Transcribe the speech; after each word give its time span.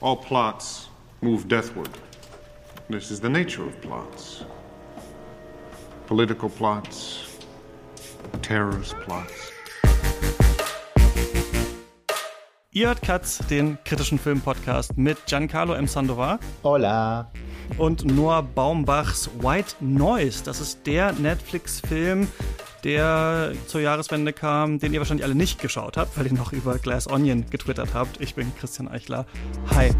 All 0.00 0.16
plots 0.16 0.88
move 1.20 1.48
deathward. 1.48 1.90
This 2.88 3.10
is 3.10 3.20
the 3.20 3.28
nature 3.28 3.64
of 3.64 3.80
plots. 3.80 4.44
Political 6.06 6.50
plots, 6.50 7.26
terrorist 8.40 8.94
plots. 9.00 9.52
Ihr 12.70 12.86
hört 12.86 13.02
Katz, 13.02 13.38
den 13.50 13.76
kritischen 13.84 14.20
Filmpodcast 14.20 14.96
mit 14.96 15.26
Giancarlo 15.26 15.74
M. 15.74 15.88
Sandoval. 15.88 16.38
Hola. 16.62 17.32
Und 17.76 18.04
Noah 18.04 18.42
Baumbachs 18.42 19.28
White 19.40 19.74
Noise. 19.80 20.44
Das 20.44 20.60
ist 20.60 20.86
der 20.86 21.12
Netflix-Film, 21.12 22.28
der 22.84 23.52
zur 23.66 23.80
Jahreswende 23.80 24.32
kam, 24.32 24.78
den 24.78 24.92
ihr 24.92 25.00
wahrscheinlich 25.00 25.24
alle 25.24 25.34
nicht 25.34 25.60
geschaut 25.60 25.96
habt, 25.96 26.16
weil 26.16 26.26
ihr 26.26 26.32
noch 26.32 26.52
über 26.52 26.78
Glass 26.78 27.08
Onion 27.08 27.48
getwittert 27.50 27.94
habt. 27.94 28.20
Ich 28.20 28.34
bin 28.34 28.52
Christian 28.56 28.88
Eichler. 28.88 29.26
Hi. 29.74 29.90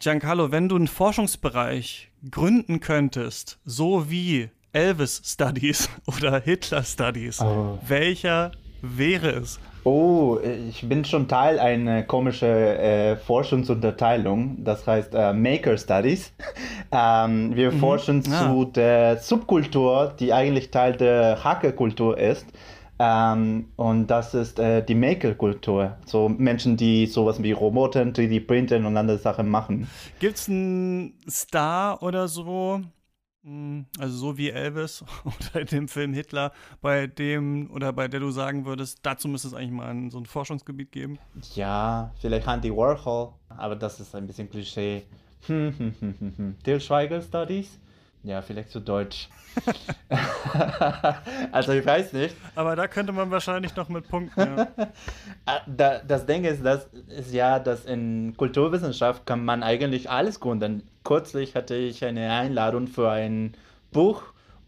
Giancarlo, 0.00 0.50
wenn 0.50 0.68
du 0.68 0.76
einen 0.76 0.88
Forschungsbereich 0.88 2.10
gründen 2.30 2.80
könntest, 2.80 3.58
so 3.66 4.08
wie 4.08 4.48
Elvis 4.72 5.20
Studies 5.24 5.90
oder 6.06 6.40
Hitler 6.40 6.84
Studies, 6.84 7.40
oh. 7.40 7.78
welcher 7.86 8.52
wäre 8.80 9.30
es? 9.32 9.60
Oh, 9.84 10.38
ich 10.68 10.86
bin 10.88 11.04
schon 11.04 11.26
Teil 11.26 11.58
einer 11.58 12.02
komischen 12.02 12.48
äh, 12.48 13.16
Forschungsunterteilung, 13.16 14.62
das 14.62 14.86
heißt 14.86 15.14
äh, 15.14 15.32
Maker 15.32 15.78
Studies. 15.78 16.32
ähm, 16.92 17.54
wir 17.54 17.72
mhm. 17.72 17.78
forschen 17.78 18.22
ah. 18.30 18.52
zu 18.52 18.64
der 18.66 19.18
Subkultur, 19.18 20.14
die 20.18 20.32
eigentlich 20.32 20.70
Teil 20.70 20.96
der 20.96 21.42
Hackerkultur 21.42 22.18
ist. 22.18 22.46
Ähm, 22.98 23.68
und 23.76 24.08
das 24.08 24.34
ist 24.34 24.58
äh, 24.58 24.84
die 24.84 24.94
Maker-Kultur. 24.94 25.96
So 26.04 26.28
Menschen, 26.28 26.76
die 26.76 27.06
sowas 27.06 27.42
wie 27.42 27.52
Roboter, 27.52 28.02
3D-Printen 28.02 28.84
und 28.84 28.94
andere 28.94 29.16
Sachen 29.16 29.48
machen. 29.48 29.88
Gibt 30.18 30.36
es 30.36 30.50
einen 30.50 31.14
Star 31.26 32.02
oder 32.02 32.28
so, 32.28 32.82
also 33.98 34.16
so 34.16 34.36
wie 34.36 34.50
Elvis 34.50 35.02
oder 35.52 35.64
dem 35.64 35.88
Film 35.88 36.12
Hitler, 36.12 36.52
bei 36.80 37.06
dem 37.06 37.70
oder 37.70 37.92
bei 37.92 38.06
der 38.08 38.20
du 38.20 38.30
sagen 38.30 38.66
würdest, 38.66 38.98
dazu 39.02 39.28
müsste 39.28 39.48
es 39.48 39.54
eigentlich 39.54 39.70
mal 39.70 39.88
ein, 39.88 40.10
so 40.10 40.18
ein 40.18 40.26
Forschungsgebiet 40.26 40.92
geben? 40.92 41.18
Ja, 41.54 42.12
vielleicht 42.20 42.46
Andy 42.46 42.70
Warhol, 42.70 43.32
aber 43.48 43.76
das 43.76 44.00
ist 44.00 44.14
ein 44.14 44.26
bisschen 44.26 44.50
Klischee. 44.50 45.04
Hm, 45.46 45.74
hm, 45.76 45.94
hm, 46.00 46.14
hm, 46.18 46.32
hm. 46.36 46.56
Till 46.62 46.80
Schweiger 46.80 47.22
Studies? 47.22 47.78
Ja, 48.22 48.42
vielleicht 48.42 48.70
zu 48.70 48.80
Deutsch. 48.80 49.28
also 51.52 51.72
ich 51.72 51.84
weiß 51.84 52.12
nicht. 52.12 52.36
Aber 52.54 52.76
da 52.76 52.86
könnte 52.86 53.12
man 53.12 53.30
wahrscheinlich 53.30 53.74
noch 53.76 53.88
mit 53.88 54.08
punkten. 54.08 54.40
Ja. 54.56 54.68
Ah, 55.46 55.62
das 56.06 56.26
Ding 56.26 56.44
ist, 56.44 56.64
das 56.64 56.86
ist 57.08 57.32
ja, 57.32 57.58
dass 57.58 57.84
in 57.84 58.36
Kulturwissenschaft 58.36 59.26
kann 59.26 59.44
man 59.44 59.62
eigentlich 59.62 60.08
alles 60.08 60.38
gründen. 60.38 60.82
Kürzlich 61.02 61.56
hatte 61.56 61.74
ich 61.74 62.04
eine 62.04 62.30
Einladung 62.30 62.86
für 62.86 63.10
ein 63.10 63.54
Buch 63.90 64.22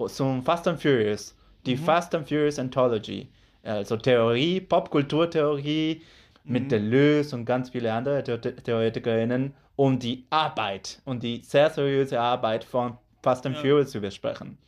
zum 0.09 0.43
Fast 0.43 0.67
and 0.67 0.81
Furious, 0.81 1.37
die 1.67 1.77
mhm. 1.77 1.81
Fast 1.81 2.15
and 2.15 2.27
Furious 2.27 2.59
Anthology. 2.59 3.29
Also 3.63 3.97
Theorie, 3.97 4.61
Popkulturtheorie 4.61 6.03
mhm. 6.43 6.53
mit 6.53 6.73
Deleuze 6.73 7.37
und 7.37 7.45
ganz 7.45 7.71
viele 7.71 7.93
andere 7.93 8.25
Theoretikerinnen 8.25 9.55
um 9.77 9.99
die 9.99 10.25
Arbeit 10.31 11.01
und 11.05 11.23
die 11.23 11.43
sehr 11.45 11.71
seriöse 11.71 12.21
Arbeit 12.21 12.65
von 12.65 12.97
Fast 13.23 13.47
and 13.47 13.57
ja. 13.57 13.63
Furious 13.63 13.91
zu 13.91 14.01
besprechen. 14.01 14.59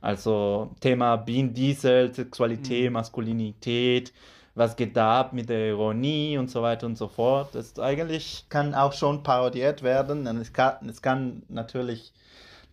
Also 0.00 0.70
Thema 0.80 1.16
Bean 1.16 1.52
Diesel, 1.52 2.12
Sexualität, 2.14 2.86
mhm. 2.86 2.92
Maskulinität, 2.92 4.12
was 4.54 4.76
geht 4.76 4.96
da 4.96 5.20
ab 5.20 5.32
mit 5.32 5.48
der 5.48 5.70
Ironie 5.70 6.38
und 6.38 6.50
so 6.50 6.62
weiter 6.62 6.86
und 6.86 6.96
so 6.96 7.08
fort. 7.08 7.54
Das 7.54 7.78
eigentlich 7.78 8.46
kann 8.48 8.74
auch 8.74 8.92
schon 8.92 9.22
parodiert 9.22 9.82
werden. 9.82 10.26
Und 10.26 10.36
es 10.38 10.52
kann, 10.52 10.88
es 10.88 11.02
kann 11.02 11.42
natürlich 11.48 12.12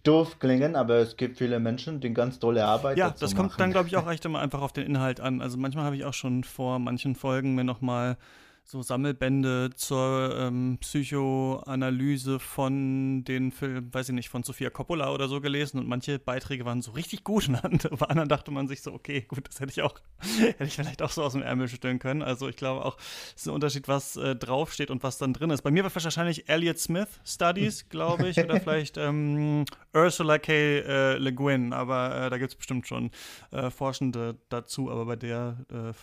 doof 0.03 0.37
klingen, 0.39 0.75
aber 0.75 0.95
es 0.95 1.17
gibt 1.17 1.37
viele 1.37 1.59
Menschen, 1.59 1.99
die 1.99 2.13
ganz 2.13 2.39
tolle 2.39 2.65
Arbeit 2.65 2.97
Ja, 2.97 3.09
das 3.09 3.35
kommt 3.35 3.49
machen. 3.49 3.59
dann, 3.59 3.71
glaube 3.71 3.87
ich, 3.87 3.97
auch 3.97 4.09
echt 4.09 4.25
immer 4.25 4.39
einfach 4.39 4.61
auf 4.61 4.73
den 4.73 4.85
Inhalt 4.85 5.19
an. 5.19 5.41
Also 5.41 5.57
manchmal 5.57 5.85
habe 5.85 5.95
ich 5.95 6.05
auch 6.05 6.13
schon 6.13 6.43
vor 6.43 6.79
manchen 6.79 7.15
Folgen 7.15 7.55
mir 7.55 7.63
nochmal 7.63 8.17
so 8.65 8.81
Sammelbände 8.81 9.71
zur 9.75 10.35
ähm, 10.37 10.77
Psychoanalyse 10.79 12.39
von 12.39 13.23
den 13.25 13.51
Filmen, 13.51 13.93
weiß 13.93 14.09
ich 14.09 14.15
nicht, 14.15 14.29
von 14.29 14.43
Sofia 14.43 14.69
Coppola 14.69 15.11
oder 15.11 15.27
so 15.27 15.41
gelesen 15.41 15.79
und 15.79 15.87
manche 15.87 16.17
Beiträge 16.17 16.65
waren 16.65 16.81
so 16.81 16.91
richtig 16.91 17.23
gut 17.23 17.49
und 17.63 17.89
bei 17.99 18.05
anderen 18.07 18.29
dachte 18.29 18.51
man 18.51 18.67
sich 18.67 18.81
so, 18.81 18.93
okay, 18.93 19.21
gut, 19.21 19.47
das 19.47 19.59
hätte 19.59 19.71
ich 19.71 19.81
auch, 19.81 19.99
hätte 20.39 20.63
ich 20.63 20.75
vielleicht 20.75 21.01
auch 21.01 21.09
so 21.09 21.23
aus 21.23 21.33
dem 21.33 21.41
Ärmel 21.41 21.67
schütteln 21.67 21.99
können. 21.99 22.21
Also 22.21 22.47
ich 22.47 22.55
glaube 22.55 22.85
auch, 22.85 22.97
es 23.35 23.41
ist 23.41 23.47
ein 23.47 23.53
Unterschied, 23.53 23.87
was 23.87 24.15
äh, 24.15 24.35
draufsteht 24.35 24.89
und 24.89 25.03
was 25.03 25.17
dann 25.17 25.33
drin 25.33 25.49
ist. 25.49 25.61
Bei 25.61 25.71
mir 25.71 25.83
war 25.83 25.93
wahrscheinlich 25.93 26.47
Elliot 26.49 26.79
Smith 26.79 27.19
Studies, 27.25 27.89
glaube 27.89 28.29
ich, 28.29 28.39
oder 28.39 28.61
vielleicht 28.61 28.97
ähm, 28.97 29.65
Ursula 29.93 30.39
K. 30.39 30.53
Äh, 30.53 31.17
Le 31.17 31.33
Guin, 31.33 31.73
aber 31.73 32.25
äh, 32.25 32.29
da 32.29 32.37
gibt 32.37 32.51
es 32.51 32.55
bestimmt 32.55 32.87
schon 32.87 33.11
äh, 33.51 33.69
Forschende 33.69 34.37
dazu, 34.49 34.89
aber 34.89 35.05
bei 35.05 35.15
der 35.15 35.57
äh, 35.69 35.93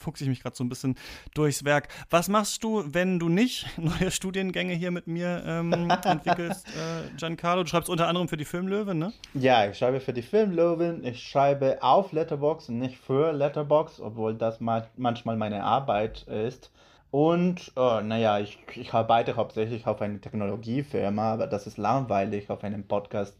fuchse 0.00 0.24
ich 0.24 0.30
mich 0.30 0.42
gerade 0.42 0.56
so 0.56 0.64
ein 0.64 0.68
bisschen 0.68 0.96
durchs 1.34 1.64
Werk. 1.64 1.88
Was 2.08 2.28
machst 2.28 2.64
du, 2.64 2.82
wenn 2.86 3.18
du 3.18 3.28
nicht 3.28 3.66
neue 3.78 4.10
Studiengänge 4.10 4.74
hier 4.74 4.90
mit 4.90 5.06
mir 5.06 5.42
ähm, 5.46 5.90
entwickelst, 6.04 6.66
äh, 6.68 7.16
Giancarlo? 7.16 7.62
Du 7.62 7.68
schreibst 7.68 7.90
unter 7.90 8.08
anderem 8.08 8.28
für 8.28 8.36
die 8.36 8.44
Filmlöwen, 8.44 8.98
ne? 8.98 9.12
Ja, 9.34 9.68
ich 9.68 9.78
schreibe 9.78 10.00
für 10.00 10.12
die 10.12 10.22
Filmlöwen. 10.22 11.04
Ich 11.04 11.22
schreibe 11.22 11.82
auf 11.82 12.12
Letterbox 12.12 12.68
und 12.68 12.78
nicht 12.78 12.96
für 12.96 13.32
Letterbox, 13.32 14.00
obwohl 14.00 14.34
das 14.34 14.60
ma 14.60 14.86
manchmal 14.96 15.36
meine 15.36 15.62
Arbeit 15.62 16.22
ist. 16.22 16.70
Und, 17.10 17.72
oh, 17.74 18.00
naja, 18.02 18.38
ich, 18.38 18.58
ich 18.76 18.94
arbeite 18.94 19.34
hauptsächlich 19.34 19.86
auf 19.86 20.00
eine 20.00 20.20
Technologiefirma, 20.20 21.32
aber 21.32 21.46
das 21.48 21.66
ist 21.66 21.76
langweilig 21.76 22.50
auf 22.50 22.62
einem 22.62 22.84
Podcast 22.84 23.36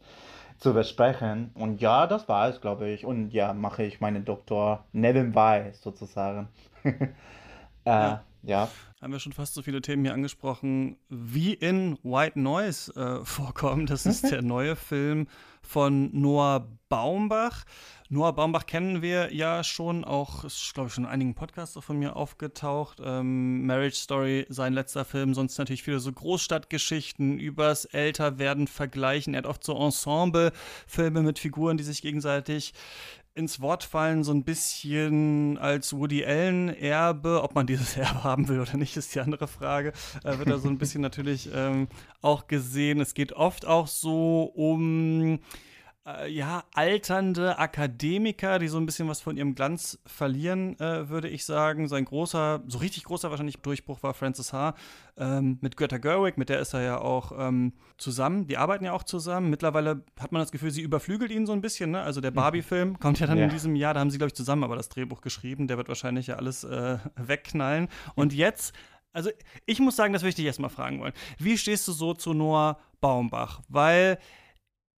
zu 0.60 0.74
besprechen. 0.74 1.50
Und 1.54 1.80
ja, 1.80 2.06
das 2.06 2.28
war 2.28 2.48
es, 2.48 2.60
glaube 2.60 2.88
ich. 2.90 3.04
Und 3.04 3.30
ja, 3.30 3.52
mache 3.52 3.82
ich 3.82 4.00
meinen 4.00 4.24
Doktor 4.24 4.84
nebenbei 4.92 5.72
sozusagen. 5.72 6.48
äh, 6.84 7.10
ja. 7.86 8.24
ja. 8.42 8.68
Haben 9.00 9.12
wir 9.12 9.20
schon 9.20 9.32
fast 9.32 9.54
so 9.54 9.62
viele 9.62 9.80
Themen 9.80 10.04
hier 10.04 10.12
angesprochen, 10.12 10.98
wie 11.08 11.54
in 11.54 11.98
White 12.02 12.38
Noise 12.38 12.92
äh, 12.94 13.24
vorkommen. 13.24 13.86
Das 13.86 14.04
ist 14.04 14.24
der 14.30 14.42
neue 14.42 14.76
Film 14.76 15.26
von 15.62 16.10
Noah 16.12 16.68
Baumbach. 16.90 17.64
Noah 18.12 18.32
Baumbach 18.32 18.66
kennen 18.66 19.02
wir 19.02 19.32
ja 19.32 19.62
schon, 19.62 20.04
auch 20.04 20.42
ist, 20.42 20.74
glaube 20.74 20.88
ich, 20.88 20.94
schon 20.94 21.04
in 21.04 21.10
einigen 21.10 21.36
Podcasts 21.36 21.78
von 21.80 21.96
mir 21.96 22.16
aufgetaucht. 22.16 22.98
Ähm, 23.00 23.64
Marriage 23.64 23.94
Story, 23.94 24.46
sein 24.48 24.72
letzter 24.72 25.04
Film, 25.04 25.32
sonst 25.32 25.56
natürlich 25.58 25.84
viele 25.84 26.00
so 26.00 26.10
Großstadtgeschichten 26.10 27.38
übers 27.38 27.84
Älterwerden 27.84 28.66
vergleichen. 28.66 29.34
Er 29.34 29.38
hat 29.38 29.46
oft 29.46 29.62
so 29.62 29.76
Ensemble-Filme 29.76 31.22
mit 31.22 31.38
Figuren, 31.38 31.76
die 31.76 31.84
sich 31.84 32.02
gegenseitig 32.02 32.74
ins 33.34 33.60
Wort 33.60 33.84
fallen, 33.84 34.24
so 34.24 34.32
ein 34.32 34.42
bisschen 34.42 35.56
als 35.58 35.92
Woody 35.92 36.24
Allen-Erbe. 36.24 37.44
Ob 37.44 37.54
man 37.54 37.68
dieses 37.68 37.96
Erbe 37.96 38.24
haben 38.24 38.48
will 38.48 38.58
oder 38.58 38.76
nicht, 38.76 38.96
ist 38.96 39.14
die 39.14 39.20
andere 39.20 39.46
Frage. 39.46 39.92
Äh, 40.24 40.36
wird 40.36 40.50
da 40.50 40.58
so 40.58 40.68
ein 40.68 40.78
bisschen 40.78 41.00
natürlich 41.00 41.48
ähm, 41.54 41.86
auch 42.22 42.48
gesehen. 42.48 42.98
Es 42.98 43.14
geht 43.14 43.34
oft 43.34 43.66
auch 43.66 43.86
so 43.86 44.42
um 44.42 45.38
äh, 46.18 46.28
ja, 46.28 46.64
alternde 46.74 47.58
Akademiker, 47.58 48.58
die 48.58 48.68
so 48.68 48.78
ein 48.78 48.86
bisschen 48.86 49.08
was 49.08 49.20
von 49.20 49.36
ihrem 49.36 49.54
Glanz 49.54 49.98
verlieren, 50.06 50.78
äh, 50.80 51.08
würde 51.08 51.28
ich 51.28 51.44
sagen. 51.44 51.88
Sein 51.88 52.04
großer, 52.04 52.62
so 52.66 52.78
richtig 52.78 53.04
großer 53.04 53.30
wahrscheinlich 53.30 53.58
Durchbruch 53.58 54.02
war 54.02 54.14
Francis 54.14 54.52
H. 54.52 54.74
Ähm, 55.16 55.58
mit 55.60 55.76
Greta 55.76 55.98
Gerwig, 55.98 56.38
mit 56.38 56.48
der 56.48 56.60
ist 56.60 56.74
er 56.74 56.82
ja 56.82 56.98
auch 57.00 57.32
ähm, 57.36 57.72
zusammen. 57.98 58.46
Die 58.46 58.56
arbeiten 58.56 58.84
ja 58.84 58.92
auch 58.92 59.04
zusammen. 59.04 59.50
Mittlerweile 59.50 60.04
hat 60.18 60.32
man 60.32 60.40
das 60.40 60.52
Gefühl, 60.52 60.70
sie 60.70 60.82
überflügelt 60.82 61.30
ihn 61.30 61.46
so 61.46 61.52
ein 61.52 61.60
bisschen. 61.60 61.90
Ne? 61.90 62.00
Also 62.02 62.20
der 62.20 62.30
mhm. 62.30 62.36
Barbie-Film 62.36 62.98
kommt 62.98 63.20
ja 63.20 63.26
dann 63.26 63.38
ja. 63.38 63.44
in 63.44 63.50
diesem 63.50 63.76
Jahr, 63.76 63.94
da 63.94 64.00
haben 64.00 64.10
sie, 64.10 64.18
glaube 64.18 64.28
ich, 64.28 64.34
zusammen 64.34 64.64
aber 64.64 64.76
das 64.76 64.88
Drehbuch 64.88 65.20
geschrieben. 65.20 65.68
Der 65.68 65.76
wird 65.76 65.88
wahrscheinlich 65.88 66.28
ja 66.28 66.36
alles 66.36 66.64
äh, 66.64 66.98
wegknallen. 67.16 67.88
Und 68.14 68.32
jetzt 68.32 68.74
also 69.12 69.30
ich 69.66 69.80
muss 69.80 69.96
sagen, 69.96 70.12
das 70.12 70.22
würde 70.22 70.30
ich 70.30 70.34
dich 70.36 70.44
erstmal 70.44 70.70
fragen 70.70 71.00
wollen. 71.00 71.12
Wie 71.38 71.58
stehst 71.58 71.86
du 71.88 71.92
so 71.92 72.14
zu 72.14 72.32
Noah 72.32 72.78
Baumbach? 73.00 73.60
Weil 73.68 74.18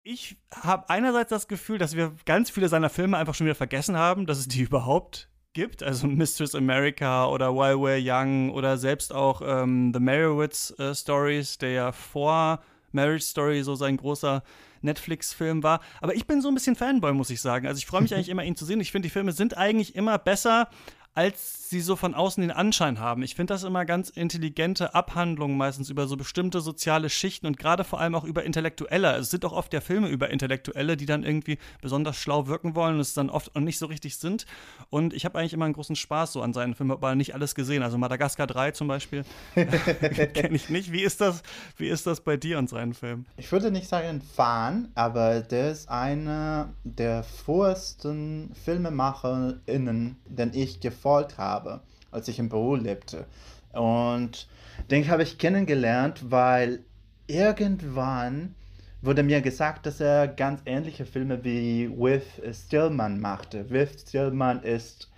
ich 0.04 0.38
habe 0.52 0.90
einerseits 0.90 1.30
das 1.30 1.48
Gefühl, 1.48 1.78
dass 1.78 1.96
wir 1.96 2.14
ganz 2.26 2.50
viele 2.50 2.70
seiner 2.70 2.90
Filme 2.90 3.18
einfach 3.18 3.36
schon 3.36 3.46
wieder 3.46 3.56
vergessen 3.56 3.98
haben, 3.98 4.26
dass 4.26 4.40
es 4.40 4.48
die 4.48 4.62
überhaupt 4.62 5.30
gibt. 5.54 5.84
Also 5.84 6.08
Mistress 6.08 6.56
America 6.56 7.28
oder 7.28 7.54
While 7.54 7.76
We're 7.76 8.02
Young 8.02 8.52
oder 8.52 8.78
selbst 8.78 9.14
auch 9.14 9.42
ähm, 9.46 9.92
The 9.94 10.00
Merowitz 10.00 10.74
äh, 10.80 10.96
Stories, 10.96 11.58
der 11.58 11.72
ja 11.72 11.92
vor 11.92 12.62
Marriage 12.92 13.26
Story 13.26 13.64
so 13.64 13.76
sein 13.76 13.98
großer 13.98 14.44
Netflix-Film 14.82 15.62
war. 15.64 15.82
Aber 16.02 16.16
ich 16.16 16.26
bin 16.26 16.42
so 16.42 16.48
ein 16.48 16.54
bisschen 16.56 16.76
Fanboy, 16.76 17.14
muss 17.14 17.30
ich 17.30 17.42
sagen. 17.42 17.68
Also 17.68 17.78
ich 17.78 17.86
freue 17.86 18.02
mich 18.02 18.14
eigentlich 18.16 18.30
immer, 18.30 18.44
ihn 18.44 18.56
zu 18.56 18.66
sehen. 18.66 18.82
Ich 18.82 18.92
finde, 18.92 19.08
die 19.08 19.12
Filme 19.12 19.32
sind 19.34 19.58
eigentlich 19.58 19.96
immer 19.96 20.18
besser 20.18 20.70
als 21.14 21.70
sie 21.70 21.82
so 21.82 21.96
von 21.96 22.14
außen 22.14 22.42
den 22.42 22.52
Anschein 22.52 23.00
haben. 23.00 23.24
Ich 23.24 23.36
finde 23.36 23.54
das 23.54 23.64
immer 23.64 23.86
ganz 23.86 24.10
intelligente 24.10 24.94
Abhandlungen 24.94 25.58
meistens 25.58 25.90
über 25.90 26.08
so 26.08 26.16
bestimmte 26.16 26.62
soziale 26.62 27.10
Schichten 27.10 27.48
und 27.48 27.58
gerade 27.58 27.84
vor 27.84 28.00
allem 28.00 28.16
auch 28.16 28.24
über 28.24 28.44
Intellektuelle. 28.44 29.16
Es 29.18 29.30
sind 29.30 29.44
auch 29.46 29.52
oft 29.52 29.74
ja 29.74 29.82
Filme 29.82 30.08
über 30.08 30.30
Intellektuelle, 30.30 30.96
die 30.96 31.06
dann 31.06 31.24
irgendwie 31.24 31.58
besonders 31.82 32.16
schlau 32.18 32.48
wirken 32.48 32.76
wollen 32.76 32.96
und 32.96 33.02
es 33.02 33.14
dann 33.14 33.30
oft 33.30 33.58
nicht 33.60 33.78
so 33.78 33.88
richtig 33.88 34.18
sind. 34.18 34.46
Und 34.90 35.14
ich 35.14 35.26
habe 35.26 35.40
eigentlich 35.40 35.54
immer 35.54 35.66
einen 35.66 35.74
großen 35.74 35.96
Spaß 35.96 36.34
so 36.34 36.42
an 36.42 36.54
seinen 36.54 36.76
Filmen, 36.76 36.92
aber 36.92 37.16
nicht 37.16 37.34
alles 37.34 37.56
gesehen. 37.56 37.84
Also 37.84 37.98
Madagaskar 37.98 38.48
3 38.48 38.72
zum 38.72 38.88
Beispiel 38.88 39.26
kenne 39.56 40.56
ich 40.56 40.70
nicht. 40.70 40.92
Wie 40.92 41.02
ist, 41.02 41.20
das, 41.22 41.44
wie 41.78 41.88
ist 41.88 42.08
das 42.08 42.22
bei 42.22 42.38
dir 42.38 42.58
und 42.58 42.70
seinen 42.70 42.94
Filmen? 42.94 43.26
Ich 43.38 43.52
würde 43.52 43.72
nicht 43.72 43.88
sagen 43.88 44.22
Fan, 44.22 44.92
aber 44.96 45.42
der 45.42 45.72
ist 45.72 45.90
einer 45.90 46.74
der 46.84 47.24
vorsten 47.24 48.52
FilmemacherInnen, 48.64 50.18
den 50.26 50.54
ich 50.54 50.80
gefolgt 51.02 51.40
habe, 51.40 51.82
als 52.12 52.28
ich 52.28 52.38
in 52.38 52.50
Peru 52.50 52.76
lebte. 52.76 53.26
Und 53.74 54.48
den 54.92 55.10
habe 55.10 55.24
ich 55.24 55.40
kennengelernt, 55.40 56.30
weil 56.30 56.84
irgendwann 57.26 58.54
wurde 59.02 59.24
mir 59.24 59.42
gesagt, 59.42 59.88
dass 59.88 60.00
er 60.00 60.28
ganz 60.28 60.62
ähnliche 60.66 61.06
Filme 61.06 61.44
wie 61.44 61.90
With 61.90 62.24
Stillman 62.54 63.20
machte. 63.20 63.68
With 63.72 64.02
Stillman 64.08 64.62
ist 64.62 65.10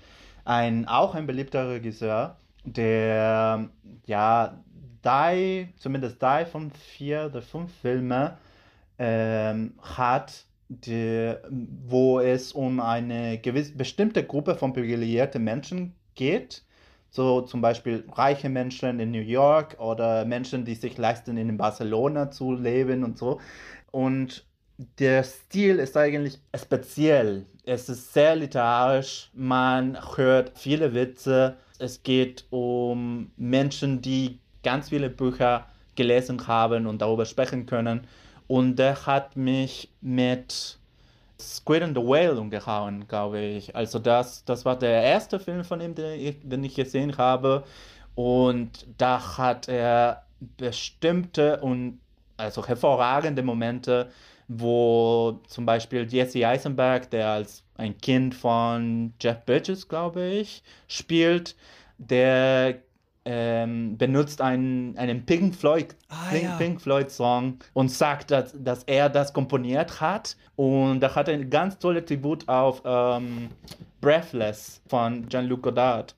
ein, 0.46 0.88
auch 0.88 1.16
ein 1.16 1.28
beliebter 1.28 1.70
Regisseur, 1.70 2.38
der 2.64 3.68
ja 4.06 4.58
drei, 5.02 5.74
zumindest 5.78 6.22
drei 6.22 6.46
von 6.46 6.72
vier 6.72 7.26
oder 7.30 7.42
fünf 7.42 7.74
Filme 7.82 8.38
ähm, 8.98 9.74
hat, 9.82 10.46
die, 10.82 11.34
wo 11.50 12.20
es 12.20 12.52
um 12.54 12.80
eine 12.80 13.38
gewisse 13.40 13.74
bestimmte 13.74 14.24
Gruppe 14.24 14.56
von 14.56 14.74
privilegierten 14.74 15.44
Menschen 15.44 15.96
geht. 16.16 16.64
So 17.10 17.42
zum 17.42 17.62
Beispiel 17.62 18.06
reiche 18.12 18.50
Menschen 18.50 19.00
in 19.00 19.12
New 19.12 19.22
York 19.22 19.80
oder 19.80 20.26
Menschen, 20.26 20.66
die 20.66 20.76
sich 20.76 20.98
leisten, 20.98 21.38
in 21.38 21.58
Barcelona 21.58 22.32
zu 22.32 22.54
leben 22.54 23.04
und 23.04 23.18
so. 23.18 23.40
Und 23.92 24.46
der 25.00 25.24
Stil 25.24 25.80
ist 25.80 25.96
eigentlich 25.96 26.40
speziell. 26.56 27.46
Es 27.64 27.88
ist 27.88 28.14
sehr 28.14 28.36
literarisch. 28.36 29.30
Man 29.34 29.98
hört 30.18 30.54
viele 30.56 30.94
Witze. 30.94 31.58
Es 31.80 32.02
geht 32.04 32.46
um 32.50 33.32
Menschen, 33.38 34.02
die 34.02 34.40
ganz 34.64 34.90
viele 34.90 35.10
Bücher 35.10 35.68
gelesen 35.96 36.48
haben 36.48 36.88
und 36.88 37.02
darüber 37.02 37.26
sprechen 37.26 37.66
können. 37.66 38.08
Und 38.54 38.76
der 38.76 39.08
hat 39.08 39.36
mich 39.36 39.90
mit 40.00 40.78
Squid 41.42 41.82
and 41.82 41.98
the 41.98 42.04
Whale 42.04 42.40
umgehauen, 42.40 43.08
glaube 43.08 43.40
ich. 43.40 43.76
Also 43.76 43.98
das, 43.98 44.46
das 44.46 44.64
war 44.64 44.78
der 44.78 45.02
erste 45.02 45.40
Film 45.40 45.64
von 45.64 45.82
ihm, 45.82 45.96
den 45.96 46.20
ich, 46.20 46.38
den 46.44 46.64
ich 46.64 46.76
gesehen 46.76 47.18
habe. 47.18 47.64
Und 48.14 48.86
da 49.00 49.40
hat 49.40 49.68
er 49.68 50.28
bestimmte 50.58 51.62
und 51.62 52.00
also 52.38 52.64
hervorragende 52.64 53.42
Momente, 53.42 54.12
wo 54.48 55.40
zum 55.48 55.66
Beispiel 55.66 56.06
Jesse 56.08 56.48
Eisenberg, 56.48 57.10
der 57.10 57.30
als 57.30 57.64
ein 57.76 57.98
Kind 57.98 58.36
von 58.36 59.16
Jeff 59.20 59.44
Bridges, 59.48 59.88
glaube 59.88 60.26
ich, 60.26 60.62
spielt, 60.88 61.56
der 61.98 62.76
ähm, 63.26 63.98
benutzt 63.98 64.42
einen, 64.42 64.98
einen 64.98 65.26
Pink 65.26 65.56
Floyd, 65.56 65.96
Ah, 66.10 66.30
Pink, 66.30 66.44
ja. 66.44 66.58
Pink 66.58 66.82
Floyd 66.82 67.10
Song 67.10 67.58
und 67.74 67.90
sagt, 67.90 68.32
dass, 68.32 68.54
dass 68.58 68.84
er 68.84 69.10
das 69.10 69.34
komponiert 69.34 70.02
hat. 70.02 70.36
Und 70.56 71.00
da 71.00 71.16
hat 71.16 71.28
er 71.28 71.36
ein 71.36 71.50
ganz 71.50 71.78
tolles 71.80 72.06
Tribut 72.06 72.48
auf 72.48 72.82
ähm, 72.86 73.50
Breathless 74.02 74.82
von 74.88 75.28
Jean-Luc 75.30 75.64
Godard. 75.64 76.16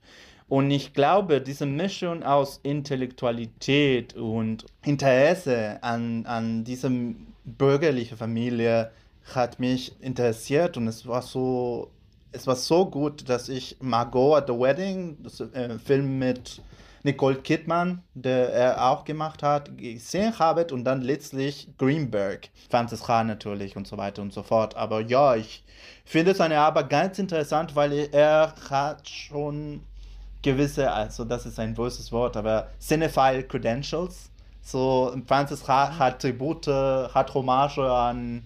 Und 0.47 0.69
ich 0.69 0.93
glaube, 0.93 1.41
diese 1.41 1.65
Mischung 1.65 2.23
aus 2.23 2.59
Intellektualität 2.63 4.15
und 4.15 4.65
Interesse 4.83 5.79
an, 5.81 6.25
an 6.25 6.63
diesem 6.63 7.27
bürgerlichen 7.45 8.17
Familie 8.17 8.91
hat 9.33 9.59
mich 9.59 9.99
interessiert 10.01 10.77
und 10.77 10.87
es 10.87 11.07
war 11.07 11.23
so, 11.23 11.89
es 12.31 12.45
war 12.45 12.55
so 12.55 12.85
gut, 12.85 13.27
dass 13.27 13.49
ich 13.49 13.77
Margot 13.79 14.37
at 14.37 14.47
the 14.47 14.53
Wedding, 14.53 15.17
das 15.23 15.39
äh, 15.39 15.79
Film 15.79 16.19
mit 16.19 16.61
Nicole 17.05 17.35
Kidman, 17.35 18.01
der 18.15 18.51
er 18.51 18.89
auch 18.89 19.05
gemacht 19.05 19.43
hat, 19.43 19.77
gesehen 19.77 20.39
habe 20.39 20.65
und 20.73 20.85
dann 20.85 21.01
letztlich 21.01 21.67
Greenberg, 21.77 22.49
Francis 22.67 23.07
Ra 23.07 23.23
natürlich 23.23 23.77
und 23.77 23.85
so 23.85 23.95
weiter 23.99 24.23
und 24.23 24.33
so 24.33 24.41
fort. 24.41 24.75
Aber 24.75 25.01
ja, 25.01 25.35
ich 25.35 25.63
finde 26.03 26.33
seine 26.33 26.57
Arbeit 26.57 26.89
ganz 26.89 27.19
interessant, 27.19 27.75
weil 27.75 28.09
er 28.11 28.55
hat 28.71 29.07
schon 29.07 29.83
gewisse, 30.41 30.91
also 30.91 31.25
das 31.25 31.45
ist 31.45 31.59
ein 31.59 31.75
böses 31.75 32.11
Wort, 32.11 32.35
aber 32.35 32.69
Cinephile 32.79 33.43
Credentials. 33.43 34.31
So, 34.63 35.15
Francis 35.27 35.67
Ha 35.67 35.99
hat 35.99 36.23
Tribute, 36.23 36.65
hat 36.65 37.31
Hommage 37.35 37.77
an 37.77 38.43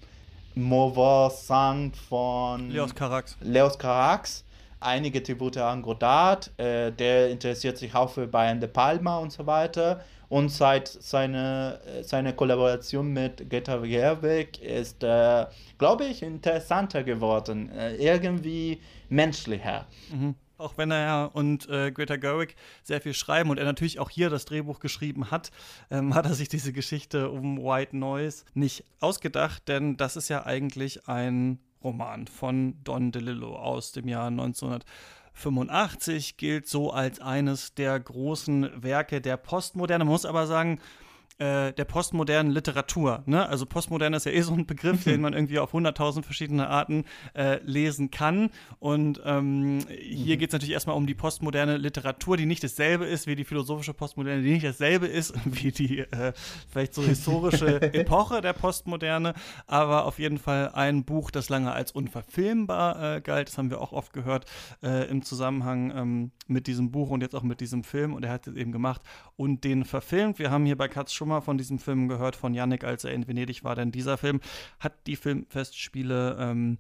Mauvais 0.54 1.48
Sang 1.48 1.94
von 2.10 2.70
Leos 2.72 2.94
Carax. 2.94 3.38
Leos 3.40 3.80
Carax, 3.80 4.44
einige 4.80 5.22
Tribute 5.22 5.58
an 5.58 5.82
Godard, 5.82 6.52
äh, 6.58 6.92
der 6.92 7.30
interessiert 7.30 7.78
sich 7.78 7.94
auch 7.96 8.10
für 8.12 8.28
Brian 8.28 8.60
De 8.60 8.70
Palma 8.70 9.18
und 9.18 9.32
so 9.32 9.46
weiter. 9.46 10.04
Und 10.30 10.50
seit 10.50 10.88
seine, 10.88 11.80
äh, 11.86 12.04
seine 12.04 12.34
Kollaboration 12.34 13.12
mit 13.12 13.50
Greta 13.50 13.78
Gerwig 13.78 14.62
ist, 14.62 15.04
äh, 15.04 15.48
glaube 15.80 16.06
ich, 16.06 16.22
interessanter 16.22 17.04
geworden, 17.04 17.72
äh, 17.72 17.96
irgendwie 17.96 18.80
menschlicher. 19.10 19.88
Auch 20.60 20.78
wenn 20.78 20.92
er 20.92 21.32
und 21.34 21.68
äh, 21.70 21.90
Greta 21.92 22.18
Gerwig 22.18 22.56
sehr 22.84 23.02
viel 23.02 23.14
schreiben 23.14 23.50
und 23.50 23.58
er 23.58 23.66
natürlich 23.66 23.98
auch 23.98 24.10
hier 24.10 24.30
das 24.30 24.46
Drehbuch 24.46 24.80
geschrieben 24.80 25.32
hat, 25.32 25.52
ähm, 25.90 26.14
hat 26.14 26.26
er 26.26 26.34
sich 26.34 26.50
diese 26.50 26.74
Geschichte 26.74 27.30
um 27.32 27.64
White 27.64 27.98
Noise 27.98 28.44
nicht 28.54 28.84
ausgedacht, 29.00 29.68
denn 29.68 29.98
das 29.98 30.18
ist 30.18 30.28
ja 30.28 30.46
eigentlich 30.46 31.08
ein 31.08 31.60
Roman 31.84 32.28
von 32.28 32.76
Don 32.84 33.12
DeLillo 33.12 33.56
aus 33.56 33.92
dem 33.92 34.08
Jahr 34.08 34.28
1985, 34.28 36.38
gilt 36.38 36.68
so 36.68 36.92
als 36.92 37.20
eines 37.20 37.74
der 37.74 38.00
großen 38.00 38.84
Werke 38.84 39.22
der 39.22 39.38
Postmoderne. 39.38 40.04
Man 40.04 40.12
muss 40.12 40.26
aber 40.26 40.46
sagen, 40.48 40.80
äh, 41.40 41.72
der 41.72 41.86
postmodernen 41.86 42.52
Literatur. 42.52 43.24
Ne? 43.26 43.48
Also 43.48 43.66
postmodern 43.66 44.14
ist 44.14 44.26
ja 44.26 44.32
eh 44.34 44.42
so 44.42 44.54
ein 44.54 44.66
Begriff, 44.66 45.06
den 45.06 45.22
man 45.22 45.32
irgendwie 45.32 45.60
auf 45.60 45.72
hunderttausend 45.72 46.26
verschiedene 46.26 46.68
Arten 46.68 47.06
äh, 47.34 47.60
lesen 47.64 48.12
kann. 48.12 48.50
Und 48.80 49.22
ähm, 49.26 49.80
hier 49.88 50.36
geht 50.36 50.50
es 50.50 50.54
natürlich 50.54 50.74
erstmal 50.74 50.98
um 50.98 51.08
die 51.08 51.14
postmoderne 51.14 51.78
Literatur, 51.78 52.36
die 52.36 52.46
nicht 52.46 52.62
dasselbe 52.62 53.06
ist 53.06 53.26
wie 53.26 53.38
die 53.38 53.46
philosophische 53.46 53.94
Postmoderne, 53.94 54.42
die 54.42 54.52
nicht 54.52 54.66
dasselbe 54.66 55.08
ist 55.08 55.34
wie 55.46 55.72
die 55.72 56.00
äh, 56.00 56.34
vielleicht 56.70 56.94
so 56.94 57.04
historische 57.04 57.82
Epoche 57.94 58.42
der 58.42 58.54
Postmoderne, 58.54 59.34
aber 59.66 60.06
auf 60.06 60.20
jeden 60.20 60.40
Fall 60.40 60.72
ein 60.74 61.06
Buch, 61.06 61.32
das 61.32 61.48
lange 61.48 61.72
als 61.72 61.94
unverfilmbar 61.94 63.16
äh, 63.16 63.22
galt. 63.22 63.48
Das 63.48 63.58
haben 63.58 63.70
wir 63.70 63.80
auch 63.80 63.94
oft 63.94 64.12
gehört 64.12 64.46
äh, 64.84 65.10
im 65.10 65.22
Zusammenhang 65.22 65.94
ähm, 65.96 66.32
mit 66.48 66.68
diesem 66.68 66.92
Buch 66.92 67.12
und 67.12 67.22
jetzt 67.22 67.34
auch 67.34 67.44
mit 67.44 67.62
diesem 67.62 67.86
Film. 67.86 68.14
Und 68.14 68.26
er 68.26 68.32
hat 68.32 68.46
es 68.48 68.56
eben 68.56 68.74
gemacht 68.74 69.02
und 69.38 69.64
den 69.64 69.86
verfilmt. 69.86 70.38
Wir 70.38 70.52
haben 70.52 70.66
hier 70.66 70.78
bei 70.78 70.90
Katz 70.90 71.14
schon 71.14 71.29
mal 71.30 71.42
von 71.42 71.58
diesem 71.58 71.80
Film 71.80 72.08
gehört, 72.08 72.36
von 72.36 72.54
Yannick, 72.54 72.84
als 72.84 73.04
er 73.04 73.14
in 73.14 73.28
Venedig 73.28 73.64
war, 73.64 73.76
denn 73.76 73.92
dieser 73.92 74.18
Film 74.18 74.42
hat 74.80 75.08
die 75.08 75.16
Filmfestspiele 75.16 76.38
ähm, 76.40 76.78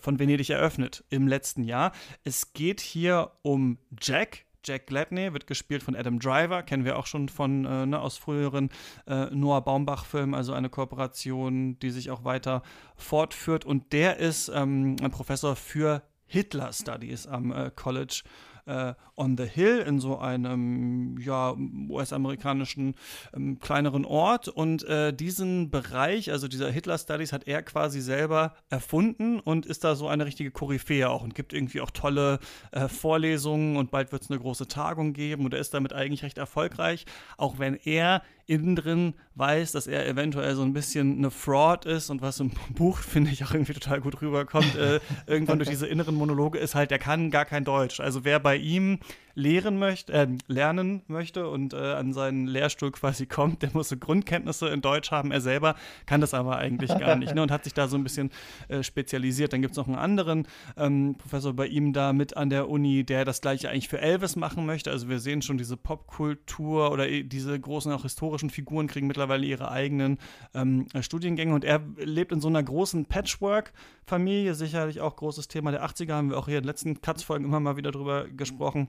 von 0.00 0.18
Venedig 0.18 0.50
eröffnet 0.50 1.04
im 1.10 1.28
letzten 1.28 1.64
Jahr. 1.64 1.92
Es 2.24 2.52
geht 2.52 2.80
hier 2.80 3.32
um 3.42 3.78
Jack. 4.00 4.44
Jack 4.64 4.88
Gladney 4.88 5.32
wird 5.32 5.46
gespielt 5.46 5.82
von 5.82 5.94
Adam 5.94 6.18
Driver, 6.18 6.62
kennen 6.62 6.84
wir 6.84 6.98
auch 6.98 7.06
schon 7.06 7.28
von 7.28 7.64
äh, 7.64 7.86
ne, 7.86 8.00
aus 8.00 8.18
früheren 8.18 8.70
äh, 9.06 9.26
Noah 9.26 9.62
Baumbach-Filmen, 9.62 10.34
also 10.34 10.52
eine 10.52 10.68
Kooperation, 10.68 11.78
die 11.78 11.90
sich 11.90 12.10
auch 12.10 12.24
weiter 12.24 12.62
fortführt. 12.96 13.64
Und 13.64 13.92
der 13.92 14.18
ist 14.18 14.48
ähm, 14.48 14.96
ein 15.00 15.10
Professor 15.10 15.54
für 15.54 16.02
Hitler 16.26 16.72
Studies 16.72 17.26
am 17.26 17.52
äh, 17.52 17.70
College 17.74 18.24
äh, 18.68 18.94
on 19.16 19.36
the 19.36 19.44
Hill 19.44 19.78
in 19.78 19.98
so 19.98 20.18
einem 20.18 21.18
ja, 21.18 21.54
US-amerikanischen 21.88 22.94
ähm, 23.34 23.58
kleineren 23.58 24.04
Ort. 24.04 24.48
Und 24.48 24.84
äh, 24.84 25.12
diesen 25.12 25.70
Bereich, 25.70 26.30
also 26.30 26.48
dieser 26.48 26.70
Hitler 26.70 26.98
Studies, 26.98 27.32
hat 27.32 27.48
er 27.48 27.62
quasi 27.62 28.00
selber 28.00 28.54
erfunden 28.68 29.40
und 29.40 29.66
ist 29.66 29.84
da 29.84 29.96
so 29.96 30.08
eine 30.08 30.26
richtige 30.26 30.50
Koryphäe 30.50 31.08
auch 31.08 31.22
und 31.22 31.34
gibt 31.34 31.52
irgendwie 31.52 31.80
auch 31.80 31.90
tolle 31.90 32.38
äh, 32.70 32.88
Vorlesungen 32.88 33.76
und 33.76 33.90
bald 33.90 34.12
wird 34.12 34.22
es 34.22 34.30
eine 34.30 34.38
große 34.38 34.68
Tagung 34.68 35.12
geben 35.12 35.44
und 35.44 35.54
er 35.54 35.60
ist 35.60 35.74
damit 35.74 35.92
eigentlich 35.92 36.22
recht 36.22 36.38
erfolgreich, 36.38 37.06
auch 37.36 37.58
wenn 37.58 37.74
er 37.74 38.22
innen 38.48 38.74
drin 38.76 39.14
weiß, 39.34 39.72
dass 39.72 39.86
er 39.86 40.08
eventuell 40.08 40.54
so 40.56 40.62
ein 40.62 40.72
bisschen 40.72 41.18
eine 41.18 41.30
Fraud 41.30 41.84
ist 41.84 42.08
und 42.10 42.22
was 42.22 42.40
im 42.40 42.50
Buch, 42.74 42.98
finde 42.98 43.30
ich, 43.30 43.44
auch 43.44 43.52
irgendwie 43.52 43.74
total 43.74 44.00
gut 44.00 44.20
rüberkommt, 44.20 44.74
äh, 44.74 45.00
irgendwann 45.26 45.58
durch 45.58 45.68
diese 45.68 45.86
inneren 45.86 46.14
Monologe 46.14 46.58
ist 46.58 46.74
halt, 46.74 46.90
der 46.90 46.98
kann 46.98 47.30
gar 47.30 47.44
kein 47.44 47.64
Deutsch. 47.64 48.00
Also 48.00 48.24
wer 48.24 48.40
bei 48.40 48.56
ihm 48.56 48.98
lehren 49.38 49.78
möchte, 49.78 50.12
äh, 50.12 50.26
lernen 50.48 51.02
möchte 51.06 51.48
und 51.48 51.72
äh, 51.72 51.76
an 51.76 52.12
seinen 52.12 52.48
Lehrstuhl 52.48 52.90
quasi 52.90 53.26
kommt. 53.26 53.62
Der 53.62 53.70
muss 53.72 53.88
so 53.88 53.96
Grundkenntnisse 53.96 54.68
in 54.68 54.80
Deutsch 54.80 55.12
haben. 55.12 55.30
Er 55.30 55.40
selber 55.40 55.76
kann 56.06 56.20
das 56.20 56.34
aber 56.34 56.56
eigentlich 56.56 56.90
gar 56.98 57.14
nicht 57.14 57.34
ne, 57.34 57.42
und 57.42 57.52
hat 57.52 57.62
sich 57.62 57.72
da 57.72 57.86
so 57.86 57.96
ein 57.96 58.02
bisschen 58.02 58.30
äh, 58.66 58.82
spezialisiert. 58.82 59.52
Dann 59.52 59.62
gibt 59.62 59.72
es 59.72 59.78
noch 59.78 59.86
einen 59.86 59.96
anderen 59.96 60.48
ähm, 60.76 61.14
Professor 61.16 61.54
bei 61.54 61.68
ihm 61.68 61.92
da 61.92 62.12
mit 62.12 62.36
an 62.36 62.50
der 62.50 62.68
Uni, 62.68 63.04
der 63.04 63.24
das 63.24 63.40
gleiche 63.40 63.70
eigentlich 63.70 63.88
für 63.88 64.00
Elvis 64.00 64.34
machen 64.34 64.66
möchte. 64.66 64.90
Also 64.90 65.08
wir 65.08 65.20
sehen 65.20 65.40
schon 65.40 65.56
diese 65.56 65.76
Popkultur 65.76 66.90
oder 66.90 67.06
diese 67.06 67.58
großen 67.58 67.92
auch 67.92 68.02
historischen 68.02 68.50
Figuren 68.50 68.88
kriegen 68.88 69.06
mittlerweile 69.06 69.46
ihre 69.46 69.70
eigenen 69.70 70.18
ähm, 70.52 70.86
Studiengänge 71.00 71.54
und 71.54 71.64
er 71.64 71.80
lebt 71.96 72.32
in 72.32 72.40
so 72.40 72.48
einer 72.48 72.62
großen 72.62 73.06
Patchwork-Familie, 73.06 74.54
sicherlich 74.54 75.00
auch 75.00 75.14
großes 75.14 75.46
Thema 75.46 75.70
der 75.70 75.86
80er, 75.86 76.14
haben 76.14 76.30
wir 76.30 76.38
auch 76.38 76.46
hier 76.46 76.58
in 76.58 76.64
den 76.64 76.68
letzten 76.68 77.00
Cuts-Folgen 77.00 77.44
immer 77.44 77.60
mal 77.60 77.76
wieder 77.76 77.92
drüber 77.92 78.26
gesprochen. 78.26 78.88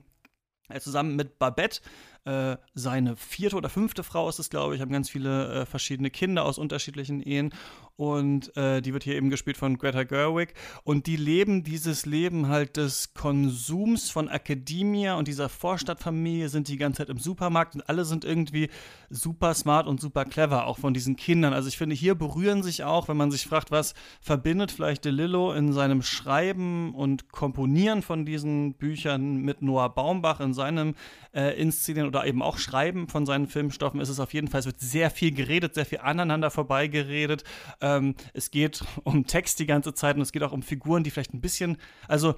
Zusammen 0.78 1.16
mit 1.16 1.38
Babette, 1.38 1.80
äh, 2.24 2.56
seine 2.74 3.16
vierte 3.16 3.56
oder 3.56 3.68
fünfte 3.68 4.02
Frau 4.02 4.28
ist 4.28 4.38
es, 4.38 4.50
glaube 4.50 4.74
ich, 4.74 4.80
haben 4.80 4.92
ganz 4.92 5.08
viele 5.08 5.62
äh, 5.62 5.66
verschiedene 5.66 6.10
Kinder 6.10 6.44
aus 6.44 6.58
unterschiedlichen 6.58 7.20
Ehen. 7.20 7.52
Und 7.96 8.56
äh, 8.56 8.80
die 8.80 8.94
wird 8.94 9.04
hier 9.04 9.14
eben 9.14 9.28
gespielt 9.28 9.58
von 9.58 9.76
Greta 9.76 10.04
Gerwig. 10.04 10.54
Und 10.84 11.06
die 11.06 11.16
leben 11.16 11.64
dieses 11.64 12.06
Leben 12.06 12.48
halt 12.48 12.78
des 12.78 13.12
Konsums 13.12 14.10
von 14.10 14.28
Academia 14.28 15.14
und 15.16 15.28
dieser 15.28 15.50
Vorstadtfamilie 15.50 16.48
sind 16.48 16.68
die 16.68 16.78
ganze 16.78 16.98
Zeit 16.98 17.10
im 17.10 17.18
Supermarkt 17.18 17.74
und 17.74 17.88
alle 17.88 18.06
sind 18.06 18.24
irgendwie 18.24 18.70
super 19.10 19.52
smart 19.52 19.86
und 19.86 20.00
super 20.00 20.24
clever, 20.24 20.66
auch 20.66 20.78
von 20.78 20.94
diesen 20.94 21.16
Kindern. 21.16 21.52
Also 21.52 21.68
ich 21.68 21.76
finde, 21.76 21.94
hier 21.94 22.14
berühren 22.14 22.62
sich 22.62 22.84
auch, 22.84 23.08
wenn 23.08 23.18
man 23.18 23.30
sich 23.30 23.46
fragt, 23.46 23.70
was 23.70 23.94
verbindet 24.20 24.72
vielleicht 24.72 25.04
DeLillo 25.04 25.52
in 25.52 25.72
seinem 25.72 26.02
Schreiben 26.02 26.94
und 26.94 27.30
Komponieren 27.32 28.02
von 28.02 28.24
diesen 28.24 28.74
Büchern 28.74 29.36
mit 29.36 29.60
Noah 29.60 29.94
Baumbach 29.94 30.40
in 30.40 30.54
seinem 30.54 30.94
äh, 31.34 31.60
Inszenieren 31.60 32.09
oder 32.10 32.26
eben 32.26 32.42
auch 32.42 32.58
Schreiben 32.58 33.08
von 33.08 33.26
seinen 33.26 33.46
Filmstoffen, 33.46 34.00
ist 34.00 34.08
es 34.08 34.20
auf 34.20 34.34
jeden 34.34 34.48
Fall, 34.48 34.60
es 34.60 34.66
wird 34.66 34.80
sehr 34.80 35.10
viel 35.10 35.32
geredet, 35.32 35.74
sehr 35.74 35.86
viel 35.86 35.98
aneinander 35.98 36.50
vorbeigeredet. 36.50 37.44
Äh, 37.80 37.90
ähm, 37.90 38.14
es 38.32 38.50
geht 38.50 38.82
um 39.04 39.26
Text 39.26 39.58
die 39.58 39.66
ganze 39.66 39.94
Zeit 39.94 40.16
und 40.16 40.22
es 40.22 40.32
geht 40.32 40.42
auch 40.42 40.52
um 40.52 40.62
Figuren, 40.62 41.04
die 41.04 41.10
vielleicht 41.10 41.34
ein 41.34 41.40
bisschen, 41.40 41.76
also 42.08 42.34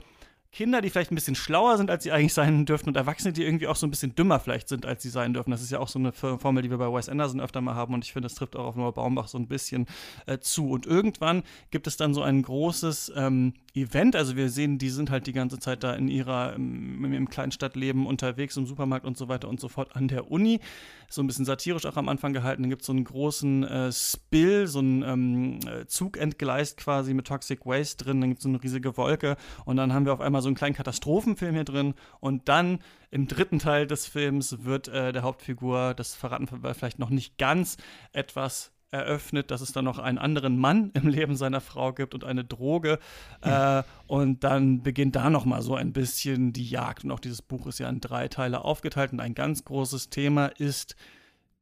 Kinder, 0.53 0.83
die 0.83 0.91
vielleicht 0.91 1.11
ein 1.11 1.15
bisschen 1.15 1.35
schlauer 1.35 1.79
sind, 1.79 1.91
als 1.91 2.05
sie 2.05 2.13
eigentlich 2.13 2.35
sein 2.35 2.67
dürfen 2.67 2.89
und 2.89 2.97
Erwachsene, 2.97 3.33
die 3.33 3.43
irgendwie 3.43 3.67
auch 3.69 3.77
so 3.77 3.87
ein 3.87 3.91
bisschen 3.91 4.15
dümmer 4.15 4.39
vielleicht 4.39 4.69
sind, 4.69 4.85
als 4.85 5.03
sie 5.03 5.09
sein 5.09 5.33
dürfen. 5.33 5.51
Das 5.51 5.63
ist 5.63 5.73
ja 5.73 5.79
auch 5.79 5.89
so 5.89 5.99
eine 5.99 6.13
Formel, 6.13 6.63
die 6.63 6.71
wir 6.71 6.77
bei 6.77 6.93
Wes 6.93 7.09
Anderson 7.09 7.41
öfter 7.41 7.63
mal 7.63 7.75
haben 7.75 7.95
und 7.95 8.05
ich 8.05 8.13
finde, 8.13 8.27
das 8.27 8.35
trifft 8.35 8.55
auch 8.57 8.67
auf 8.67 8.77
Noah 8.77 8.93
Baumbach 8.93 9.29
so 9.29 9.39
ein 9.39 9.49
bisschen 9.49 9.87
äh, 10.27 10.39
zu. 10.41 10.69
Und 10.69 10.85
irgendwann 10.85 11.43
gibt 11.71 11.87
es 11.87 11.97
dann 11.97 12.13
so 12.13 12.21
ein 12.21 12.43
großes 12.43 13.13
ähm, 13.17 13.55
Event, 13.75 14.15
also 14.15 14.37
wir 14.37 14.51
sehen, 14.51 14.77
die 14.77 14.91
sind 14.91 15.11
halt 15.11 15.27
die 15.27 15.33
ganze 15.33 15.59
Zeit 15.59 15.83
da 15.83 15.95
in 15.95 16.09
ihrer, 16.09 16.53
im, 16.55 17.11
im 17.11 17.31
Kleinstadtleben 17.31 18.05
unterwegs, 18.05 18.55
im 18.59 18.67
Supermarkt 18.67 19.07
und 19.07 19.17
so 19.17 19.29
weiter 19.29 19.49
und 19.49 19.59
so 19.59 19.69
fort 19.69 19.97
an 19.97 20.09
der 20.09 20.31
Uni. 20.31 20.61
So 21.09 21.23
ein 21.23 21.27
bisschen 21.27 21.45
satirisch 21.47 21.87
auch 21.87 21.97
am 21.97 22.09
Anfang 22.09 22.33
gehalten. 22.35 22.63
Dann 22.63 22.71
gibt 22.71 22.83
es 22.83 22.87
so 22.87 22.93
einen 22.93 23.05
großen 23.05 23.65
äh, 23.65 23.93
Spill, 23.93 24.67
so 24.67 24.81
einen 24.81 25.03
ähm, 25.03 25.61
Zug 25.87 26.19
entgleist 26.19 26.77
quasi 26.77 27.15
mit 27.15 27.27
Toxic 27.27 27.65
Waste 27.65 28.05
drin, 28.05 28.21
dann 28.21 28.31
gibt 28.31 28.41
es 28.41 28.43
so 28.43 28.51
eine 28.51 28.63
riesige 28.63 28.97
Wolke 28.99 29.37
und 29.65 29.77
dann 29.77 29.95
haben 29.95 30.05
wir 30.05 30.13
auf 30.13 30.21
einmal 30.21 30.42
so 30.43 30.49
einen 30.49 30.57
kleinen 30.57 30.75
Katastrophenfilm 30.75 31.55
hier 31.55 31.65
drin 31.65 31.95
und 32.21 32.49
dann 32.49 32.81
im 33.11 33.29
dritten 33.29 33.59
Teil 33.59 33.87
des 33.87 34.07
Films 34.07 34.65
wird 34.65 34.89
äh, 34.89 35.13
der 35.13 35.23
Hauptfigur, 35.23 35.95
das 35.95 36.15
verraten 36.15 36.49
wir 36.63 36.75
vielleicht 36.75 36.99
noch 36.99 37.11
nicht 37.11 37.39
ganz, 37.39 37.77
etwas 38.13 38.73
eröffnet, 38.93 39.51
dass 39.51 39.63
es 39.63 39.73
dann 39.73 39.87
noch 39.87 39.99
einen 39.99 40.19
anderen 40.19 40.59
Mann 40.59 40.91
im 40.95 41.09
Leben 41.09 41.35
seiner 41.35 41.61
Frau 41.61 41.93
gibt 41.93 42.15
und 42.15 42.25
eine 42.25 42.45
Droge. 42.45 42.99
Äh, 43.41 43.83
und 44.07 44.45
dann 44.45 44.83
beginnt 44.83 45.17
da 45.17 45.31
noch 45.31 45.45
mal 45.45 45.63
so 45.63 45.75
ein 45.75 45.93
bisschen 45.93 46.53
die 46.53 46.69
Jagd. 46.69 47.05
Und 47.05 47.11
auch 47.11 47.21
dieses 47.21 47.43
Buch 47.43 47.67
ist 47.67 47.79
ja 47.79 47.89
in 47.89 48.01
drei 48.01 48.29
Teile 48.29 48.65
aufgeteilt. 48.65 49.13
Und 49.13 49.21
ein 49.21 49.35
ganz 49.35 49.65
großes 49.65 50.11
Thema 50.11 50.47
ist 50.47 50.95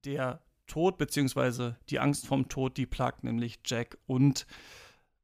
der 0.05 0.41
Tod 0.67 0.99
beziehungsweise 0.99 1.77
die 1.89 1.99
Angst 1.99 2.27
vom 2.27 2.49
Tod, 2.49 2.77
die 2.77 2.87
plagt 2.87 3.25
nämlich 3.25 3.61
Jack 3.65 3.97
und 4.07 4.47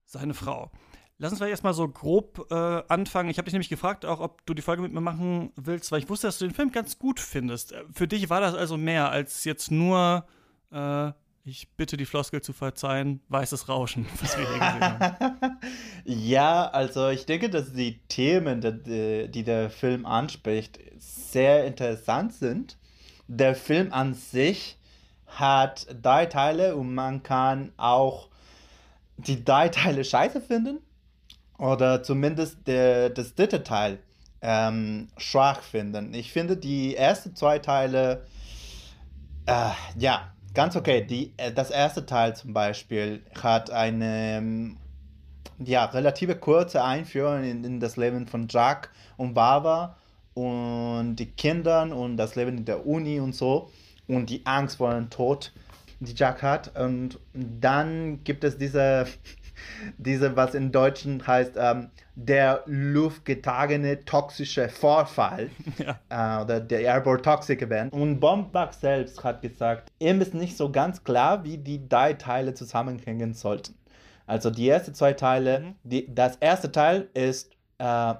seine 0.05 0.35
Frau. 0.35 0.71
Lass 1.19 1.33
uns 1.33 1.39
vielleicht 1.39 1.53
erstmal 1.53 1.73
so 1.73 1.89
grob 1.89 2.47
äh, 2.51 2.83
anfangen. 2.89 3.31
Ich 3.31 3.39
habe 3.39 3.47
dich 3.47 3.55
nämlich 3.55 3.71
gefragt, 3.71 4.05
auch 4.05 4.21
ob 4.21 4.45
du 4.45 4.53
die 4.53 4.61
Folge 4.61 4.83
mit 4.83 4.93
mir 4.93 5.01
machen 5.01 5.51
willst, 5.57 5.91
weil 5.91 6.01
ich 6.01 6.11
wusste, 6.11 6.27
dass 6.27 6.39
du 6.39 6.47
den 6.47 6.55
Film 6.55 6.73
ganz 6.73 6.99
gut 6.99 7.21
findest. 7.21 7.73
Äh, 7.73 7.85
für 7.91 8.07
dich 8.07 8.29
war 8.29 8.43
das 8.43 8.55
also 8.55 8.77
mehr 8.77 9.11
als 9.11 9.45
jetzt 9.45 9.71
nur, 9.71 10.27
äh, 10.71 11.13
ich 11.45 11.71
bitte 11.75 11.97
die 11.97 12.05
Floskel 12.05 12.43
zu 12.43 12.53
verzeihen, 12.53 13.23
weißes 13.31 13.67
Rauschen, 13.71 14.05
was 14.21 14.37
wir 14.37 14.47
hier 14.47 14.59
gesehen 14.59 14.81
haben. 14.83 15.59
ja, 16.05 16.69
also 16.69 17.09
ich 17.09 17.25
denke, 17.25 17.49
dass 17.49 17.73
die 17.73 17.99
Themen, 18.09 18.61
die, 18.61 19.31
die 19.31 19.43
der 19.43 19.71
Film 19.71 20.05
anspricht, 20.05 20.79
sehr 20.99 21.65
interessant 21.65 22.35
sind. 22.35 22.77
Der 23.27 23.55
Film 23.55 23.91
an 23.91 24.13
sich 24.13 24.79
hat 25.27 25.87
drei 26.03 26.27
Teile 26.27 26.77
und 26.77 26.95
man 26.95 27.23
kann 27.23 27.73
auch 27.79 28.29
die 29.17 29.43
drei 29.43 29.71
Teile 29.71 30.05
scheiße 30.05 30.43
finden 30.43 30.81
oder 31.59 32.03
zumindest 32.03 32.67
der, 32.67 33.11
das 33.11 33.35
dritte 33.35 33.63
Teil 33.63 33.99
ähm, 34.43 35.09
schwach 35.17 35.63
finden. 35.63 36.15
Ich 36.15 36.33
finde 36.33 36.57
die 36.57 36.97
ersten 36.97 37.35
zwei 37.35 37.59
Teile, 37.59 38.27
äh, 39.47 39.71
ja, 39.99 40.33
ganz 40.55 40.77
okay. 40.77 41.05
Die, 41.05 41.33
äh, 41.37 41.53
das 41.53 41.71
erste 41.71 42.07
Teil 42.07 42.37
zum 42.37 42.53
Beispiel 42.53 43.23
hat 43.43 43.71
eine 43.71 44.39
ähm, 44.39 44.77
ja, 45.59 45.85
relative 45.87 46.37
kurze 46.37 46.85
Einführung 46.85 47.45
in, 47.45 47.65
in, 47.65 47.81
das 47.81 47.97
Leben 47.97 48.27
von 48.27 48.47
Jack 48.49 48.91
und 49.17 49.35
Baba 49.35 49.97
und 50.35 51.17
die 51.17 51.31
Kindern 51.31 51.93
und 51.93 52.17
das 52.17 52.35
Leben 52.37 52.59
in 52.59 52.65
der 52.65 52.87
Uni 52.87 53.21
und 53.21 53.35
so 53.35 53.71
und 54.07 54.29
die 54.29 54.45
Angst 54.45 54.77
vor 54.77 54.95
dem 54.95 55.09
Tod, 55.09 55.53
die 56.01 56.15
Jack 56.15 56.43
hat. 56.43 56.79
Und 56.79 57.19
dann 57.33 58.23
gibt 58.23 58.45
es 58.45 58.59
diese 58.59 59.07
diese, 59.99 60.37
was 60.37 60.55
in 60.55 60.73
Deutschen 60.73 61.27
heißt, 61.27 61.53
ähm, 61.57 61.91
der 62.15 62.63
luftgetagene 62.67 64.05
toxische 64.05 64.69
Vorfall 64.69 65.51
ja. 65.79 66.41
äh, 66.41 66.43
oder 66.43 66.61
der 66.61 66.81
Airborne 66.81 67.23
Toxic 67.23 67.63
Event. 67.63 67.93
Und 67.93 68.21
Bombach 68.21 68.73
selbst 68.73 69.23
hat 69.23 69.43
gesagt, 69.43 69.93
ihm 69.99 70.21
ist 70.21 70.35
nicht 70.35 70.57
so 70.57 70.71
ganz 70.71 71.05
klar, 71.05 71.45
wie 71.45 71.59
die 71.59 71.89
drei 71.89 72.15
Teile 72.15 72.55
zusammenhängen 72.55 73.35
sollten. 73.35 73.75
Also 74.27 74.51
die 74.51 74.69
ersten 74.69 74.95
zwei 74.95 75.13
Teile, 75.13 75.61
mhm. 75.61 75.75
die, 75.85 76.15
das 76.15 76.37
erste 76.37 76.73
Teil 76.73 77.09
ist, 77.15 77.53
äh, 77.79 78.15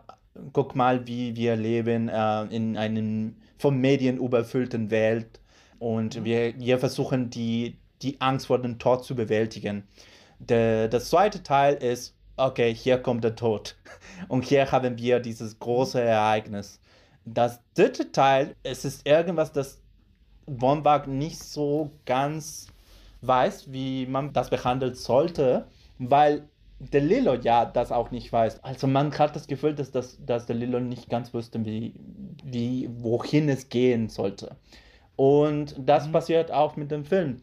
guck 0.53 0.77
mal, 0.77 1.07
wie 1.07 1.35
wir 1.37 1.57
leben 1.57 2.09
äh, 2.09 2.43
in 2.45 2.77
einem 2.77 3.37
von 3.59 3.79
Medien 3.81 4.19
überfüllten 4.19 4.91
Welt 4.91 5.41
und 5.79 6.21
mhm. 6.21 6.25
wir, 6.25 6.59
wir 6.59 6.79
versuchen 6.79 7.31
die, 7.31 7.77
die 8.03 8.21
Angst 8.21 8.47
vor 8.47 8.61
dem 8.61 8.79
Tod 8.79 9.05
zu 9.05 9.15
bewältigen. 9.15 9.85
Der, 10.39 10.89
das 10.89 11.11
zweite 11.11 11.43
Teil 11.43 11.75
ist, 11.75 12.15
okay, 12.37 12.75
hier 12.75 12.99
kommt 12.99 13.25
der 13.25 13.37
Tod. 13.37 13.77
Und 14.29 14.45
hier 14.45 14.71
haben 14.71 14.99
wir 14.99 15.21
dieses 15.21 15.59
große 15.59 16.01
Ereignis. 16.01 16.81
Das 17.25 17.61
dritte 17.75 18.13
Teil, 18.13 18.55
es 18.63 18.85
ist 18.85 19.07
irgendwas, 19.07 19.53
das 19.53 19.81
Womberg 20.47 21.09
nicht 21.09 21.39
so 21.39 21.91
ganz 22.05 22.69
weiß, 23.23 23.73
wie 23.73 24.07
man 24.07 24.33
das 24.33 24.51
behandeln 24.51 24.95
sollte, 24.95 25.67
weil 25.99 26.49
der 26.79 27.01
Lilo 27.01 27.35
ja 27.35 27.65
das 27.65 27.91
auch 27.91 28.11
nicht 28.11 28.33
weiß. 28.33 28.63
Also 28.63 28.87
man 28.87 29.17
hat 29.19 29.35
das 29.35 29.47
Gefühl, 29.47 29.75
dass, 29.75 29.91
das, 29.91 30.19
dass 30.25 30.47
der 30.47 30.57
Lilo 30.57 30.79
nicht 30.79 31.09
ganz 31.09 31.33
wusste, 31.33 31.65
wie, 31.65 31.95
wie, 32.45 32.89
wohin 32.99 33.49
es 33.49 33.69
gehen 33.69 34.09
sollte. 34.09 34.57
Und 35.17 35.75
das 35.79 36.07
mhm. 36.07 36.13
passiert 36.13 36.53
auch 36.53 36.77
mit 36.77 36.91
dem 36.91 37.05
Film 37.05 37.41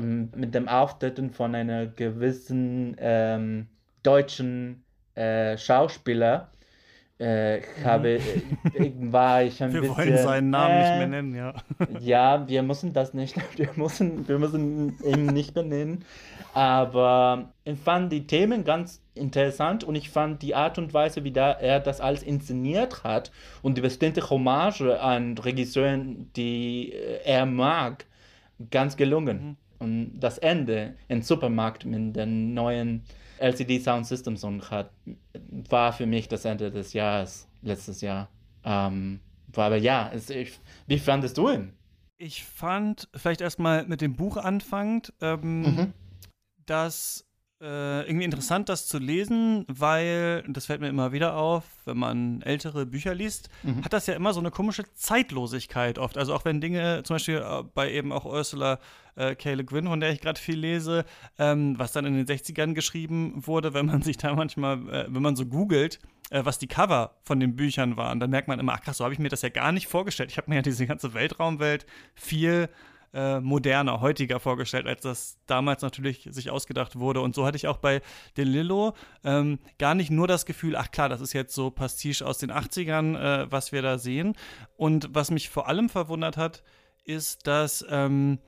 mit 0.00 0.54
dem 0.54 0.68
Auftreten 0.68 1.30
von 1.30 1.54
einer 1.54 1.86
gewissen 1.86 2.96
ähm, 2.98 3.68
deutschen 4.02 4.84
äh, 5.14 5.56
Schauspieler 5.58 6.52
äh, 7.22 7.60
habe, 7.84 8.18
mhm. 8.18 8.82
äh, 8.82 8.92
war 9.12 9.42
ich 9.42 9.62
ein 9.62 9.72
wir 9.72 9.82
bisschen. 9.82 9.96
Wir 9.96 10.06
wollen 10.06 10.18
seinen 10.18 10.50
Namen 10.50 10.78
nicht 10.78 10.98
mehr 10.98 11.06
nennen, 11.06 11.34
ja. 11.36 11.54
Ja, 12.00 12.48
wir 12.48 12.62
müssen 12.64 12.92
das 12.92 13.14
nicht, 13.14 13.36
wir 13.56 13.70
müssen, 13.76 14.26
wir 14.26 14.38
müssen 14.38 14.98
ihn 15.04 15.26
nicht 15.26 15.54
mehr 15.54 15.64
nennen. 15.64 16.04
Aber 16.52 17.52
ich 17.64 17.78
fand 17.78 18.12
die 18.12 18.26
Themen 18.26 18.64
ganz 18.64 19.00
interessant 19.14 19.84
und 19.84 19.94
ich 19.94 20.10
fand 20.10 20.42
die 20.42 20.54
Art 20.54 20.78
und 20.78 20.92
Weise, 20.92 21.22
wie 21.22 21.30
da 21.30 21.52
er 21.52 21.80
das 21.80 22.00
alles 22.00 22.22
inszeniert 22.22 23.04
hat 23.04 23.30
und 23.62 23.78
die 23.78 23.82
bestimmte 23.82 24.28
Hommage 24.28 25.00
an 25.00 25.38
Regisseuren, 25.38 26.30
die 26.34 26.92
äh, 26.92 27.20
er 27.24 27.46
mag, 27.46 28.04
ganz 28.70 28.96
gelungen. 28.96 29.50
Mhm. 29.50 29.56
Und 29.82 30.20
das 30.20 30.38
Ende 30.38 30.94
im 31.08 31.22
Supermarkt 31.22 31.84
mit 31.84 32.16
den 32.16 32.54
neuen 32.54 33.02
LCD 33.38 33.80
Sound 33.80 34.06
Systems 34.06 34.44
und 34.44 34.70
hat, 34.70 34.90
war 35.68 35.92
für 35.92 36.06
mich 36.06 36.28
das 36.28 36.44
Ende 36.44 36.70
des 36.70 36.92
Jahres, 36.92 37.48
letztes 37.62 38.00
Jahr. 38.00 38.28
Ähm, 38.64 39.20
aber 39.54 39.76
ja, 39.76 40.10
es, 40.14 40.30
ich, 40.30 40.58
wie 40.86 40.98
fandest 40.98 41.36
du 41.36 41.50
ihn? 41.50 41.72
Ich 42.18 42.44
fand, 42.44 43.08
vielleicht 43.14 43.40
erstmal 43.40 43.84
mit 43.86 44.00
dem 44.00 44.14
Buch 44.14 44.36
anfangend, 44.36 45.12
ähm, 45.20 45.62
mhm. 45.62 45.92
dass 46.66 47.26
äh, 47.62 48.02
irgendwie 48.06 48.24
interessant, 48.24 48.68
das 48.68 48.86
zu 48.86 48.98
lesen, 48.98 49.64
weil, 49.68 50.42
das 50.48 50.66
fällt 50.66 50.80
mir 50.80 50.88
immer 50.88 51.12
wieder 51.12 51.36
auf, 51.36 51.64
wenn 51.84 51.96
man 51.96 52.42
ältere 52.42 52.86
Bücher 52.86 53.14
liest, 53.14 53.50
mhm. 53.62 53.84
hat 53.84 53.92
das 53.92 54.06
ja 54.06 54.14
immer 54.14 54.34
so 54.34 54.40
eine 54.40 54.50
komische 54.50 54.84
Zeitlosigkeit 54.94 55.98
oft. 55.98 56.18
Also 56.18 56.34
auch 56.34 56.44
wenn 56.44 56.60
Dinge, 56.60 57.02
zum 57.04 57.14
Beispiel 57.14 57.36
äh, 57.36 57.62
bei 57.74 57.92
eben 57.92 58.12
auch 58.12 58.24
Ursula 58.24 58.78
äh, 59.16 59.34
K. 59.34 59.54
Le 59.54 59.64
Guin, 59.64 59.86
von 59.86 60.00
der 60.00 60.10
ich 60.12 60.20
gerade 60.20 60.40
viel 60.40 60.58
lese, 60.58 61.04
ähm, 61.38 61.78
was 61.78 61.92
dann 61.92 62.04
in 62.04 62.14
den 62.14 62.26
60ern 62.26 62.74
geschrieben 62.74 63.46
wurde, 63.46 63.74
wenn 63.74 63.86
man 63.86 64.02
sich 64.02 64.16
da 64.16 64.34
manchmal, 64.34 64.88
äh, 64.88 65.06
wenn 65.08 65.22
man 65.22 65.36
so 65.36 65.46
googelt, 65.46 66.00
äh, 66.30 66.44
was 66.44 66.58
die 66.58 66.68
Cover 66.68 67.16
von 67.24 67.40
den 67.40 67.56
Büchern 67.56 67.96
waren, 67.96 68.20
dann 68.20 68.30
merkt 68.30 68.48
man 68.48 68.58
immer, 68.58 68.74
ach 68.74 68.80
krass, 68.80 68.98
so 68.98 69.04
habe 69.04 69.14
ich 69.14 69.20
mir 69.20 69.28
das 69.28 69.42
ja 69.42 69.48
gar 69.48 69.72
nicht 69.72 69.86
vorgestellt. 69.86 70.30
Ich 70.30 70.38
habe 70.38 70.50
mir 70.50 70.56
ja 70.56 70.62
diese 70.62 70.86
ganze 70.86 71.14
Weltraumwelt 71.14 71.86
viel 72.14 72.68
äh, 73.14 73.40
moderner, 73.40 74.00
heutiger 74.00 74.40
vorgestellt, 74.40 74.86
als 74.86 75.02
das 75.02 75.38
damals 75.46 75.82
natürlich 75.82 76.28
sich 76.30 76.50
ausgedacht 76.50 76.98
wurde. 76.98 77.20
Und 77.20 77.34
so 77.34 77.44
hatte 77.44 77.56
ich 77.56 77.68
auch 77.68 77.76
bei 77.76 78.00
De 78.36 78.44
Lillo 78.44 78.94
ähm, 79.24 79.58
gar 79.78 79.94
nicht 79.94 80.10
nur 80.10 80.26
das 80.26 80.46
Gefühl, 80.46 80.76
ach 80.76 80.90
klar, 80.90 81.08
das 81.08 81.20
ist 81.20 81.34
jetzt 81.34 81.54
so 81.54 81.70
Pastiche 81.70 82.26
aus 82.26 82.38
den 82.38 82.50
80ern, 82.50 83.18
äh, 83.18 83.52
was 83.52 83.72
wir 83.72 83.82
da 83.82 83.98
sehen. 83.98 84.34
Und 84.76 85.10
was 85.12 85.30
mich 85.30 85.50
vor 85.50 85.68
allem 85.68 85.88
verwundert 85.88 86.38
hat, 86.38 86.62
ist, 87.04 87.46
dass 87.46 87.84
ähm, 87.90 88.38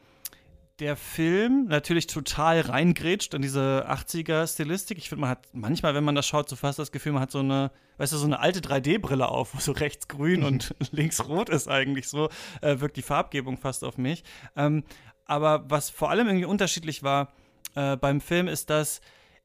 der 0.81 0.97
Film 0.97 1.67
natürlich 1.67 2.07
total 2.07 2.61
reingrätscht 2.61 3.33
in 3.35 3.43
diese 3.43 3.87
80er-Stilistik. 3.89 4.99
Ich 4.99 5.09
finde, 5.09 5.21
man 5.21 5.31
hat 5.31 5.49
manchmal, 5.53 5.95
wenn 5.95 6.03
man 6.03 6.17
das 6.17 6.27
schaut, 6.27 6.49
so 6.49 6.57
fast 6.57 6.79
das 6.79 6.91
Gefühl, 6.91 7.13
man 7.13 7.23
hat 7.23 7.31
so 7.31 7.39
eine, 7.39 7.71
weißt 7.99 8.13
du, 8.13 8.17
so 8.17 8.27
eine 8.27 8.41
alte 8.41 8.61
3D-Brille 8.61 9.29
auf, 9.29 9.55
wo 9.55 9.61
so 9.61 9.73
rechts 9.73 10.09
grün 10.09 10.43
und 10.43 10.75
links 10.91 11.29
rot 11.29 11.49
ist 11.49 11.69
eigentlich 11.69 12.09
so, 12.09 12.29
äh, 12.61 12.81
wirkt 12.81 12.97
die 12.97 13.03
Farbgebung 13.03 13.57
fast 13.57 13.85
auf 13.85 13.99
mich. 13.99 14.25
Ähm, 14.57 14.85
aber 15.27 15.71
was 15.71 15.91
vor 15.91 16.11
allem 16.11 16.27
irgendwie 16.27 16.47
unterschiedlich 16.47 17.03
war 17.03 17.33
äh, 17.77 17.97
beim 17.97 18.21
Film, 18.21 18.49
ist, 18.49 18.69
dass 18.69 19.01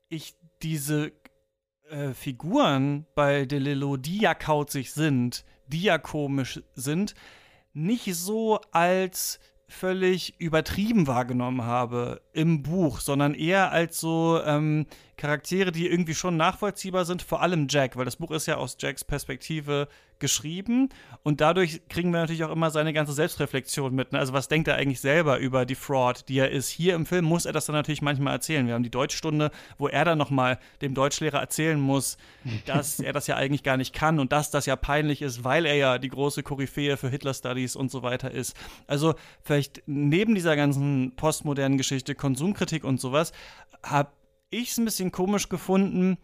ich 0.09 0.35
diese 0.63 1.11
äh, 1.89 2.13
Figuren 2.13 3.05
bei 3.13 3.45
DeLillo, 3.45 3.97
die 3.97 4.19
ja 4.19 4.33
kauzig 4.33 4.91
sind, 4.91 5.45
die 5.67 5.83
ja 5.83 5.99
komisch 5.99 6.61
sind, 6.73 7.13
nicht 7.73 8.15
so 8.15 8.59
als 8.71 9.39
völlig 9.69 10.39
übertrieben 10.39 11.07
wahrgenommen 11.07 11.63
habe 11.63 12.21
im 12.33 12.63
Buch, 12.63 12.99
sondern 12.99 13.33
eher 13.33 13.71
als 13.71 13.99
so 13.99 14.41
ähm, 14.43 14.87
Charaktere, 15.19 15.73
die 15.73 15.87
irgendwie 15.87 16.15
schon 16.15 16.37
nachvollziehbar 16.37 17.03
sind, 17.03 17.21
vor 17.21 17.41
allem 17.41 17.67
Jack, 17.69 17.97
weil 17.97 18.05
das 18.05 18.15
Buch 18.15 18.31
ist 18.31 18.45
ja 18.45 18.55
aus 18.55 18.77
Jacks 18.79 19.03
Perspektive 19.03 19.89
geschrieben 20.17 20.89
und 21.23 21.41
dadurch 21.41 21.81
kriegen 21.89 22.11
wir 22.11 22.21
natürlich 22.21 22.43
auch 22.45 22.51
immer 22.51 22.71
seine 22.71 22.93
ganze 22.93 23.11
Selbstreflexion 23.11 23.93
mit. 23.93 24.13
Ne? 24.13 24.19
Also 24.19 24.31
was 24.31 24.47
denkt 24.47 24.67
er 24.69 24.75
eigentlich 24.75 25.01
selber 25.01 25.37
über 25.39 25.65
die 25.65 25.75
Fraud, 25.75 26.29
die 26.29 26.39
er 26.39 26.51
ist? 26.51 26.69
Hier 26.69 26.95
im 26.95 27.05
Film 27.05 27.25
muss 27.25 27.45
er 27.45 27.51
das 27.51 27.65
dann 27.65 27.75
natürlich 27.75 28.01
manchmal 28.01 28.33
erzählen. 28.33 28.65
Wir 28.65 28.75
haben 28.75 28.83
die 28.83 28.89
Deutschstunde, 28.89 29.51
wo 29.77 29.89
er 29.89 30.05
dann 30.05 30.17
nochmal 30.17 30.57
dem 30.81 30.93
Deutschlehrer 30.93 31.39
erzählen 31.39 31.79
muss, 31.79 32.17
dass 32.65 33.01
er 33.01 33.11
das 33.11 33.27
ja 33.27 33.35
eigentlich 33.35 33.63
gar 33.63 33.75
nicht 33.75 33.93
kann 33.93 34.19
und 34.19 34.31
dass 34.31 34.51
das 34.51 34.65
ja 34.65 34.77
peinlich 34.77 35.21
ist, 35.21 35.43
weil 35.43 35.65
er 35.65 35.75
ja 35.75 35.97
die 35.97 36.09
große 36.09 36.43
Koryphäe 36.43 36.95
für 36.95 37.09
Hitler-Studies 37.09 37.75
und 37.75 37.91
so 37.91 38.03
weiter 38.03 38.31
ist. 38.31 38.55
Also 38.87 39.15
vielleicht 39.41 39.83
neben 39.85 40.33
dieser 40.33 40.55
ganzen 40.55 41.13
postmodernen 41.17 41.77
Geschichte, 41.77 42.15
Konsumkritik 42.15 42.85
und 42.85 43.01
sowas, 43.01 43.33
habe 43.83 44.11
ich 44.49 44.71
es 44.71 44.77
ein 44.77 44.85
bisschen 44.85 45.11
komisch 45.11 45.49
gefunden, 45.49 46.17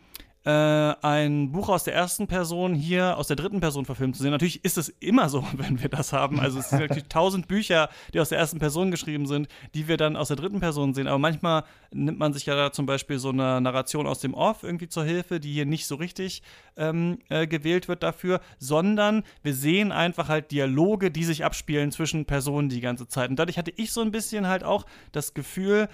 äh, 0.45 0.49
ein 0.51 1.51
Buch 1.51 1.69
aus 1.69 1.85
der 1.85 1.95
ersten 1.95 2.27
Person 2.27 2.75
hier 2.75 3.17
aus 3.17 3.27
der 3.27 3.35
dritten 3.35 3.61
Person 3.61 3.83
verfilmt 3.83 4.15
zu 4.15 4.21
sehen. 4.21 4.31
Natürlich 4.31 4.63
ist 4.63 4.77
es 4.77 4.89
immer 4.89 5.27
so, 5.27 5.43
wenn 5.53 5.81
wir 5.81 5.89
das 5.89 6.13
haben. 6.13 6.39
Also 6.39 6.59
es 6.59 6.69
sind 6.69 6.81
natürlich 6.81 7.05
tausend 7.05 7.47
Bücher, 7.47 7.89
die 8.13 8.19
aus 8.19 8.29
der 8.29 8.37
ersten 8.37 8.59
Person 8.59 8.91
geschrieben 8.91 9.25
sind, 9.25 9.47
die 9.73 9.87
wir 9.87 9.97
dann 9.97 10.15
aus 10.15 10.27
der 10.27 10.37
dritten 10.37 10.59
Person 10.59 10.93
sehen. 10.93 11.07
Aber 11.07 11.17
manchmal 11.17 11.63
nimmt 11.91 12.19
man 12.19 12.31
sich 12.31 12.45
ja 12.45 12.55
da 12.55 12.71
zum 12.71 12.85
Beispiel 12.85 13.17
so 13.17 13.29
eine 13.29 13.59
Narration 13.59 14.05
aus 14.05 14.19
dem 14.19 14.35
Off 14.35 14.61
irgendwie 14.61 14.87
zur 14.87 15.03
Hilfe, 15.03 15.39
die 15.39 15.51
hier 15.51 15.65
nicht 15.65 15.87
so 15.87 15.95
richtig 15.95 16.43
ähm, 16.77 17.17
äh, 17.29 17.47
gewählt 17.47 17.87
wird 17.87 18.03
dafür, 18.03 18.39
sondern 18.59 19.23
wir 19.41 19.55
sehen 19.55 19.91
einfach 19.91 20.29
halt 20.29 20.51
Dialoge, 20.51 21.09
die 21.09 21.23
sich 21.23 21.43
abspielen 21.43 21.91
zwischen 21.91 22.25
Personen 22.25 22.69
die 22.69 22.81
ganze 22.81 23.07
Zeit. 23.07 23.31
Und 23.31 23.37
dadurch 23.37 23.57
hatte 23.57 23.73
ich 23.75 23.91
so 23.91 24.01
ein 24.01 24.11
bisschen 24.11 24.45
halt 24.45 24.63
auch 24.63 24.85
das 25.11 25.33
Gefühl, 25.33 25.89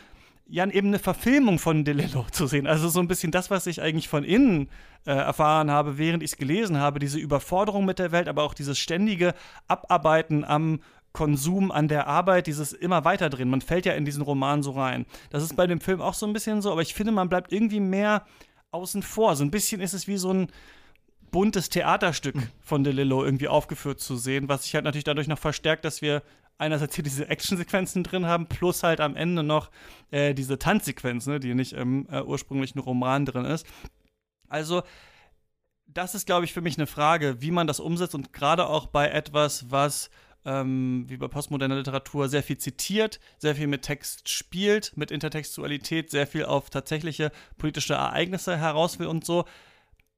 ja 0.52 0.70
eben 0.70 0.88
eine 0.90 1.00
Verfilmung 1.00 1.60
von 1.60 1.86
DeLillo 1.86 2.26
zu 2.32 2.46
sehen. 2.46 2.68
Also 2.68 2.90
so 2.90 3.00
ein 3.00 3.08
bisschen 3.08 3.32
das, 3.32 3.50
was 3.50 3.68
ich 3.68 3.82
eigentlich 3.82 4.10
von 4.10 4.24
innen 4.24 4.68
äh, 5.06 5.12
erfahren 5.12 5.72
habe, 5.72 5.98
während 5.98 6.22
ich 6.24 6.32
es 6.32 6.38
gelesen 6.38 6.78
habe, 6.78 7.00
diese 7.00 7.18
Überforderung 7.18 7.86
mit 7.86 8.00
der 8.00 8.12
Welt, 8.12 8.28
aber 8.28 8.44
auch 8.44 8.54
dieses 8.54 8.78
ständige 8.78 9.34
Abarbeiten 9.68 10.44
am 10.44 10.82
Konsum, 11.14 11.72
an 11.72 11.88
der 11.88 12.08
Arbeit, 12.08 12.48
dieses 12.48 12.74
immer 12.74 13.04
weiter 13.04 13.30
drehen. 13.30 13.50
Man 13.50 13.62
fällt 13.62 13.86
ja 13.86 13.94
in 13.94 14.06
diesen 14.06 14.22
Roman 14.22 14.62
so 14.64 14.72
rein. 14.72 15.06
Das 15.30 15.44
ist 15.44 15.56
bei 15.56 15.68
dem 15.68 15.82
Film 15.82 16.02
auch 16.02 16.14
so 16.14 16.26
ein 16.26 16.34
bisschen 16.34 16.62
so, 16.62 16.72
aber 16.72 16.82
ich 16.82 16.94
finde, 16.94 17.12
man 17.12 17.30
bleibt 17.30 17.52
irgendwie 17.52 17.80
mehr 17.80 18.26
außen 18.72 19.04
vor. 19.04 19.36
So 19.36 19.44
ein 19.44 19.52
bisschen 19.52 19.82
ist 19.82 19.94
es 19.94 20.08
wie 20.08 20.18
so 20.18 20.34
ein 20.34 20.48
buntes 21.32 21.70
Theaterstück 21.70 22.36
von 22.62 22.84
DeLillo 22.84 23.24
irgendwie 23.24 23.48
aufgeführt 23.48 24.00
zu 24.00 24.18
sehen, 24.18 24.50
was 24.50 24.64
sich 24.64 24.76
halt 24.76 24.84
natürlich 24.84 25.06
dadurch 25.06 25.28
noch 25.28 25.40
verstärkt, 25.40 25.86
dass 25.86 26.02
wir 26.02 26.24
einerseits 26.62 26.96
hier 26.96 27.04
diese 27.04 27.28
Actionsequenzen 27.28 28.04
drin 28.04 28.28
haben, 28.28 28.46
plus 28.46 28.84
halt 28.84 29.02
am 29.02 29.16
Ende 29.16 29.44
noch 29.44 29.72
äh, 30.12 30.34
diese 30.34 30.60
Tanzsequenz, 30.60 31.26
ne, 31.26 31.40
die 31.40 31.54
nicht 31.56 31.74
im 31.74 32.08
äh, 32.10 32.22
ursprünglichen 32.22 32.80
Roman 32.80 33.26
drin 33.26 33.46
ist. 33.46 33.66
Also, 34.48 34.84
das 35.88 36.16
ist, 36.16 36.26
glaube 36.26 36.46
ich, 36.46 36.54
für 36.54 36.62
mich 36.62 36.78
eine 36.78 36.88
Frage, 36.88 37.42
wie 37.42 37.52
man 37.52 37.68
das 37.68 37.80
umsetzt 37.80 38.16
und 38.16 38.32
gerade 38.32 38.68
auch 38.68 38.86
bei 38.86 39.10
etwas, 39.10 39.72
was 39.72 40.10
ähm, 40.46 41.06
wie 41.08 41.18
bei 41.18 41.28
postmoderner 41.28 41.76
Literatur 41.76 42.30
sehr 42.30 42.44
viel 42.44 42.58
zitiert, 42.58 43.20
sehr 43.38 43.56
viel 43.56 43.68
mit 43.68 43.84
Text 43.84 44.30
spielt, 44.30 44.96
mit 44.96 45.12
Intertextualität, 45.12 46.10
sehr 46.10 46.28
viel 46.28 46.46
auf 46.46 46.70
tatsächliche 46.70 47.32
politische 47.58 47.94
Ereignisse 47.94 48.58
heraus 48.58 49.00
will 49.00 49.08
und 49.08 49.26
so 49.26 49.46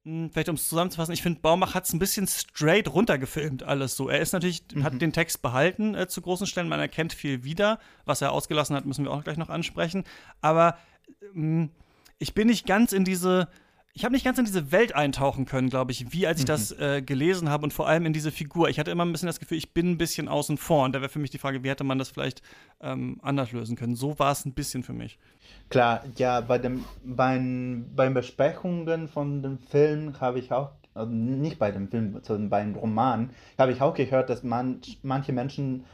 vielleicht 0.04 0.50
um 0.50 0.56
es 0.56 0.68
zusammenzufassen, 0.68 1.14
ich 1.14 1.22
finde, 1.22 1.40
Baumach 1.40 1.74
hat 1.74 1.86
es 1.86 1.92
ein 1.94 1.98
bisschen 1.98 2.26
straight 2.26 2.92
runtergefilmt, 2.92 3.62
alles 3.62 3.96
so. 3.96 4.10
Er 4.10 4.20
ist 4.20 4.32
natürlich, 4.32 4.62
mhm. 4.74 4.84
hat 4.84 5.00
den 5.00 5.12
Text 5.12 5.40
behalten 5.40 5.94
äh, 5.94 6.06
zu 6.08 6.20
großen 6.20 6.46
Stellen, 6.46 6.68
man 6.68 6.80
erkennt 6.80 7.14
viel 7.14 7.44
wieder. 7.44 7.78
Was 8.04 8.20
er 8.20 8.32
ausgelassen 8.32 8.76
hat, 8.76 8.84
müssen 8.84 9.04
wir 9.04 9.10
auch 9.10 9.24
gleich 9.24 9.38
noch 9.38 9.48
ansprechen. 9.48 10.04
Aber 10.42 10.76
ähm, 11.34 11.70
ich 12.18 12.34
bin 12.34 12.48
nicht 12.48 12.66
ganz 12.66 12.92
in 12.92 13.04
diese 13.04 13.48
ich 13.96 14.04
habe 14.04 14.12
nicht 14.12 14.24
ganz 14.24 14.38
in 14.38 14.44
diese 14.44 14.72
Welt 14.72 14.92
eintauchen 14.92 15.44
können, 15.46 15.70
glaube 15.70 15.92
ich, 15.92 16.12
wie 16.12 16.26
als 16.26 16.40
ich 16.40 16.46
mhm. 16.46 16.48
das 16.48 16.72
äh, 16.72 17.00
gelesen 17.00 17.48
habe 17.48 17.62
und 17.62 17.72
vor 17.72 17.86
allem 17.86 18.06
in 18.06 18.12
diese 18.12 18.32
Figur. 18.32 18.68
Ich 18.68 18.80
hatte 18.80 18.90
immer 18.90 19.04
ein 19.04 19.12
bisschen 19.12 19.28
das 19.28 19.38
Gefühl, 19.38 19.56
ich 19.56 19.72
bin 19.72 19.92
ein 19.92 19.98
bisschen 19.98 20.26
außen 20.26 20.56
vor. 20.56 20.84
Und 20.84 20.96
da 20.96 21.00
wäre 21.00 21.08
für 21.08 21.20
mich 21.20 21.30
die 21.30 21.38
Frage, 21.38 21.62
wie 21.62 21.70
hätte 21.70 21.84
man 21.84 21.98
das 21.98 22.08
vielleicht 22.08 22.42
ähm, 22.80 23.20
anders 23.22 23.52
lösen 23.52 23.76
können? 23.76 23.94
So 23.94 24.18
war 24.18 24.32
es 24.32 24.44
ein 24.44 24.52
bisschen 24.52 24.82
für 24.82 24.92
mich. 24.92 25.16
Klar, 25.68 26.02
ja, 26.16 26.40
bei 26.40 26.58
dem, 26.58 26.84
beim, 27.04 27.86
beim 27.94 28.14
Besprechungen 28.14 29.06
von 29.06 29.44
dem 29.44 29.58
Film 29.58 30.20
habe 30.20 30.40
ich 30.40 30.50
auch, 30.50 30.72
also 30.92 31.12
nicht 31.12 31.60
bei 31.60 31.70
dem 31.70 31.88
Film, 31.88 32.18
sondern 32.22 32.50
beim 32.50 32.74
Roman, 32.74 33.30
habe 33.58 33.70
ich 33.70 33.80
auch 33.80 33.94
gehört, 33.94 34.28
dass 34.28 34.42
man, 34.42 34.80
manche 35.02 35.32
Menschen 35.32 35.84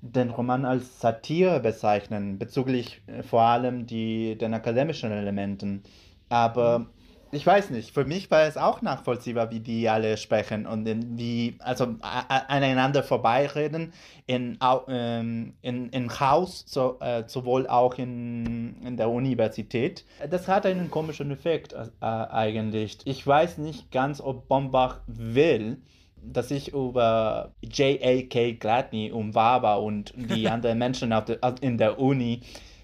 den 0.00 0.30
Roman 0.30 0.64
als 0.64 1.00
Satire 1.00 1.60
bezeichnen, 1.60 2.38
bezüglich 2.38 3.02
äh, 3.08 3.22
vor 3.22 3.42
allem 3.42 3.86
die, 3.86 4.38
den 4.38 4.54
akademischen 4.54 5.12
Elementen. 5.12 5.82
Aber 6.30 6.78
mhm 6.78 6.86
ich 7.34 7.46
weiß 7.46 7.70
nicht, 7.70 7.92
für 7.92 8.04
mich 8.04 8.30
war 8.30 8.42
es 8.42 8.58
auch 8.58 8.82
nachvollziehbar, 8.82 9.50
wie 9.50 9.60
die 9.60 9.88
alle 9.88 10.18
sprechen 10.18 10.66
und 10.66 10.86
in, 10.86 11.16
wie, 11.16 11.56
also 11.60 11.96
aneinander 12.02 13.02
vorbeireden, 13.02 13.94
in, 14.26 14.58
ähm, 14.86 15.54
in, 15.62 15.88
in 15.88 16.20
Haus, 16.20 16.64
so, 16.68 16.98
äh, 17.00 17.24
sowohl 17.26 17.66
auch 17.66 17.94
in, 17.94 18.76
in 18.84 18.98
der 18.98 19.08
Universität. 19.08 20.04
Das 20.28 20.46
hat 20.46 20.66
einen 20.66 20.90
komischen 20.90 21.30
Effekt 21.30 21.72
äh, 21.72 22.04
eigentlich. 22.04 22.98
Ich 23.06 23.26
weiß 23.26 23.56
nicht 23.56 23.90
ganz, 23.90 24.20
ob 24.20 24.46
Bombach 24.46 25.00
will, 25.06 25.78
dass 26.22 26.50
ich 26.50 26.74
über 26.74 27.52
J.A.K. 27.62 28.52
Gladney 28.54 29.10
und 29.10 29.34
Wawa 29.34 29.76
und 29.76 30.12
die 30.14 30.48
anderen 30.50 30.76
Menschen 30.76 31.08
der, 31.08 31.38
in 31.62 31.78
der 31.78 31.98
Uni 31.98 32.42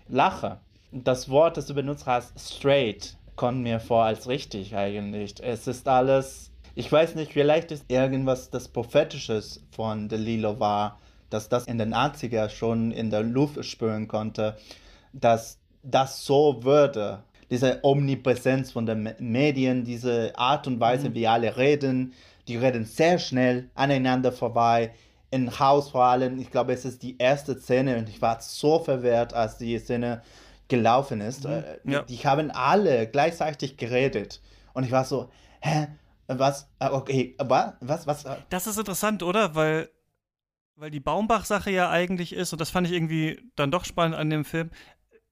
lache. 0.09 0.59
Das 0.91 1.29
Wort, 1.29 1.59
das 1.59 1.67
du 1.67 1.75
benutzt 1.75 2.07
hast, 2.07 2.33
straight, 2.41 3.18
kommt 3.39 3.63
mir 3.63 3.81
vor 3.81 4.05
als 4.05 4.29
richtig 4.29 4.77
eigentlich. 4.77 5.37
Es 5.41 5.67
ist 5.67 5.89
alles, 5.89 6.51
ich 6.75 6.91
weiß 6.93 7.15
nicht, 7.15 7.33
vielleicht 7.33 7.71
ist 7.71 7.85
irgendwas 7.89 8.51
das 8.51 8.69
Prophetisches 8.69 9.63
von 9.71 10.09
DeLillo 10.09 10.61
war, 10.61 10.99
dass 11.31 11.49
das 11.49 11.67
in 11.67 11.79
den 11.79 11.95
80er 11.95 12.51
schon 12.51 12.91
in 12.91 13.11
der 13.11 13.23
Luft 13.23 13.65
spüren 13.65 14.09
konnte, 14.09 14.57
dass 15.13 15.59
das 15.83 16.25
so 16.25 16.65
würde. 16.65 17.23
Diese 17.51 17.79
Omnipräsenz 17.83 18.73
von 18.73 18.85
den 18.85 19.15
Medien, 19.21 19.85
diese 19.85 20.37
Art 20.37 20.67
und 20.67 20.81
Weise, 20.81 21.11
mhm. 21.11 21.15
wie 21.15 21.29
alle 21.29 21.57
reden, 21.57 22.13
die 22.49 22.57
reden 22.57 22.85
sehr 22.85 23.19
schnell 23.19 23.71
aneinander 23.75 24.33
vorbei. 24.33 24.93
Im 25.31 25.59
Haus 25.61 25.91
vor 25.91 26.05
allem, 26.05 26.41
ich 26.41 26.51
glaube, 26.51 26.73
es 26.73 26.85
ist 26.85 27.03
die 27.03 27.17
erste 27.19 27.59
Szene 27.59 27.99
und 27.99 28.09
ich 28.09 28.21
war 28.21 28.41
so 28.41 28.81
verwehrt, 28.81 29.33
als 29.33 29.59
die 29.59 29.79
Szene 29.79 30.23
gelaufen 30.69 31.21
ist. 31.21 31.45
Mhm. 31.45 31.51
Äh, 31.51 31.79
ja. 31.85 32.03
Die 32.03 32.19
haben 32.19 32.51
alle 32.51 33.09
gleichzeitig 33.09 33.77
geredet. 33.77 34.41
Und 34.75 34.85
ich 34.85 34.93
war 34.93 35.05
so, 35.05 35.31
hä? 35.61 35.89
Was? 36.29 36.69
Ah, 36.79 36.93
okay, 36.93 37.35
was? 37.39 37.73
Was? 37.81 38.07
was? 38.07 38.25
Das 38.51 38.67
ist 38.67 38.79
interessant, 38.79 39.23
oder? 39.23 39.55
Weil, 39.55 39.89
weil 40.77 40.91
die 40.91 41.01
Baumbach-Sache 41.01 41.71
ja 41.71 41.91
eigentlich 41.91 42.35
ist, 42.35 42.53
und 42.53 42.61
das 42.61 42.69
fand 42.69 42.87
ich 42.87 42.93
irgendwie 42.93 43.41
dann 43.57 43.71
doch 43.71 43.87
spannend 43.87 44.17
an 44.17 44.29
dem 44.29 44.45
Film, 44.45 44.71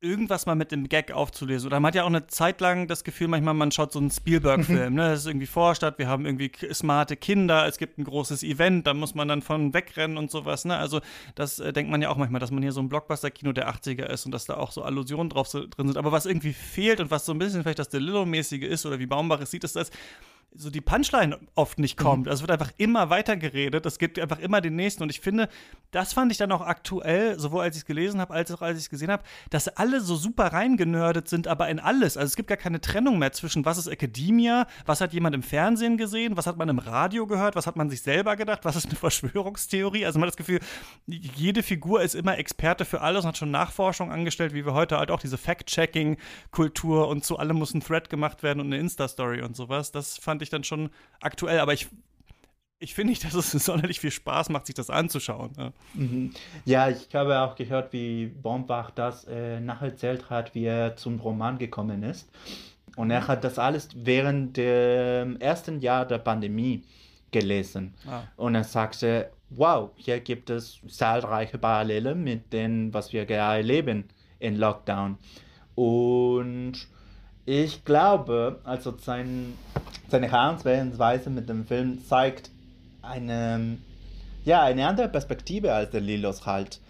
irgendwas 0.06 0.46
mal 0.46 0.54
mit 0.54 0.72
dem 0.72 0.88
Gag 0.88 1.12
aufzulösen. 1.12 1.66
Oder 1.66 1.80
man 1.80 1.88
hat 1.88 1.94
ja 1.94 2.02
auch 2.04 2.08
eine 2.08 2.26
Zeit 2.26 2.60
lang 2.60 2.88
das 2.88 3.04
Gefühl, 3.04 3.28
manchmal 3.28 3.54
man 3.54 3.72
schaut 3.72 3.92
so 3.92 3.98
einen 3.98 4.10
Spielberg-Film, 4.10 4.94
ne? 4.94 5.10
Das 5.10 5.20
ist 5.20 5.26
irgendwie 5.26 5.46
Vorstadt, 5.46 5.98
wir 5.98 6.08
haben 6.08 6.24
irgendwie 6.24 6.50
smarte 6.72 7.16
Kinder, 7.16 7.66
es 7.66 7.78
gibt 7.78 7.98
ein 7.98 8.04
großes 8.04 8.42
Event, 8.42 8.86
da 8.86 8.94
muss 8.94 9.14
man 9.14 9.28
dann 9.28 9.42
von 9.42 9.74
wegrennen 9.74 10.16
und 10.16 10.30
sowas, 10.30 10.64
ne? 10.64 10.76
Also 10.76 11.00
das 11.34 11.58
äh, 11.58 11.72
denkt 11.72 11.90
man 11.90 12.00
ja 12.00 12.08
auch 12.08 12.16
manchmal, 12.16 12.40
dass 12.40 12.50
man 12.50 12.62
hier 12.62 12.72
so 12.72 12.80
ein 12.80 12.88
Blockbuster-Kino 12.88 13.52
der 13.52 13.68
80er 13.68 14.04
ist 14.04 14.26
und 14.26 14.32
dass 14.32 14.44
da 14.46 14.56
auch 14.56 14.72
so 14.72 14.82
Allusionen 14.82 15.28
drauf 15.28 15.48
so, 15.48 15.66
drin 15.66 15.88
sind. 15.88 15.96
Aber 15.96 16.12
was 16.12 16.26
irgendwie 16.26 16.52
fehlt 16.52 17.00
und 17.00 17.10
was 17.10 17.26
so 17.26 17.32
ein 17.32 17.38
bisschen 17.38 17.62
vielleicht 17.62 17.78
das 17.78 17.88
Delillo-mäßige 17.88 18.62
ist 18.62 18.86
oder 18.86 18.98
wie 18.98 19.06
Baumbach 19.06 19.40
es 19.40 19.50
sieht, 19.50 19.64
ist 19.64 19.76
das, 19.76 19.90
so 20.56 20.70
die 20.70 20.80
Punchline 20.80 21.38
oft 21.54 21.78
nicht 21.78 21.96
kommt. 21.96 22.24
Mhm. 22.24 22.30
Also 22.30 22.42
es 22.42 22.48
wird 22.48 22.60
einfach 22.60 22.72
immer 22.78 23.10
weiter 23.10 23.36
geredet. 23.36 23.86
Es 23.86 23.98
gibt 23.98 24.18
einfach 24.18 24.38
immer 24.38 24.60
den 24.60 24.76
nächsten. 24.76 25.02
Und 25.02 25.10
ich 25.10 25.20
finde, 25.20 25.48
das 25.90 26.12
fand 26.12 26.32
ich 26.32 26.38
dann 26.38 26.52
auch 26.52 26.60
aktuell, 26.60 27.38
sowohl 27.38 27.62
als 27.62 27.76
ich 27.76 27.82
es 27.82 27.86
gelesen 27.86 28.20
habe, 28.20 28.34
als 28.34 28.50
auch 28.50 28.62
als 28.62 28.78
ich 28.78 28.84
es 28.84 28.90
gesehen 28.90 29.10
habe, 29.10 29.22
dass 29.50 29.68
alle 29.68 30.00
so 30.00 30.16
super 30.16 30.52
reingenördet 30.52 31.28
sind, 31.28 31.48
aber 31.48 31.68
in 31.68 31.78
alles. 31.78 32.16
Also 32.16 32.26
es 32.26 32.36
gibt 32.36 32.48
gar 32.48 32.56
keine 32.56 32.80
Trennung 32.80 33.18
mehr 33.18 33.32
zwischen, 33.32 33.64
was 33.64 33.78
ist 33.78 33.86
Academia, 33.86 34.66
was 34.84 35.00
hat 35.00 35.12
jemand 35.12 35.34
im 35.34 35.42
Fernsehen 35.42 35.96
gesehen, 35.96 36.36
was 36.36 36.46
hat 36.46 36.56
man 36.56 36.68
im 36.68 36.78
Radio 36.78 37.26
gehört, 37.26 37.56
was 37.56 37.66
hat 37.66 37.76
man 37.76 37.90
sich 37.90 38.02
selber 38.02 38.36
gedacht, 38.36 38.64
was 38.64 38.76
ist 38.76 38.86
eine 38.86 38.96
Verschwörungstheorie. 38.96 40.04
Also 40.06 40.18
man 40.18 40.26
hat 40.26 40.34
das 40.34 40.36
Gefühl, 40.36 40.60
jede 41.06 41.62
Figur 41.62 42.02
ist 42.02 42.14
immer 42.14 42.38
Experte 42.38 42.84
für 42.84 43.00
alles 43.00 43.24
und 43.24 43.28
hat 43.28 43.38
schon 43.38 43.50
Nachforschung 43.50 44.10
angestellt, 44.10 44.54
wie 44.54 44.64
wir 44.64 44.74
heute 44.74 44.98
halt 44.98 45.10
auch 45.10 45.20
diese 45.20 45.38
Fact-Checking-Kultur 45.38 47.08
und 47.08 47.24
zu 47.24 47.38
allem 47.38 47.56
muss 47.56 47.74
ein 47.74 47.80
Thread 47.80 48.10
gemacht 48.10 48.42
werden 48.42 48.60
und 48.60 48.66
eine 48.66 48.78
Insta-Story 48.78 49.42
und 49.42 49.56
sowas. 49.56 49.92
Das 49.92 50.18
fand 50.18 50.42
ich 50.42 50.45
ich 50.46 50.50
dann 50.50 50.64
schon 50.64 50.90
aktuell, 51.20 51.60
aber 51.60 51.74
ich, 51.74 51.88
ich 52.78 52.94
finde 52.94 53.10
nicht, 53.10 53.24
dass 53.34 53.34
es 53.34 53.64
sonderlich 53.64 54.00
viel 54.00 54.10
Spaß 54.10 54.48
macht, 54.48 54.66
sich 54.66 54.74
das 54.74 54.90
anzuschauen. 54.90 55.52
Ja, 55.56 55.72
mhm. 55.94 56.32
ja 56.64 56.88
ich 56.88 57.14
habe 57.14 57.40
auch 57.40 57.54
gehört, 57.54 57.92
wie 57.92 58.26
Bombach 58.26 58.90
das 58.90 59.24
äh, 59.24 59.60
nacherzählt 59.60 60.30
hat, 60.30 60.54
wie 60.54 60.64
er 60.64 60.96
zum 60.96 61.20
Roman 61.20 61.58
gekommen 61.58 62.02
ist. 62.02 62.30
Und 62.96 63.10
er 63.10 63.28
hat 63.28 63.44
das 63.44 63.58
alles 63.58 63.90
während 63.94 64.56
dem 64.56 65.38
ersten 65.38 65.80
Jahr 65.80 66.06
der 66.06 66.18
Pandemie 66.18 66.82
gelesen. 67.30 67.94
Ah. 68.08 68.22
Und 68.36 68.54
er 68.54 68.64
sagte, 68.64 69.30
wow, 69.50 69.90
hier 69.96 70.20
gibt 70.20 70.48
es 70.48 70.80
zahlreiche 70.88 71.58
Parallelen 71.58 72.24
mit 72.24 72.52
dem, 72.52 72.92
was 72.94 73.12
wir 73.12 73.26
gerade 73.26 73.58
erleben 73.58 74.04
in 74.38 74.56
Lockdown. 74.56 75.18
Und 75.74 76.88
ich 77.46 77.84
glaube, 77.84 78.60
also 78.64 78.94
sein, 78.98 79.54
seine 80.08 80.30
Herangehensweise 80.30 81.30
mit 81.30 81.48
dem 81.48 81.64
Film 81.64 82.04
zeigt 82.04 82.50
eine, 83.02 83.78
ja, 84.44 84.64
eine 84.64 84.86
andere 84.86 85.08
Perspektive 85.08 85.72
als 85.72 85.90
der 85.90 86.00
Lilos 86.00 86.44
halt. 86.44 86.80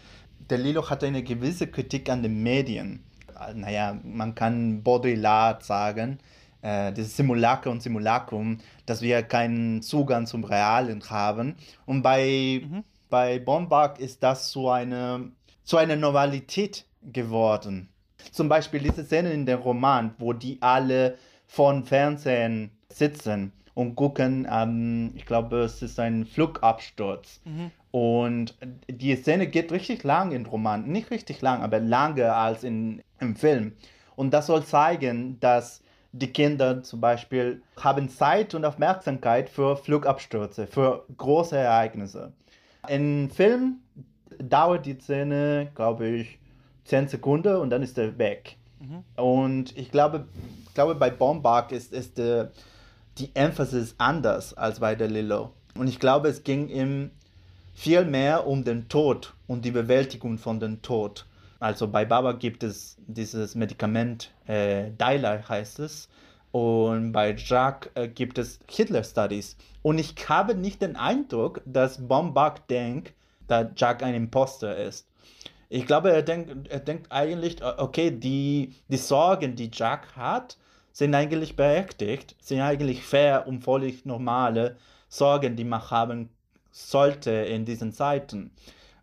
Der 0.49 0.59
Lilo 0.59 0.89
hat 0.89 1.05
eine 1.05 1.23
gewisse 1.23 1.67
Kritik 1.67 2.09
an 2.09 2.23
den 2.23 2.43
Medien. 2.43 3.05
Naja, 3.55 3.99
man 4.03 4.35
kann 4.35 4.83
Baudrillard 4.83 5.63
sagen, 5.63 6.19
äh, 6.63 6.91
dieses 6.93 7.17
Simulacrum 7.17 7.75
und 7.75 7.83
Simulacrum, 7.83 8.59
dass 8.87 9.03
wir 9.03 9.23
keinen 9.23 9.83
Zugang 9.83 10.27
zum 10.27 10.45
Realen 10.45 11.03
haben. 11.11 11.57
Und 11.85 12.03
bei, 12.03 12.63
mhm. 12.65 12.85
bei 13.11 13.39
Bombach 13.41 13.99
ist 13.99 14.23
das 14.23 14.51
so 14.53 14.71
eine, 14.71 15.33
so 15.65 15.77
eine 15.77 15.99
Normalität 15.99 16.87
geworden. 17.03 17.91
Zum 18.33 18.49
Beispiel 18.49 18.81
diese 18.81 19.05
Szene 19.05 19.33
in 19.33 19.47
dem 19.47 19.61
Roman, 19.61 20.15
wo 20.19 20.33
die 20.33 20.59
alle 20.61 21.17
von 21.47 21.85
Fernsehen 21.85 22.71
sitzen 22.89 23.53
und 23.75 23.95
gucken, 23.95 24.49
ähm, 24.51 25.13
ich 25.15 25.27
glaube, 25.27 25.59
es 25.59 25.83
ist 25.83 26.01
ein 26.01 26.25
Flugabsturz. 26.25 27.41
Mhm. 27.45 27.71
Und 27.91 28.55
die 28.91 29.15
Szene 29.17 29.47
geht 29.47 29.71
richtig 29.73 30.03
lang 30.03 30.33
im 30.33 30.47
Roman. 30.47 30.87
Nicht 30.87 31.11
richtig 31.11 31.41
lang, 31.43 31.63
aber 31.63 31.81
lange 31.81 32.33
als 32.33 32.65
in, 32.65 33.03
im 33.21 33.37
Film. 33.37 33.73
Und 34.17 34.33
das 34.33 34.47
soll 34.47 34.65
zeigen, 34.65 35.39
dass 35.41 35.83
die 36.13 36.33
Kinder 36.33 36.83
zum 36.83 37.01
Beispiel 37.01 37.63
haben 37.79 38.09
Zeit 38.09 38.55
und 38.55 38.65
Aufmerksamkeit 38.65 39.51
für 39.51 39.77
Flugabstürze, 39.77 40.67
für 40.67 41.05
große 41.17 41.57
Ereignisse. 41.57 42.33
Im 42.89 43.31
Film 43.31 43.81
dauert 44.39 44.87
die 44.87 44.99
Szene, 44.99 45.71
glaube 45.75 46.09
ich, 46.09 46.39
10 46.87 47.09
Sekunden 47.09 47.57
und 47.57 47.71
dann 47.71 47.83
ist 47.83 47.99
er 47.99 48.19
weg. 48.19 48.57
Mhm. 48.81 49.23
Und 49.23 49.77
ich 49.77 49.91
glaube, 49.91 50.27
ich 50.67 50.75
glaube 50.75 50.95
bei 50.95 51.11
Bombach 51.11 51.71
ist, 51.71 51.93
ist 51.93 52.19
äh, 52.19 52.49
die 53.19 53.31
Emphasis 53.35 53.95
anders 53.99 54.55
als 54.55 54.81
bei 54.81 54.95
der 54.95 55.09
Lilo. 55.09 55.53
Und 55.75 55.89
ich 55.89 55.99
glaube, 55.99 56.29
es 56.29 56.45
ging 56.45 56.69
ihm 56.69 57.11
viel 57.75 58.05
mehr 58.05 58.47
um 58.47 58.65
den 58.65 58.89
Tod 58.89 59.35
und 59.47 59.65
die 59.65 59.71
Bewältigung 59.71 60.39
von 60.39 60.61
dem 60.61 60.81
Tod. 60.83 61.27
Also 61.59 61.89
bei 61.89 62.05
Baba 62.05 62.33
gibt 62.33 62.63
es 62.63 62.97
dieses 63.07 63.55
Medikament, 63.55 64.33
äh, 64.47 64.91
Dyla 64.91 65.49
heißt 65.49 65.81
es. 65.81 66.09
Und 66.53 67.13
bei 67.13 67.35
Jack 67.35 67.91
äh, 67.95 68.09
gibt 68.09 68.39
es 68.39 68.61
Hitler 68.67 69.05
Studies. 69.05 69.57
Und 69.83 69.99
ich 69.99 70.15
habe 70.29 70.55
nicht 70.55 70.81
den 70.81 70.97
Eindruck, 70.97 71.61
dass 71.67 72.07
Bombach 72.09 72.59
denkt, 72.71 73.13
dass 73.47 73.69
Jack 73.77 74.03
ein 74.03 74.15
Imposter 74.15 74.77
ist. 74.77 75.07
Ich 75.69 75.87
glaube, 75.87 76.13
er 76.13 76.23
denkt, 76.23 76.69
er 76.69 76.81
denkt 76.81 77.11
eigentlich, 77.11 77.63
okay, 77.63 78.11
die, 78.11 78.75
die 78.89 78.97
Sorgen, 78.97 79.57
die 79.57 79.71
Jack 79.73 80.17
hat, 80.17 80.57
sind 80.93 81.15
eigentlich 81.15 81.57
berechtigt, 81.57 82.37
sind 82.41 82.61
eigentlich 82.61 83.03
fair 83.03 83.47
und 83.47 83.63
völlig 83.63 84.07
normale 84.07 84.77
Sorgen, 85.09 85.57
die 85.57 85.65
man 85.65 85.91
haben 85.91 86.31
sollte 86.71 87.31
in 87.31 87.65
diesen 87.65 87.93
Zeiten. 87.93 88.51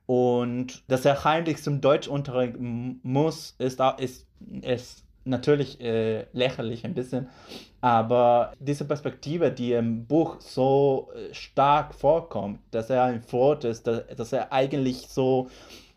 Und 0.05 0.83
dass 0.87 1.05
er 1.05 1.23
heimlich 1.23 1.61
zum 1.61 1.81
Deutschunterricht 1.81 2.55
muss, 2.59 3.55
ist, 3.57 3.79
ist, 3.97 4.27
ist 4.61 5.03
natürlich 5.25 5.79
äh, 5.81 6.25
lächerlich 6.33 6.85
ein 6.85 6.93
bisschen. 6.93 7.29
Aber 7.81 8.53
diese 8.59 8.85
Perspektive, 8.85 9.51
die 9.51 9.73
im 9.73 10.05
Buch 10.05 10.39
so 10.39 11.09
äh, 11.15 11.33
stark 11.33 11.93
vorkommt, 11.95 12.59
dass 12.71 12.89
er 12.89 13.03
ein 13.03 13.23
Froht 13.23 13.63
ist, 13.63 13.87
dass, 13.87 14.05
dass 14.15 14.33
er 14.33 14.51
eigentlich 14.51 15.07
so 15.07 15.49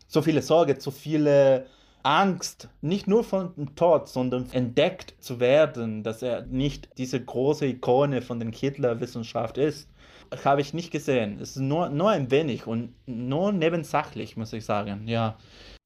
so 0.07 0.21
viele 0.21 0.41
Sorge, 0.41 0.77
so 0.79 0.91
viele 0.91 1.67
Angst, 2.03 2.69
nicht 2.81 3.07
nur 3.07 3.23
von 3.23 3.53
dem 3.55 3.75
Tod, 3.75 4.07
sondern 4.07 4.49
entdeckt 4.51 5.15
zu 5.19 5.39
werden, 5.39 6.03
dass 6.03 6.21
er 6.21 6.45
nicht 6.45 6.89
diese 6.97 7.23
große 7.23 7.65
Ikone 7.65 8.21
von 8.21 8.39
der 8.39 8.49
Hitler-Wissenschaft 8.49 9.57
ist, 9.57 9.89
habe 10.43 10.61
ich 10.61 10.73
nicht 10.73 10.91
gesehen. 10.91 11.39
Es 11.41 11.51
ist 11.51 11.57
nur, 11.57 11.89
nur 11.89 12.09
ein 12.09 12.31
wenig 12.31 12.65
und 12.67 12.93
nur 13.05 13.51
nebensachlich, 13.51 14.37
muss 14.37 14.53
ich 14.53 14.65
sagen, 14.65 15.07
ja. 15.07 15.37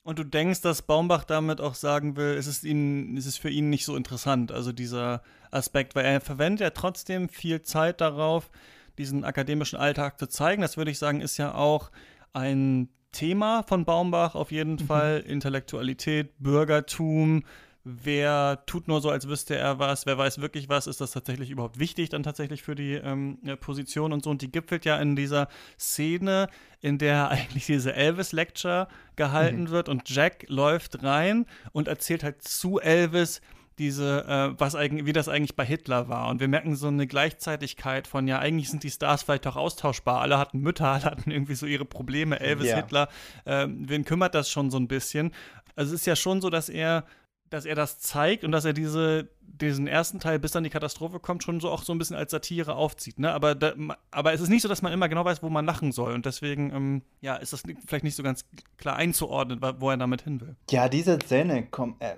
Und 0.03 0.17
du 0.17 0.23
denkst, 0.23 0.62
dass 0.62 0.81
Baumbach 0.81 1.23
damit 1.23 1.62
auch 1.62 1.75
sagen 1.75 2.15
will, 2.17 2.36
es 2.36 2.47
ist, 2.47 2.63
ihn, 2.63 3.15
es 3.17 3.27
ist 3.27 3.38
für 3.38 3.51
ihn 3.51 3.69
nicht 3.69 3.86
so 3.86 3.95
interessant, 3.95 4.51
also 4.51 4.71
dieser 4.71 5.21
Aspekt, 5.51 5.95
weil 5.95 6.05
er 6.05 6.21
verwendet 6.21 6.62
ja 6.62 6.69
trotzdem 6.71 7.29
viel 7.29 7.62
Zeit 7.62 8.01
darauf, 8.01 8.49
diesen 8.97 9.23
akademischen 9.23 9.77
Alltag 9.77 10.19
zu 10.19 10.27
zeigen. 10.27 10.62
Das 10.62 10.75
würde 10.75 10.91
ich 10.91 10.97
sagen, 10.97 11.21
ist 11.21 11.38
ja 11.38 11.53
auch 11.53 11.91
ein 12.34 12.89
Thema 13.12 13.63
von 13.63 13.86
Baumbach 13.86 14.36
auf 14.36 14.52
jeden 14.52 14.74
mhm. 14.74 14.80
Fall. 14.80 15.24
Intellektualität, 15.26 16.34
Bürgertum. 16.39 17.43
Wer 17.84 18.63
tut 18.67 18.88
nur 18.88 19.02
so, 19.02 19.10
als 19.10 19.28
wüsste 19.28 19.56
er 19.56 19.80
was? 19.80 20.06
Wer 20.06 20.15
weiß 20.15 20.39
wirklich 20.39 20.69
was? 20.69 20.86
Ist 20.86 21.02
das 21.02 21.12
tatsächlich 21.12 21.50
überhaupt 21.50 21.80
wichtig 21.80 22.10
dann 22.10 22.21
tatsächlich 22.21 22.62
für 22.62 22.76
die 22.76 22.93
ähm, 22.93 23.39
Position 23.60 24.13
und 24.13 24.24
so? 24.24 24.30
Und 24.30 24.43
die 24.43 24.52
gipfelt 24.52 24.86
ja 24.86 24.97
in 24.97 25.15
dieser 25.15 25.47
Szene, 25.80 26.47
in 26.80 27.00
der 27.00 27.30
eigentlich 27.32 27.65
diese 27.65 27.93
Elvis-Lecture 27.93 28.88
gehalten 29.15 29.63
mhm. 29.63 29.69
wird 29.71 29.89
und 29.89 30.08
Jack 30.10 30.45
läuft 30.47 31.04
rein 31.04 31.47
und 31.71 31.88
erzählt 31.88 32.24
halt 32.24 32.43
zu 32.43 32.80
Elvis, 32.80 33.41
diese, 33.82 34.26
äh, 34.28 34.60
was 34.60 34.76
eigentlich, 34.76 35.08
wie 35.08 35.13
das 35.13 35.28
eigentlich 35.28 35.56
bei 35.56 35.65
Hitler 35.65 36.08
war. 36.08 36.30
Und 36.30 36.39
wir 36.39 36.48
merken 36.48 36.76
so 36.76 36.88
eine 36.88 37.08
Gleichzeitigkeit 37.08 38.06
von, 38.08 38.28
ja, 38.28 38.38
eigentlich 38.38 38.70
sind 38.70 38.84
die 38.84 38.91
Stars 38.91 39.24
vielleicht 39.24 39.48
auch 39.48 39.56
austauschbar. 39.56 40.22
Alle 40.22 40.38
hatten 40.38 40.60
Mütter, 40.60 40.88
alle 40.91 41.06
hatten 41.06 41.32
irgendwie 41.32 41.56
so 41.56 41.65
ihre 41.65 41.84
Probleme. 41.84 42.39
Elvis, 42.39 42.70
ja. 42.70 42.76
Hitler, 42.78 43.10
äh, 43.46 43.67
wen 43.67 44.06
kümmert 44.06 44.36
das 44.36 44.52
schon 44.52 44.70
so 44.70 44.78
ein 44.78 44.88
bisschen? 44.88 45.34
Also 45.76 45.96
es 45.96 46.02
ist 46.02 46.06
ja 46.06 46.15
schon 46.15 46.41
so, 46.41 46.52
dass 46.52 46.70
er 46.70 47.06
dass 47.52 47.66
er 47.66 47.76
das 47.76 48.00
zeigt 48.00 48.44
und 48.44 48.52
dass 48.52 48.64
er 48.64 48.72
diese, 48.74 49.28
diesen 49.42 49.86
ersten 49.86 50.20
Teil, 50.20 50.40
bis 50.40 50.54
dann 50.54 50.64
die 50.64 50.70
Katastrophe 50.70 51.20
kommt, 51.20 51.44
schon 51.44 51.60
so 51.60 51.70
auch 51.70 51.84
so 51.84 51.94
ein 51.94 51.98
bisschen 51.98 52.16
als 52.16 52.32
Satire 52.32 52.76
aufzieht. 52.76 53.20
Ne? 53.20 53.32
Aber, 53.32 53.56
da, 53.56 53.74
aber 54.10 54.34
es 54.34 54.40
ist 54.40 54.50
nicht 54.50 54.62
so, 54.62 54.70
dass 54.70 54.82
man 54.82 54.94
immer 54.94 55.10
genau 55.10 55.26
weiß, 55.26 55.44
wo 55.44 55.50
man 55.50 55.66
lachen 55.66 55.92
soll. 55.92 56.14
Und 56.14 56.26
deswegen 56.26 56.74
ähm, 56.74 57.02
ja, 57.20 57.36
ist 57.36 57.52
das 57.52 57.64
vielleicht 57.86 58.06
nicht 58.06 58.16
so 58.16 58.24
ganz 58.24 58.46
klar 58.78 58.96
einzuordnen, 58.96 59.60
wo 59.80 59.90
er 59.90 59.98
damit 59.98 60.22
hin 60.22 60.40
will. 60.40 60.56
Ja, 60.70 60.88
diese 60.88 61.20
Szene 61.20 61.68
komm, 61.70 61.98
äh, 62.00 62.16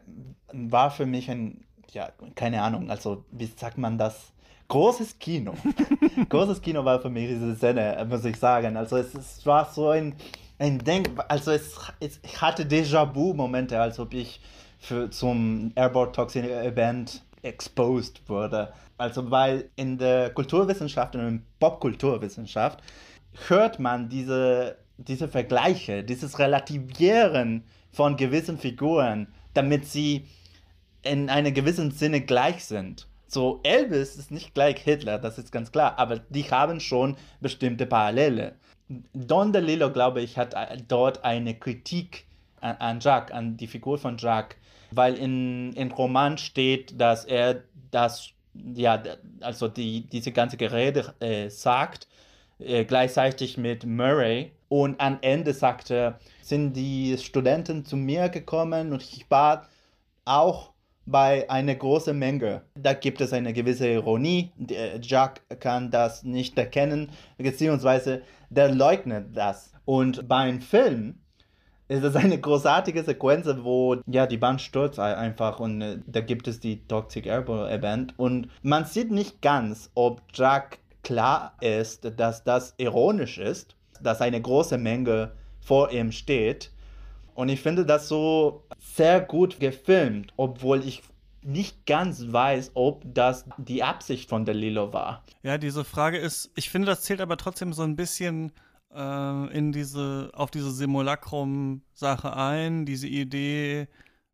war 0.53 0.91
für 0.91 1.07
mich 1.07 1.29
ein, 1.31 1.65
ja, 1.91 2.11
keine 2.35 2.61
Ahnung, 2.61 2.91
also 2.91 3.25
wie 3.31 3.47
sagt 3.47 3.79
man 3.79 3.97
das? 3.97 4.31
Großes 4.67 5.17
Kino. 5.17 5.55
Großes 6.29 6.61
Kino 6.61 6.85
war 6.85 7.01
für 7.01 7.09
mich 7.09 7.27
diese 7.27 7.55
Szene, 7.55 8.05
muss 8.07 8.23
ich 8.23 8.37
sagen. 8.37 8.77
Also 8.77 8.97
es, 8.97 9.15
es 9.15 9.45
war 9.47 9.65
so 9.71 9.89
ein, 9.89 10.15
ein 10.59 10.77
Denk, 10.77 11.09
also 11.27 11.51
es, 11.51 11.75
es 11.99 12.19
ich 12.23 12.39
hatte 12.39 12.63
Déjà-vu-Momente, 12.65 13.79
als 13.79 13.99
ob 13.99 14.13
ich 14.13 14.39
für, 14.83 15.09
zum 15.09 15.71
Airborne 15.75 16.11
Toxin 16.11 16.45
Event 16.45 17.23
exposed 17.41 18.27
wurde. 18.27 18.73
Also 18.97 19.29
weil 19.31 19.69
in 19.75 19.97
der 19.97 20.29
Kulturwissenschaft 20.29 21.15
und 21.15 21.27
in 21.27 21.45
Popkulturwissenschaft 21.59 22.81
hört 23.47 23.79
man 23.79 24.09
diese, 24.09 24.77
diese 24.97 25.27
Vergleiche, 25.27 26.03
dieses 26.03 26.39
Relativieren 26.39 27.63
von 27.91 28.15
gewissen 28.15 28.57
Figuren 28.57 29.27
damit 29.53 29.85
sie 29.85 30.25
in 31.03 31.29
einem 31.29 31.53
gewissen 31.53 31.91
Sinne 31.91 32.21
gleich 32.21 32.65
sind. 32.65 33.07
So, 33.27 33.59
Elvis 33.63 34.15
ist 34.15 34.31
nicht 34.31 34.53
gleich 34.53 34.79
Hitler, 34.79 35.17
das 35.17 35.37
ist 35.37 35.51
ganz 35.51 35.71
klar, 35.71 35.97
aber 35.97 36.19
die 36.29 36.43
haben 36.43 36.79
schon 36.79 37.17
bestimmte 37.41 37.85
Parallele. 37.85 38.55
Don 39.13 39.51
DeLillo, 39.53 39.91
glaube 39.91 40.21
ich, 40.21 40.37
hat 40.37 40.53
äh, 40.53 40.77
dort 40.87 41.23
eine 41.23 41.55
Kritik 41.55 42.25
an, 42.61 42.75
an 42.77 42.99
Jacques, 42.99 43.33
an 43.33 43.57
die 43.57 43.67
Figur 43.67 43.97
von 43.97 44.17
Jacques, 44.17 44.57
weil 44.95 45.15
in, 45.15 45.73
in 45.73 45.91
Roman 45.91 46.37
steht, 46.37 46.99
dass 46.99 47.25
er 47.25 47.63
das, 47.91 48.29
ja, 48.53 49.01
also 49.41 49.67
die, 49.67 50.07
diese 50.07 50.31
ganze 50.31 50.57
Gerede 50.57 51.13
äh, 51.19 51.49
sagt, 51.49 52.07
äh, 52.59 52.85
gleichzeitig 52.85 53.57
mit 53.57 53.85
Murray. 53.85 54.51
Und 54.69 54.99
am 54.99 55.19
Ende 55.21 55.53
sagte, 55.53 56.15
sind 56.41 56.73
die 56.73 57.17
Studenten 57.17 57.85
zu 57.85 57.95
mir 57.95 58.29
gekommen 58.29 58.91
und 58.91 59.03
ich 59.03 59.29
war 59.29 59.67
auch 60.25 60.73
bei 61.05 61.49
einer 61.49 61.75
großen 61.75 62.17
Menge. 62.17 62.63
Da 62.75 62.93
gibt 62.93 63.21
es 63.21 63.33
eine 63.33 63.53
gewisse 63.53 63.89
Ironie. 63.89 64.51
Der 64.55 64.99
Jack 65.01 65.41
kann 65.59 65.91
das 65.91 66.23
nicht 66.23 66.57
erkennen, 66.57 67.11
beziehungsweise 67.37 68.23
der 68.49 68.73
leugnet 68.73 69.35
das. 69.35 69.73
Und 69.85 70.27
beim 70.27 70.61
Film 70.61 71.19
ist 71.87 72.03
es 72.03 72.15
eine 72.15 72.39
großartige 72.39 73.03
Sequenz, 73.03 73.47
wo 73.61 73.97
ja 74.07 74.25
die 74.25 74.37
Bahn 74.37 74.59
stürzt 74.59 74.99
einfach 74.99 75.59
und 75.59 75.81
äh, 75.81 75.99
da 76.07 76.21
gibt 76.21 76.47
es 76.47 76.59
die 76.59 76.85
Toxic 76.87 77.25
Airborne 77.25 77.69
Event 77.69 78.17
und 78.17 78.47
man 78.61 78.85
sieht 78.85 79.11
nicht 79.11 79.41
ganz, 79.41 79.91
ob 79.93 80.21
Jack 80.33 80.79
klar 81.03 81.55
ist, 81.61 82.11
dass 82.17 82.43
das 82.43 82.73
ironisch 82.77 83.37
ist, 83.37 83.75
dass 84.01 84.21
eine 84.21 84.41
große 84.41 84.77
Menge 84.77 85.31
vor 85.59 85.91
ihm 85.91 86.11
steht. 86.11 86.71
Und 87.35 87.49
ich 87.49 87.61
finde 87.61 87.85
das 87.85 88.07
so 88.07 88.63
sehr 88.79 89.19
gut 89.19 89.59
gefilmt, 89.59 90.33
obwohl 90.37 90.85
ich 90.85 91.03
nicht 91.41 91.85
ganz 91.85 92.31
weiß, 92.31 92.71
ob 92.73 93.03
das 93.05 93.45
die 93.57 93.83
Absicht 93.83 94.29
von 94.29 94.45
der 94.45 94.53
Lilo 94.53 94.93
war. 94.93 95.23
Ja, 95.41 95.57
diese 95.57 95.83
Frage 95.83 96.17
ist, 96.17 96.51
ich 96.55 96.69
finde, 96.69 96.87
das 96.87 97.01
zählt 97.01 97.21
aber 97.21 97.37
trotzdem 97.37 97.73
so 97.73 97.83
ein 97.83 97.95
bisschen 97.95 98.53
äh, 98.93 99.57
in 99.57 99.71
diese, 99.71 100.31
auf 100.33 100.51
diese 100.51 100.71
Simulacrum-Sache 100.71 102.35
ein, 102.35 102.85
diese 102.85 103.07
Idee 103.07 103.87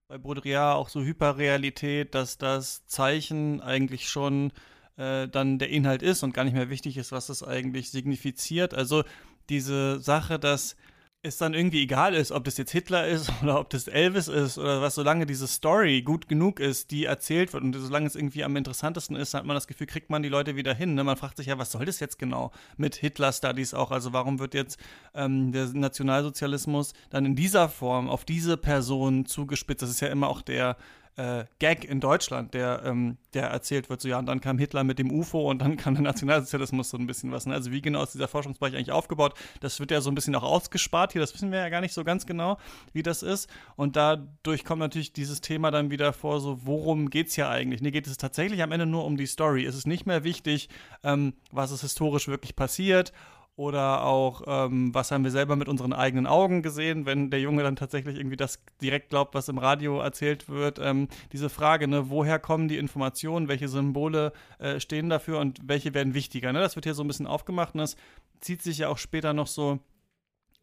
bei 0.08 0.18
Baudrillard 0.18 0.76
auch 0.76 0.90
so 0.90 1.02
Hyperrealität, 1.02 2.16
dass 2.16 2.38
das 2.38 2.86
Zeichen 2.88 3.62
eigentlich 3.62 4.10
schon 4.10 4.52
äh, 4.98 5.28
dann 5.28 5.60
der 5.60 5.70
Inhalt 5.70 6.02
ist 6.02 6.24
und 6.24 6.34
gar 6.34 6.44
nicht 6.44 6.56
mehr 6.56 6.70
wichtig 6.70 6.98
ist, 6.98 7.12
was 7.12 7.30
es 7.30 7.44
eigentlich 7.44 7.92
signifiziert. 7.92 8.74
Also 8.74 9.04
diese 9.50 10.00
Sache, 10.00 10.40
dass 10.40 10.76
es 11.22 11.38
dann 11.38 11.54
irgendwie 11.54 11.84
egal 11.84 12.14
ist, 12.14 12.32
ob 12.32 12.46
das 12.46 12.58
jetzt 12.58 12.72
Hitler 12.72 13.08
ist 13.08 13.32
oder 13.44 13.60
ob 13.60 13.70
das 13.70 13.88
Elvis 13.88 14.28
ist 14.28 14.58
oder 14.58 14.82
was, 14.82 14.96
solange 14.96 15.26
diese 15.26 15.48
Story 15.48 16.02
gut 16.02 16.30
genug 16.30 16.60
ist, 16.60 16.92
die 16.92 17.06
erzählt 17.06 17.52
wird 17.52 17.64
und 17.64 17.74
solange 17.74 18.08
es 18.08 18.16
irgendwie 18.16 18.44
am 18.44 18.56
interessantesten 18.56 19.16
ist, 19.16 19.34
hat 19.34 19.46
man 19.46 19.56
das 19.56 19.68
Gefühl, 19.68 19.88
kriegt 19.88 20.10
man 20.10 20.24
die 20.24 20.30
Leute 20.30 20.56
wieder 20.56 20.74
hin. 20.74 20.96
Ne? 20.96 21.04
Man 21.04 21.18
fragt 21.18 21.38
sich 21.38 21.48
ja, 21.48 21.58
was 21.58 21.72
soll 21.72 21.86
das 21.86 22.00
jetzt 22.00 22.20
genau 22.20 22.52
mit 22.78 22.96
Hitler-Studies 22.96 23.74
auch? 23.74 23.92
Also 23.92 24.14
warum 24.14 24.40
wird 24.40 24.54
jetzt 24.54 24.80
ähm, 25.14 25.52
der 25.52 25.68
Nationalsozialismus 25.68 26.94
dann 27.10 27.26
in 27.26 27.36
dieser 27.36 27.68
Form 27.68 28.10
auf 28.10 28.24
diese 28.24 28.56
Person 28.56 29.26
zugespitzt? 29.26 29.82
Das 29.82 29.90
ist 29.90 30.00
ja 30.00 30.08
immer 30.08 30.30
auch 30.30 30.42
der 30.42 30.78
äh, 31.20 31.46
Gag 31.60 31.84
in 31.84 32.00
Deutschland, 32.00 32.54
der, 32.54 32.82
ähm, 32.86 33.18
der 33.34 33.48
erzählt 33.48 33.90
wird, 33.90 34.00
so 34.00 34.08
ja, 34.08 34.18
und 34.18 34.26
dann 34.26 34.40
kam 34.40 34.58
Hitler 34.58 34.86
mit 34.86 35.00
dem 35.00 35.12
UFO 35.12 35.50
und 35.50 35.60
dann 35.60 35.76
kam 35.76 35.94
der 35.96 36.04
Nationalsozialismus 36.04 36.92
so 36.92 36.98
ein 36.98 37.08
bisschen 37.08 37.34
was. 37.34 37.46
Ne? 37.46 37.54
Also 37.54 37.72
wie 37.72 37.82
genau 37.82 38.02
ist 38.04 38.14
dieser 38.14 38.30
Forschungsbereich 38.30 38.74
eigentlich 38.74 38.94
aufgebaut? 38.94 39.34
Das 39.60 39.82
wird 39.82 39.92
ja 39.92 40.00
so 40.00 40.10
ein 40.10 40.16
bisschen 40.16 40.34
auch 40.36 40.44
ausgespart 40.44 41.12
hier, 41.12 41.20
das 41.20 41.34
wissen 41.34 41.52
wir 41.52 41.60
ja 41.60 41.68
gar 41.68 41.82
nicht 41.82 41.94
so 41.94 42.06
ganz 42.06 42.26
genau, 42.26 42.58
wie 42.94 43.04
das 43.04 43.22
ist. 43.22 43.50
Und 43.76 43.98
dadurch 43.98 44.64
kommt 44.64 44.80
natürlich 44.80 45.12
dieses 45.12 45.42
Thema 45.42 45.72
dann 45.72 45.92
wieder 45.92 46.14
vor, 46.14 46.40
so 46.40 46.66
worum 46.66 47.10
geht 47.10 47.28
es 47.28 47.36
hier 47.36 47.50
eigentlich? 47.50 47.82
Nee, 47.82 47.92
geht 47.92 48.08
es 48.08 48.16
tatsächlich 48.16 48.64
am 48.64 48.72
Ende 48.72 48.86
nur 48.86 49.04
um 49.04 49.18
die 49.18 49.28
Story? 49.28 49.64
Ist 49.64 49.76
es 49.76 49.86
nicht 49.86 50.06
mehr 50.06 50.24
wichtig, 50.24 50.70
ähm, 51.04 51.34
was 51.52 51.72
ist 51.72 51.82
historisch 51.82 52.30
wirklich 52.30 52.56
passiert? 52.56 53.12
Oder 53.60 54.06
auch, 54.06 54.44
ähm, 54.48 54.94
was 54.96 55.12
haben 55.12 55.26
wir 55.26 55.32
selber 55.32 55.58
mit 55.58 55.68
unseren 55.68 55.92
eigenen 55.92 56.28
Augen 56.28 56.62
gesehen, 56.62 57.06
wenn 57.06 57.30
der 57.30 57.42
Junge 57.42 57.62
dann 57.62 57.76
tatsächlich 57.76 58.16
irgendwie 58.16 58.38
das 58.38 58.64
direkt 58.82 59.10
glaubt, 59.10 59.36
was 59.36 59.50
im 59.50 59.58
Radio 59.58 60.00
erzählt 60.00 60.48
wird. 60.48 60.80
Ähm, 60.82 61.10
diese 61.34 61.50
Frage, 61.50 61.90
ne, 61.90 62.10
woher 62.10 62.40
kommen 62.40 62.70
die 62.70 62.78
Informationen, 62.78 63.50
welche 63.50 63.68
Symbole 63.68 64.32
äh, 64.60 64.80
stehen 64.80 65.10
dafür 65.10 65.40
und 65.40 65.60
welche 65.62 65.94
werden 65.94 66.14
wichtiger? 66.14 66.54
Ne? 66.54 66.62
Das 66.62 66.78
wird 66.78 66.86
hier 66.86 66.94
so 66.94 67.04
ein 67.04 67.08
bisschen 67.08 67.28
aufgemacht 67.28 67.74
und 67.74 67.80
das 67.80 67.98
zieht 68.40 68.62
sich 68.62 68.78
ja 68.78 68.88
auch 68.88 68.98
später 68.98 69.34
noch 69.34 69.48
so 69.48 69.80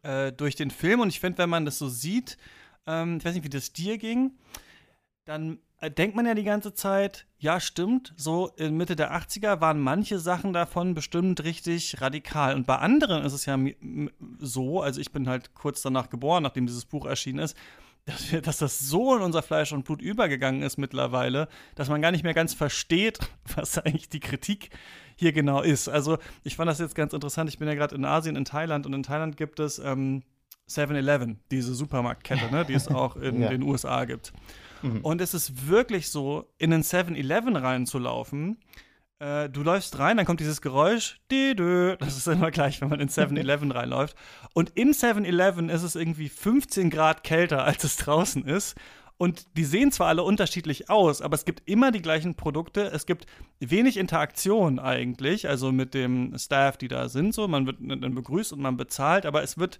äh, 0.01 0.31
durch 0.31 0.55
den 0.55 0.71
Film. 0.71 0.99
Und 0.99 1.09
ich 1.09 1.19
finde, 1.19 1.37
wenn 1.37 1.51
man 1.51 1.65
das 1.65 1.77
so 1.77 1.89
sieht, 1.89 2.35
ähm, 2.87 3.17
ich 3.19 3.25
weiß 3.25 3.35
nicht, 3.35 3.43
wie 3.43 3.49
das 3.49 3.73
dir 3.73 3.99
ging, 3.99 4.31
dann 5.27 5.59
äh, 5.79 5.91
denkt 5.91 6.15
man 6.15 6.25
ja 6.25 6.33
die 6.33 6.43
ganze 6.43 6.73
Zeit, 6.73 7.27
ja, 7.37 7.59
stimmt, 7.59 8.13
so 8.15 8.47
in 8.55 8.77
Mitte 8.77 8.95
der 8.95 9.13
80er 9.13 9.59
waren 9.59 9.79
manche 9.79 10.19
Sachen 10.19 10.53
davon 10.53 10.93
bestimmt 10.93 11.43
richtig 11.43 12.01
radikal. 12.01 12.55
Und 12.55 12.65
bei 12.65 12.77
anderen 12.77 13.23
ist 13.23 13.33
es 13.33 13.45
ja 13.45 13.59
so, 14.39 14.81
also 14.81 15.01
ich 15.01 15.11
bin 15.11 15.27
halt 15.27 15.53
kurz 15.53 15.81
danach 15.81 16.09
geboren, 16.09 16.43
nachdem 16.43 16.65
dieses 16.65 16.85
Buch 16.85 17.05
erschienen 17.05 17.39
ist, 17.39 17.57
dass, 18.05 18.31
wir, 18.31 18.41
dass 18.41 18.59
das 18.59 18.79
so 18.79 19.17
in 19.17 19.21
unser 19.21 19.41
Fleisch 19.41 19.73
und 19.73 19.83
Blut 19.83 20.01
übergegangen 20.01 20.63
ist 20.63 20.77
mittlerweile, 20.77 21.49
dass 21.75 21.89
man 21.89 22.01
gar 22.01 22.11
nicht 22.11 22.23
mehr 22.23 22.33
ganz 22.33 22.53
versteht, 22.53 23.19
was 23.55 23.77
eigentlich 23.77 24.07
die 24.07 24.21
Kritik 24.21 24.69
hier 25.17 25.33
genau 25.33 25.61
ist. 25.61 25.89
Also 25.89 26.17
ich 26.43 26.55
fand 26.55 26.69
das 26.69 26.79
jetzt 26.79 26.95
ganz 26.95 27.11
interessant. 27.11 27.49
Ich 27.49 27.59
bin 27.59 27.67
ja 27.67 27.73
gerade 27.73 27.95
in 27.95 28.05
Asien, 28.05 28.37
in 28.37 28.45
Thailand 28.45 28.85
und 28.85 28.93
in 28.93 29.03
Thailand 29.03 29.35
gibt 29.35 29.59
es 29.59 29.77
ähm, 29.77 30.23
7-Eleven, 30.69 31.41
diese 31.51 31.75
Supermarktkette, 31.75 32.49
ne, 32.49 32.63
die 32.63 32.73
es 32.73 32.87
auch 32.87 33.17
in 33.17 33.41
ja. 33.41 33.49
den 33.49 33.61
USA 33.63 34.05
gibt. 34.05 34.31
Mhm. 34.81 35.01
Und 35.01 35.21
es 35.21 35.33
ist 35.33 35.67
wirklich 35.67 36.09
so, 36.09 36.51
in 36.57 36.73
einen 36.73 36.83
7-Eleven 36.83 37.55
reinzulaufen. 37.55 38.57
Äh, 39.19 39.49
du 39.49 39.63
läufst 39.63 39.97
rein, 39.97 40.17
dann 40.17 40.25
kommt 40.25 40.39
dieses 40.39 40.61
Geräusch, 40.61 41.19
das 41.29 42.17
ist 42.17 42.27
immer 42.27 42.51
gleich, 42.51 42.81
wenn 42.81 42.89
man 42.89 42.99
in 42.99 43.09
7-Eleven 43.09 43.71
reinläuft. 43.73 44.15
Und 44.53 44.71
in 44.71 44.93
7-Eleven 44.93 45.69
ist 45.69 45.83
es 45.83 45.95
irgendwie 45.95 46.29
15 46.29 46.89
Grad 46.89 47.23
kälter, 47.23 47.63
als 47.63 47.83
es 47.83 47.97
draußen 47.97 48.45
ist. 48.45 48.75
Und 49.17 49.57
die 49.57 49.63
sehen 49.63 49.91
zwar 49.91 50.09
alle 50.09 50.21
unterschiedlich 50.21 50.91
aus, 50.91 51.23
aber 51.23 51.33
es 51.33 51.43
gibt 51.43 51.67
immer 51.67 51.91
die 51.91 52.03
gleichen 52.03 52.35
Produkte. 52.35 52.91
Es 52.93 53.07
gibt 53.07 53.25
wenig 53.59 53.97
Interaktion 53.97 54.77
eigentlich, 54.77 55.49
also 55.49 55.71
mit 55.71 55.95
dem 55.95 56.37
Staff, 56.37 56.77
die 56.77 56.87
da 56.87 57.09
sind. 57.09 57.33
So, 57.33 57.47
man 57.47 57.65
wird 57.65 57.77
dann 57.79 58.13
begrüßt 58.13 58.53
und 58.53 58.61
man 58.61 58.77
bezahlt, 58.77 59.25
aber 59.25 59.41
es 59.41 59.57
wird 59.57 59.79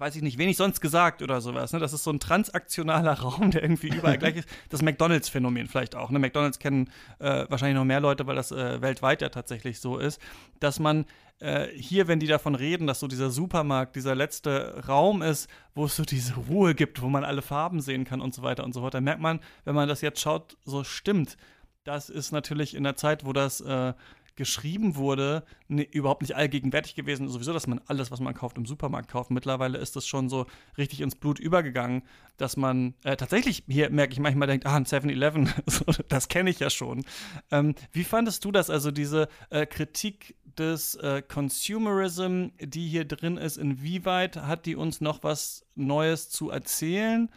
weiß 0.00 0.16
ich 0.16 0.22
nicht, 0.22 0.38
wenig 0.38 0.56
sonst 0.56 0.80
gesagt 0.80 1.20
oder 1.20 1.42
sowas. 1.42 1.72
Ne? 1.72 1.78
Das 1.78 1.92
ist 1.92 2.04
so 2.04 2.10
ein 2.10 2.20
transaktionaler 2.20 3.12
Raum, 3.20 3.50
der 3.50 3.62
irgendwie 3.62 3.88
überall 3.88 4.16
gleich 4.16 4.36
ist. 4.36 4.48
Das 4.70 4.80
McDonalds-Phänomen 4.80 5.68
vielleicht 5.68 5.94
auch. 5.94 6.10
Ne? 6.10 6.18
McDonalds 6.18 6.58
kennen 6.58 6.90
äh, 7.18 7.44
wahrscheinlich 7.48 7.76
noch 7.76 7.84
mehr 7.84 8.00
Leute, 8.00 8.26
weil 8.26 8.36
das 8.36 8.50
äh, 8.50 8.80
weltweit 8.80 9.20
ja 9.20 9.28
tatsächlich 9.28 9.78
so 9.78 9.98
ist, 9.98 10.18
dass 10.58 10.78
man 10.78 11.04
äh, 11.38 11.68
hier, 11.74 12.08
wenn 12.08 12.18
die 12.18 12.26
davon 12.26 12.54
reden, 12.54 12.86
dass 12.86 13.00
so 13.00 13.08
dieser 13.08 13.30
Supermarkt, 13.30 13.94
dieser 13.94 14.14
letzte 14.14 14.82
Raum 14.88 15.20
ist, 15.20 15.50
wo 15.74 15.84
es 15.84 15.96
so 15.96 16.04
diese 16.04 16.34
Ruhe 16.34 16.74
gibt, 16.74 17.02
wo 17.02 17.08
man 17.08 17.22
alle 17.24 17.42
Farben 17.42 17.82
sehen 17.82 18.04
kann 18.04 18.22
und 18.22 18.34
so 18.34 18.42
weiter 18.42 18.64
und 18.64 18.72
so 18.72 18.80
fort, 18.80 18.94
dann 18.94 19.04
merkt 19.04 19.20
man, 19.20 19.40
wenn 19.64 19.74
man 19.74 19.88
das 19.88 20.00
jetzt 20.00 20.20
schaut, 20.20 20.56
so 20.64 20.82
stimmt. 20.82 21.36
Das 21.84 22.08
ist 22.08 22.32
natürlich 22.32 22.74
in 22.74 22.84
der 22.84 22.96
Zeit, 22.96 23.24
wo 23.24 23.32
das 23.32 23.60
äh, 23.60 23.94
geschrieben 24.40 24.96
wurde, 24.96 25.44
ne, 25.68 25.82
überhaupt 25.82 26.22
nicht 26.22 26.34
allgegenwärtig 26.34 26.94
gewesen. 26.94 27.28
Sowieso, 27.28 27.52
dass 27.52 27.66
man 27.66 27.78
alles, 27.88 28.10
was 28.10 28.20
man 28.20 28.32
kauft, 28.32 28.56
im 28.56 28.64
Supermarkt 28.64 29.10
kauft. 29.10 29.30
Mittlerweile 29.30 29.76
ist 29.76 29.96
das 29.96 30.06
schon 30.06 30.30
so 30.30 30.46
richtig 30.78 31.02
ins 31.02 31.14
Blut 31.14 31.38
übergegangen, 31.38 32.04
dass 32.38 32.56
man 32.56 32.94
äh, 33.04 33.18
tatsächlich, 33.18 33.64
hier 33.68 33.90
merke 33.90 34.14
ich 34.14 34.18
manchmal, 34.18 34.48
denkt, 34.48 34.64
ah, 34.64 34.76
ein 34.76 34.86
7-Eleven, 34.86 35.52
so, 35.66 35.84
das 36.08 36.28
kenne 36.28 36.48
ich 36.48 36.58
ja 36.58 36.70
schon. 36.70 37.04
Ähm, 37.50 37.74
wie 37.92 38.02
fandest 38.02 38.42
du 38.46 38.50
das, 38.50 38.70
also 38.70 38.90
diese 38.90 39.28
äh, 39.50 39.66
Kritik 39.66 40.36
des 40.56 40.94
äh, 40.94 41.20
Consumerism, 41.20 42.46
die 42.58 42.88
hier 42.88 43.04
drin 43.04 43.36
ist, 43.36 43.58
inwieweit 43.58 44.36
hat 44.38 44.64
die 44.64 44.74
uns 44.74 45.02
noch 45.02 45.22
was 45.22 45.66
Neues 45.74 46.30
zu 46.30 46.48
erzählen 46.48 47.28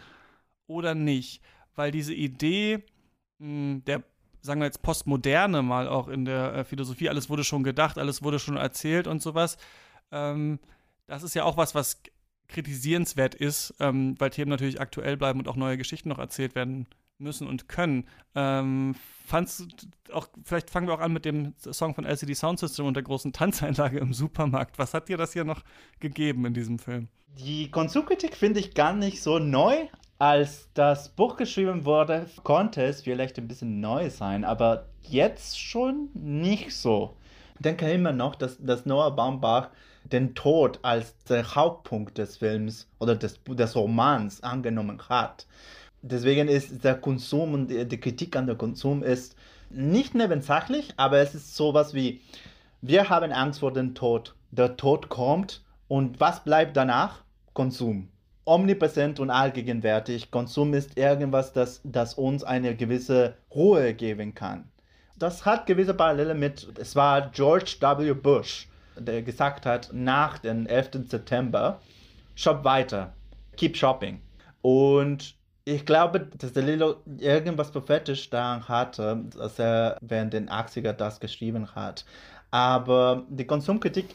oder 0.67 0.95
nicht? 0.95 1.41
Weil 1.75 1.91
diese 1.91 2.13
Idee 2.13 2.85
hm, 3.39 3.83
der 3.87 4.05
sagen 4.43 4.59
wir 4.59 4.65
jetzt 4.65 4.81
Postmoderne 4.81 5.61
mal 5.61 5.87
auch 5.87 6.09
in 6.09 6.25
der 6.25 6.53
äh, 6.53 6.63
Philosophie, 6.65 7.09
alles 7.09 7.29
wurde 7.29 7.43
schon 7.43 7.63
gedacht, 7.63 7.97
alles 7.97 8.21
wurde 8.21 8.39
schon 8.39 8.57
erzählt 8.57 9.07
und 9.07 9.21
sowas. 9.21 9.57
Ähm, 10.11 10.59
das 11.07 11.23
ist 11.23 11.33
ja 11.33 11.45
auch 11.45 11.57
was, 11.57 11.73
was 11.73 12.01
kritisierenswert 12.49 13.35
ist, 13.35 13.73
ähm, 13.79 14.15
weil 14.19 14.29
Themen 14.29 14.49
natürlich 14.49 14.81
aktuell 14.81 15.17
bleiben 15.17 15.39
und 15.39 15.47
auch 15.47 15.55
neue 15.55 15.77
Geschichten 15.77 16.09
noch 16.09 16.19
erzählt 16.19 16.55
werden 16.55 16.87
müssen 17.19 17.47
und 17.47 17.69
können. 17.69 18.05
Ähm, 18.35 18.95
fandst 19.25 19.61
du 19.61 19.65
auch, 20.13 20.27
vielleicht 20.43 20.69
fangen 20.69 20.87
wir 20.87 20.93
auch 20.93 20.99
an 20.99 21.13
mit 21.13 21.23
dem 21.23 21.53
Song 21.57 21.95
von 21.95 22.03
LCD 22.03 22.33
Sound 22.33 22.59
System 22.59 22.85
und 22.85 22.95
der 22.95 23.03
großen 23.03 23.31
Tanzeinlage 23.31 23.97
im 23.99 24.13
Supermarkt. 24.13 24.77
Was 24.77 24.93
hat 24.93 25.07
dir 25.07 25.17
das 25.17 25.31
hier 25.31 25.45
noch 25.45 25.63
gegeben 26.01 26.45
in 26.45 26.53
diesem 26.53 26.79
Film? 26.79 27.07
Die 27.39 27.71
Konsumkritik 27.71 28.35
finde 28.35 28.59
ich 28.59 28.73
gar 28.73 28.93
nicht 28.93 29.21
so 29.21 29.39
neu, 29.39 29.87
als 30.23 30.69
das 30.73 31.09
Buch 31.09 31.35
geschrieben 31.35 31.83
wurde, 31.83 32.27
konnte 32.45 32.81
es 32.81 33.01
vielleicht 33.01 33.37
ein 33.37 33.47
bisschen 33.49 33.81
neu 33.81 34.09
sein, 34.09 34.45
aber 34.45 34.85
jetzt 35.01 35.59
schon 35.59 36.11
nicht 36.13 36.73
so. 36.73 37.17
Ich 37.55 37.63
denke 37.63 37.91
immer 37.91 38.13
noch, 38.13 38.35
dass, 38.35 38.57
dass 38.57 38.85
Noah 38.85 39.13
Baumbach 39.13 39.67
den 40.05 40.33
Tod 40.33 40.79
als 40.81 41.17
der 41.25 41.55
Hauptpunkt 41.55 42.17
des 42.17 42.37
Films 42.37 42.87
oder 42.99 43.17
des, 43.17 43.37
des 43.45 43.75
Romans 43.75 44.41
angenommen 44.41 45.01
hat. 45.09 45.45
deswegen 46.01 46.47
ist 46.47 46.85
der 46.85 46.95
Konsum 46.95 47.53
und 47.53 47.67
die, 47.67 47.85
die 47.85 47.99
Kritik 47.99 48.37
an 48.37 48.47
der 48.47 48.55
Konsum 48.55 49.03
ist 49.03 49.35
nicht 49.69 50.15
nebensächlich, 50.15 50.93
aber 50.95 51.17
es 51.17 51.35
ist 51.35 51.53
sowas 51.53 51.93
wie, 51.93 52.21
wir 52.81 53.09
haben 53.09 53.33
Angst 53.33 53.59
vor 53.59 53.73
dem 53.73 53.93
Tod. 53.93 54.35
Der 54.51 54.77
Tod 54.77 55.09
kommt 55.09 55.65
und 55.89 56.21
was 56.21 56.45
bleibt 56.45 56.77
danach? 56.77 57.23
Konsum. 57.53 58.07
Omnipräsent 58.45 59.19
und 59.19 59.29
allgegenwärtig. 59.29 60.31
Konsum 60.31 60.73
ist 60.73 60.97
irgendwas, 60.97 61.53
das, 61.53 61.81
das 61.83 62.13
uns 62.15 62.43
eine 62.43 62.75
gewisse 62.75 63.35
Ruhe 63.53 63.93
geben 63.93 64.33
kann. 64.33 64.65
Das 65.17 65.45
hat 65.45 65.67
gewisse 65.67 65.93
Parallele 65.93 66.33
mit, 66.33 66.67
es 66.79 66.95
war 66.95 67.29
George 67.29 67.77
W. 67.79 68.13
Bush, 68.13 68.67
der 68.97 69.21
gesagt 69.21 69.65
hat, 69.65 69.89
nach 69.93 70.39
dem 70.39 70.65
11. 70.65 71.07
September, 71.07 71.79
shop 72.35 72.63
weiter, 72.63 73.13
keep 73.55 73.77
shopping. 73.77 74.21
Und 74.61 75.35
ich 75.65 75.85
glaube, 75.85 76.19
dass 76.37 76.53
der 76.53 76.63
Lilo 76.63 76.95
irgendwas 77.19 77.71
prophetisch 77.71 78.29
daran 78.29 78.67
hatte, 78.67 79.23
dass 79.37 79.59
er 79.59 79.97
während 80.01 80.33
den 80.33 80.49
80er 80.49 80.93
das 80.93 81.19
geschrieben 81.19 81.73
hat. 81.73 82.05
Aber 82.51 83.23
die 83.29 83.47
Konsumkritik 83.47 84.13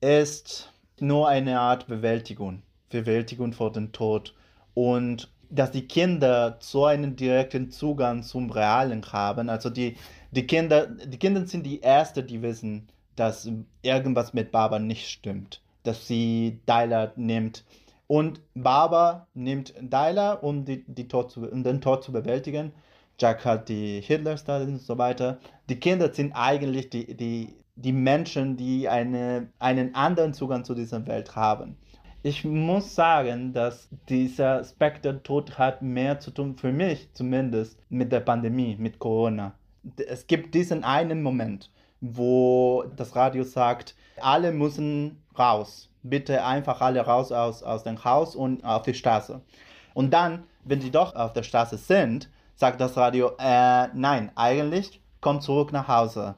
ist 0.00 0.72
nur 1.00 1.28
eine 1.28 1.58
Art 1.60 1.86
Bewältigung. 1.88 2.62
Bewältigung 3.00 3.52
vor 3.52 3.72
dem 3.72 3.92
Tod. 3.92 4.34
Und 4.74 5.30
dass 5.50 5.70
die 5.70 5.86
Kinder 5.86 6.56
so 6.60 6.86
einen 6.86 7.16
direkten 7.16 7.70
Zugang 7.70 8.22
zum 8.22 8.50
Realen 8.50 9.04
haben. 9.12 9.48
Also 9.48 9.70
die, 9.70 9.96
die 10.32 10.46
Kinder, 10.46 10.86
die 10.86 11.18
Kinder 11.18 11.46
sind 11.46 11.64
die 11.64 11.82
Ersten, 11.82 12.26
die 12.26 12.42
wissen, 12.42 12.88
dass 13.14 13.48
irgendwas 13.82 14.34
mit 14.34 14.52
Baba 14.52 14.78
nicht 14.78 15.08
stimmt. 15.08 15.62
Dass 15.84 16.06
sie 16.06 16.60
Dyla 16.66 17.12
nimmt. 17.16 17.64
Und 18.08 18.40
Baba 18.54 19.26
nimmt 19.34 19.74
Dyla, 19.80 20.34
um, 20.34 20.64
die, 20.64 20.84
die 20.86 21.08
Tod 21.08 21.30
zu, 21.30 21.48
um 21.48 21.62
den 21.62 21.80
Tod 21.80 22.04
zu 22.04 22.12
bewältigen. 22.12 22.72
Jack 23.18 23.44
hat 23.44 23.68
die 23.68 24.00
Hitler-Stalin 24.00 24.74
und 24.74 24.82
so 24.82 24.98
weiter. 24.98 25.38
Die 25.68 25.80
Kinder 25.80 26.12
sind 26.12 26.32
eigentlich 26.32 26.90
die, 26.90 27.16
die, 27.16 27.54
die 27.76 27.92
Menschen, 27.92 28.56
die 28.56 28.88
eine, 28.88 29.48
einen 29.58 29.94
anderen 29.94 30.34
Zugang 30.34 30.64
zu 30.64 30.74
dieser 30.74 31.06
Welt 31.06 31.34
haben. 31.34 31.76
Ich 32.26 32.44
muss 32.44 32.92
sagen, 32.92 33.52
dass 33.52 33.88
dieser 34.08 34.64
Spectre-Tod 34.64 35.58
hat 35.58 35.80
mehr 35.80 36.18
zu 36.18 36.32
tun, 36.32 36.56
für 36.56 36.72
mich 36.72 37.08
zumindest, 37.12 37.78
mit 37.88 38.10
der 38.10 38.18
Pandemie, 38.18 38.74
mit 38.80 38.98
Corona. 38.98 39.54
Es 40.08 40.26
gibt 40.26 40.52
diesen 40.52 40.82
einen 40.82 41.22
Moment, 41.22 41.70
wo 42.00 42.82
das 42.96 43.14
Radio 43.14 43.44
sagt, 43.44 43.94
alle 44.20 44.50
müssen 44.50 45.22
raus. 45.38 45.88
Bitte 46.02 46.44
einfach 46.44 46.80
alle 46.80 47.02
raus 47.02 47.30
aus, 47.30 47.62
aus 47.62 47.84
dem 47.84 48.02
Haus 48.02 48.34
und 48.34 48.64
auf 48.64 48.82
die 48.82 48.94
Straße. 48.94 49.40
Und 49.94 50.12
dann, 50.12 50.42
wenn 50.64 50.80
sie 50.80 50.90
doch 50.90 51.14
auf 51.14 51.32
der 51.32 51.44
Straße 51.44 51.76
sind, 51.76 52.28
sagt 52.56 52.80
das 52.80 52.96
Radio, 52.96 53.36
äh, 53.38 53.86
nein, 53.94 54.32
eigentlich 54.34 55.00
komm 55.20 55.40
zurück 55.40 55.72
nach 55.72 55.86
Hause. 55.86 56.34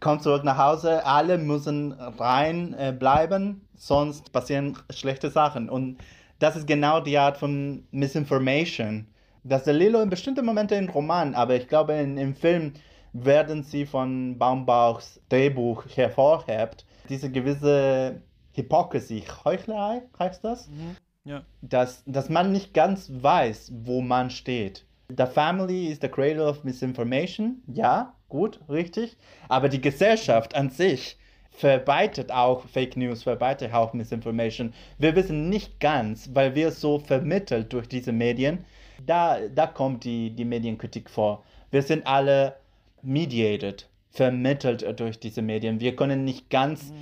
Komm 0.00 0.20
zurück 0.20 0.44
nach 0.44 0.58
Hause, 0.58 1.04
alle 1.04 1.38
müssen 1.38 1.92
rein 1.92 2.74
äh, 2.78 2.94
bleiben, 2.96 3.66
sonst 3.76 4.32
passieren 4.32 4.76
schlechte 4.90 5.30
Sachen. 5.30 5.68
Und 5.68 5.98
das 6.38 6.56
ist 6.56 6.66
genau 6.66 7.00
die 7.00 7.18
Art 7.18 7.36
von 7.36 7.84
Misinformation, 7.90 9.06
dass 9.44 9.64
der 9.64 9.74
Lilo 9.74 10.00
in 10.00 10.10
bestimmten 10.10 10.44
Momenten 10.44 10.84
im 10.84 10.90
Roman, 10.90 11.34
aber 11.34 11.54
ich 11.54 11.68
glaube 11.68 11.94
in, 11.94 12.18
im 12.18 12.34
Film 12.34 12.74
werden 13.12 13.62
sie 13.62 13.86
von 13.86 14.36
Baumbachs 14.38 15.20
Drehbuch 15.28 15.84
hervorhebt, 15.94 16.84
diese 17.08 17.30
gewisse 17.30 18.20
Hypocrisy, 18.52 19.24
Heuchlerei 19.44 20.02
heißt 20.18 20.44
das? 20.44 20.68
Mhm. 20.68 20.96
Ja. 21.24 21.42
Dass, 21.60 22.02
dass 22.06 22.28
man 22.28 22.52
nicht 22.52 22.72
ganz 22.74 23.10
weiß, 23.10 23.72
wo 23.84 24.00
man 24.00 24.30
steht. 24.30 24.84
The 25.08 25.26
family 25.26 25.88
is 25.88 25.98
the 26.00 26.08
cradle 26.08 26.48
of 26.48 26.64
misinformation. 26.64 27.62
Ja, 27.66 28.14
gut, 28.28 28.60
richtig. 28.68 29.16
Aber 29.48 29.68
die 29.68 29.80
Gesellschaft 29.80 30.54
an 30.54 30.70
sich 30.70 31.16
verbreitet 31.56 32.30
auch 32.30 32.64
Fake 32.66 32.96
News, 32.96 33.22
verbreitet 33.22 33.72
auch 33.72 33.92
Misinformation. 33.94 34.74
Wir 34.98 35.16
wissen 35.16 35.48
nicht 35.48 35.80
ganz, 35.80 36.30
weil 36.34 36.54
wir 36.54 36.70
so 36.70 36.98
vermittelt 36.98 37.72
durch 37.72 37.88
diese 37.88 38.12
Medien. 38.12 38.64
Da, 39.04 39.38
da 39.48 39.66
kommt 39.66 40.04
die, 40.04 40.30
die 40.30 40.44
Medienkritik 40.44 41.08
vor. 41.08 41.44
Wir 41.70 41.82
sind 41.82 42.06
alle 42.06 42.56
mediated, 43.02 43.88
vermittelt 44.10 44.98
durch 45.00 45.18
diese 45.18 45.42
Medien. 45.42 45.80
Wir 45.80 45.96
können 45.96 46.24
nicht 46.24 46.50
ganz 46.50 46.92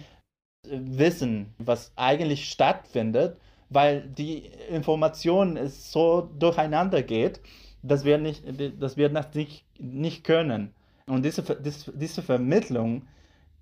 mhm. 0.69 0.99
wissen, 0.99 1.55
was 1.59 1.93
eigentlich 1.97 2.49
stattfindet, 2.49 3.39
weil 3.71 4.03
die 4.03 4.51
Information 4.71 5.59
so 5.67 6.31
durcheinander 6.39 7.03
geht, 7.03 7.41
dass 7.85 8.05
wir, 8.05 8.19
nicht, 8.19 8.43
dass 8.81 8.97
wir 8.97 9.09
das 9.09 9.35
nicht, 9.35 9.65
nicht 9.79 10.25
können. 10.25 10.71
Und 11.07 11.25
diese, 11.25 11.43
diese 11.63 12.23
Vermittlung 12.23 13.03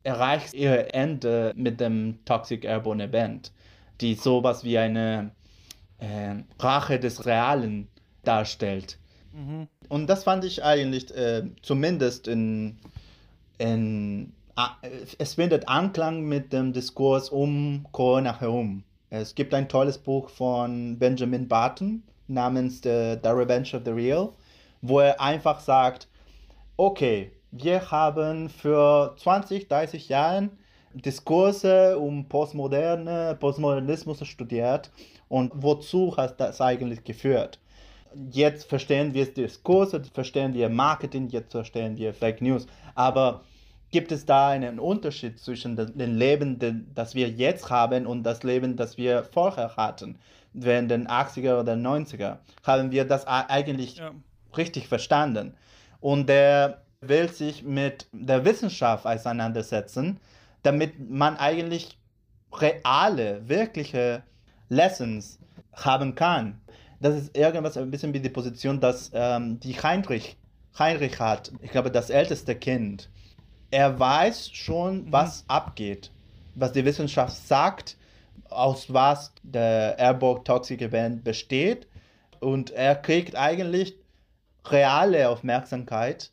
erreicht 0.04 0.54
ihr 0.54 0.94
Ende 0.94 1.52
mit 1.56 1.80
dem 1.80 2.18
Toxic 2.24 2.64
Airborne 2.64 3.04
Event, 3.04 3.52
die 4.00 4.14
sowas 4.14 4.64
wie 4.64 4.78
eine 4.78 5.32
äh, 5.98 6.36
Rache 6.58 6.98
des 7.00 7.26
Realen 7.26 7.88
darstellt. 8.24 8.98
Mhm. 9.32 9.66
Und 9.88 10.08
das 10.08 10.24
fand 10.24 10.44
ich 10.44 10.62
eigentlich 10.62 11.14
äh, 11.16 11.42
zumindest 11.62 12.28
in, 12.28 12.78
in 13.58 14.32
äh, 14.56 14.88
es 15.18 15.34
findet 15.34 15.68
Anklang 15.68 16.22
mit 16.22 16.52
dem 16.52 16.72
Diskurs 16.72 17.28
um 17.28 17.86
Corona 17.90 18.40
herum. 18.40 18.84
Es 19.10 19.34
gibt 19.34 19.52
ein 19.52 19.68
tolles 19.68 19.98
Buch 19.98 20.28
von 20.28 20.98
Benjamin 20.98 21.48
Barton 21.48 22.02
namens 22.28 22.80
The, 22.82 23.18
the 23.22 23.30
Revenge 23.30 23.74
of 23.74 23.82
the 23.84 23.92
Real, 23.92 24.32
wo 24.80 25.00
er 25.00 25.20
einfach 25.20 25.60
sagt, 25.60 26.08
okay, 26.76 27.32
wir 27.50 27.90
haben 27.90 28.48
für 28.48 29.14
20, 29.18 29.68
30 29.68 30.08
Jahre 30.08 30.48
Diskurse 30.94 31.98
um 31.98 32.28
Postmoderne, 32.28 33.36
Postmodernismus 33.38 34.26
studiert 34.26 34.90
und 35.28 35.52
wozu 35.54 36.16
hat 36.16 36.40
das 36.40 36.60
eigentlich 36.60 37.04
geführt? 37.04 37.58
Jetzt 38.30 38.68
verstehen 38.68 39.14
wir 39.14 39.32
Diskurse, 39.32 40.02
verstehen 40.12 40.52
wir 40.52 40.68
Marketing, 40.68 41.28
jetzt 41.30 41.52
verstehen 41.52 41.96
wir 41.96 42.12
Fake 42.12 42.42
News, 42.42 42.66
aber 42.94 43.42
gibt 43.90 44.12
es 44.12 44.26
da 44.26 44.48
einen 44.48 44.78
Unterschied 44.78 45.38
zwischen 45.38 45.76
dem 45.76 46.16
Leben, 46.16 46.86
das 46.94 47.14
wir 47.14 47.28
jetzt 47.28 47.70
haben 47.70 48.06
und 48.06 48.22
das 48.22 48.42
Leben, 48.42 48.76
das 48.76 48.98
wir 48.98 49.24
vorher 49.24 49.76
hatten, 49.76 50.18
während 50.52 50.90
den 50.90 51.08
80er 51.08 51.60
oder 51.60 51.74
90er? 51.74 52.38
Haben 52.64 52.90
wir 52.90 53.04
das 53.04 53.26
eigentlich 53.26 53.96
ja. 53.96 54.12
richtig 54.56 54.88
verstanden? 54.88 55.54
Und 56.00 56.28
der 56.28 56.82
will 57.00 57.28
sich 57.28 57.62
mit 57.62 58.06
der 58.12 58.44
Wissenschaft 58.44 59.06
auseinandersetzen, 59.06 60.20
damit 60.62 61.10
man 61.10 61.36
eigentlich 61.36 61.98
reale, 62.52 63.48
wirkliche 63.48 64.22
Lessons 64.68 65.38
haben 65.72 66.14
kann. 66.14 66.60
Das 67.00 67.16
ist 67.16 67.36
irgendwas 67.36 67.76
ein 67.76 67.90
bisschen 67.90 68.14
wie 68.14 68.20
die 68.20 68.28
Position, 68.28 68.80
dass 68.80 69.10
ähm, 69.12 69.58
die 69.60 69.74
Heinrich, 69.74 70.36
Heinrich 70.78 71.18
hat, 71.18 71.50
ich 71.60 71.70
glaube, 71.70 71.90
das 71.90 72.10
älteste 72.10 72.54
Kind. 72.54 73.10
Er 73.70 73.98
weiß 73.98 74.50
schon, 74.52 75.06
mhm. 75.06 75.12
was 75.12 75.44
abgeht, 75.48 76.12
was 76.54 76.72
die 76.72 76.84
Wissenschaft 76.84 77.36
sagt, 77.36 77.96
aus 78.54 78.92
was 78.92 79.32
der 79.42 79.98
Airborne 79.98 80.44
Toxic 80.44 80.80
Event 80.82 81.24
besteht. 81.24 81.86
Und 82.40 82.70
er 82.70 82.96
kriegt 82.96 83.36
eigentlich 83.36 83.96
reale 84.64 85.28
Aufmerksamkeit 85.28 86.32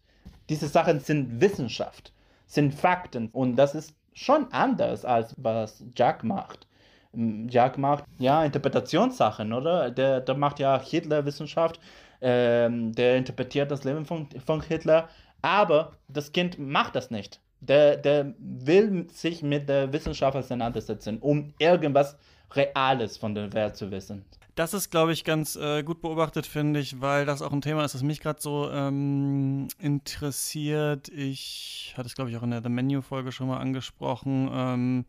diese 0.50 0.68
Sachen 0.68 1.00
sind 1.00 1.40
Wissenschaft, 1.40 2.12
sind 2.48 2.74
Fakten 2.74 3.30
und 3.30 3.56
das 3.56 3.76
ist 3.76 3.94
schon 4.14 4.52
anders 4.52 5.06
als 5.06 5.36
was 5.38 5.84
Jack 5.96 6.24
macht. 6.24 6.68
Jack 7.14 7.78
macht 7.78 8.04
ja 8.20 8.44
Interpretationssachen, 8.44 9.54
oder? 9.54 9.90
Der, 9.92 10.22
der 10.22 10.36
macht 10.36 10.60
ja 10.60 10.80
Hitler-Wissenschaft, 10.80 11.80
ähm, 12.22 12.94
der 12.94 13.18
interpretiert 13.18 13.72
das 13.72 13.84
Leben 13.84 14.06
von, 14.06 14.28
von 14.46 14.62
Hitler, 14.62 15.08
aber 15.42 15.94
das 16.08 16.32
Kind 16.32 16.60
macht 16.60 16.96
das 16.96 17.10
nicht. 17.10 17.40
Der, 17.62 17.98
der 17.98 18.34
will 18.40 19.08
sich 19.12 19.44
mit 19.44 19.68
der 19.68 19.92
Wissenschaft 19.92 20.38
auseinandersetzen, 20.38 21.18
um 21.20 21.54
irgendwas 21.60 22.18
Reales 22.52 23.18
von 23.18 23.36
der 23.36 23.52
Welt 23.54 23.76
zu 23.76 23.92
wissen. 23.92 24.26
Das 24.56 24.74
ist, 24.74 24.90
glaube 24.90 25.14
ich, 25.14 25.24
ganz 25.24 25.56
äh, 25.56 25.84
gut 25.84 26.02
beobachtet, 26.02 26.46
finde 26.46 26.82
ich, 26.82 27.00
weil 27.00 27.26
das 27.26 27.42
auch 27.42 27.54
ein 27.54 27.62
Thema 27.62 27.86
ist, 27.86 27.96
das 27.96 28.04
mich 28.04 28.20
gerade 28.20 28.42
so 28.42 28.70
ähm, 28.70 29.70
interessiert. 29.80 31.08
Ich 31.10 31.94
hatte 31.96 32.08
es, 32.08 32.16
glaube 32.16 32.30
ich, 32.30 32.36
auch 32.36 32.44
in 32.44 32.52
der 32.52 32.62
The 32.62 32.68
Menu-Folge 32.68 33.32
schon 33.32 33.48
mal 33.48 33.60
angesprochen. 33.60 34.50
Ähm, 34.52 35.06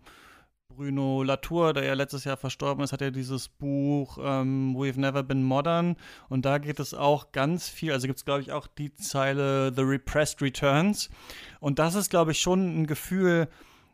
Bruno 0.75 1.23
Latour, 1.25 1.73
der 1.73 1.85
ja 1.85 1.95
letztes 1.95 2.25
Jahr 2.25 2.37
verstorben 2.37 2.85
ist, 2.85 2.93
hat 2.93 3.01
ja 3.01 3.11
dieses 3.11 3.49
Buch 3.49 4.19
ähm, 4.23 4.77
We've 4.77 4.99
Never 4.99 5.23
Been 5.23 5.43
Modern. 5.43 5.97
Und 6.29 6.45
da 6.45 6.59
geht 6.59 6.79
es 6.79 6.95
auch 6.95 7.33
ganz 7.33 7.69
viel. 7.69 7.93
Also 7.93 8.07
gibt 8.07 8.19
es, 8.19 8.25
glaube 8.25 8.43
ich, 8.43 8.53
auch 8.53 8.67
die 8.67 8.95
Zeile 8.95 9.73
The 9.75 9.83
Repressed 9.83 10.41
Returns. 10.41 11.11
Und 11.59 11.79
das 11.79 11.97
ist, 11.97 12.09
glaube 12.09 12.31
ich, 12.31 12.41
schon 12.41 12.83
ein 12.83 12.87
Gefühl, 12.87 13.49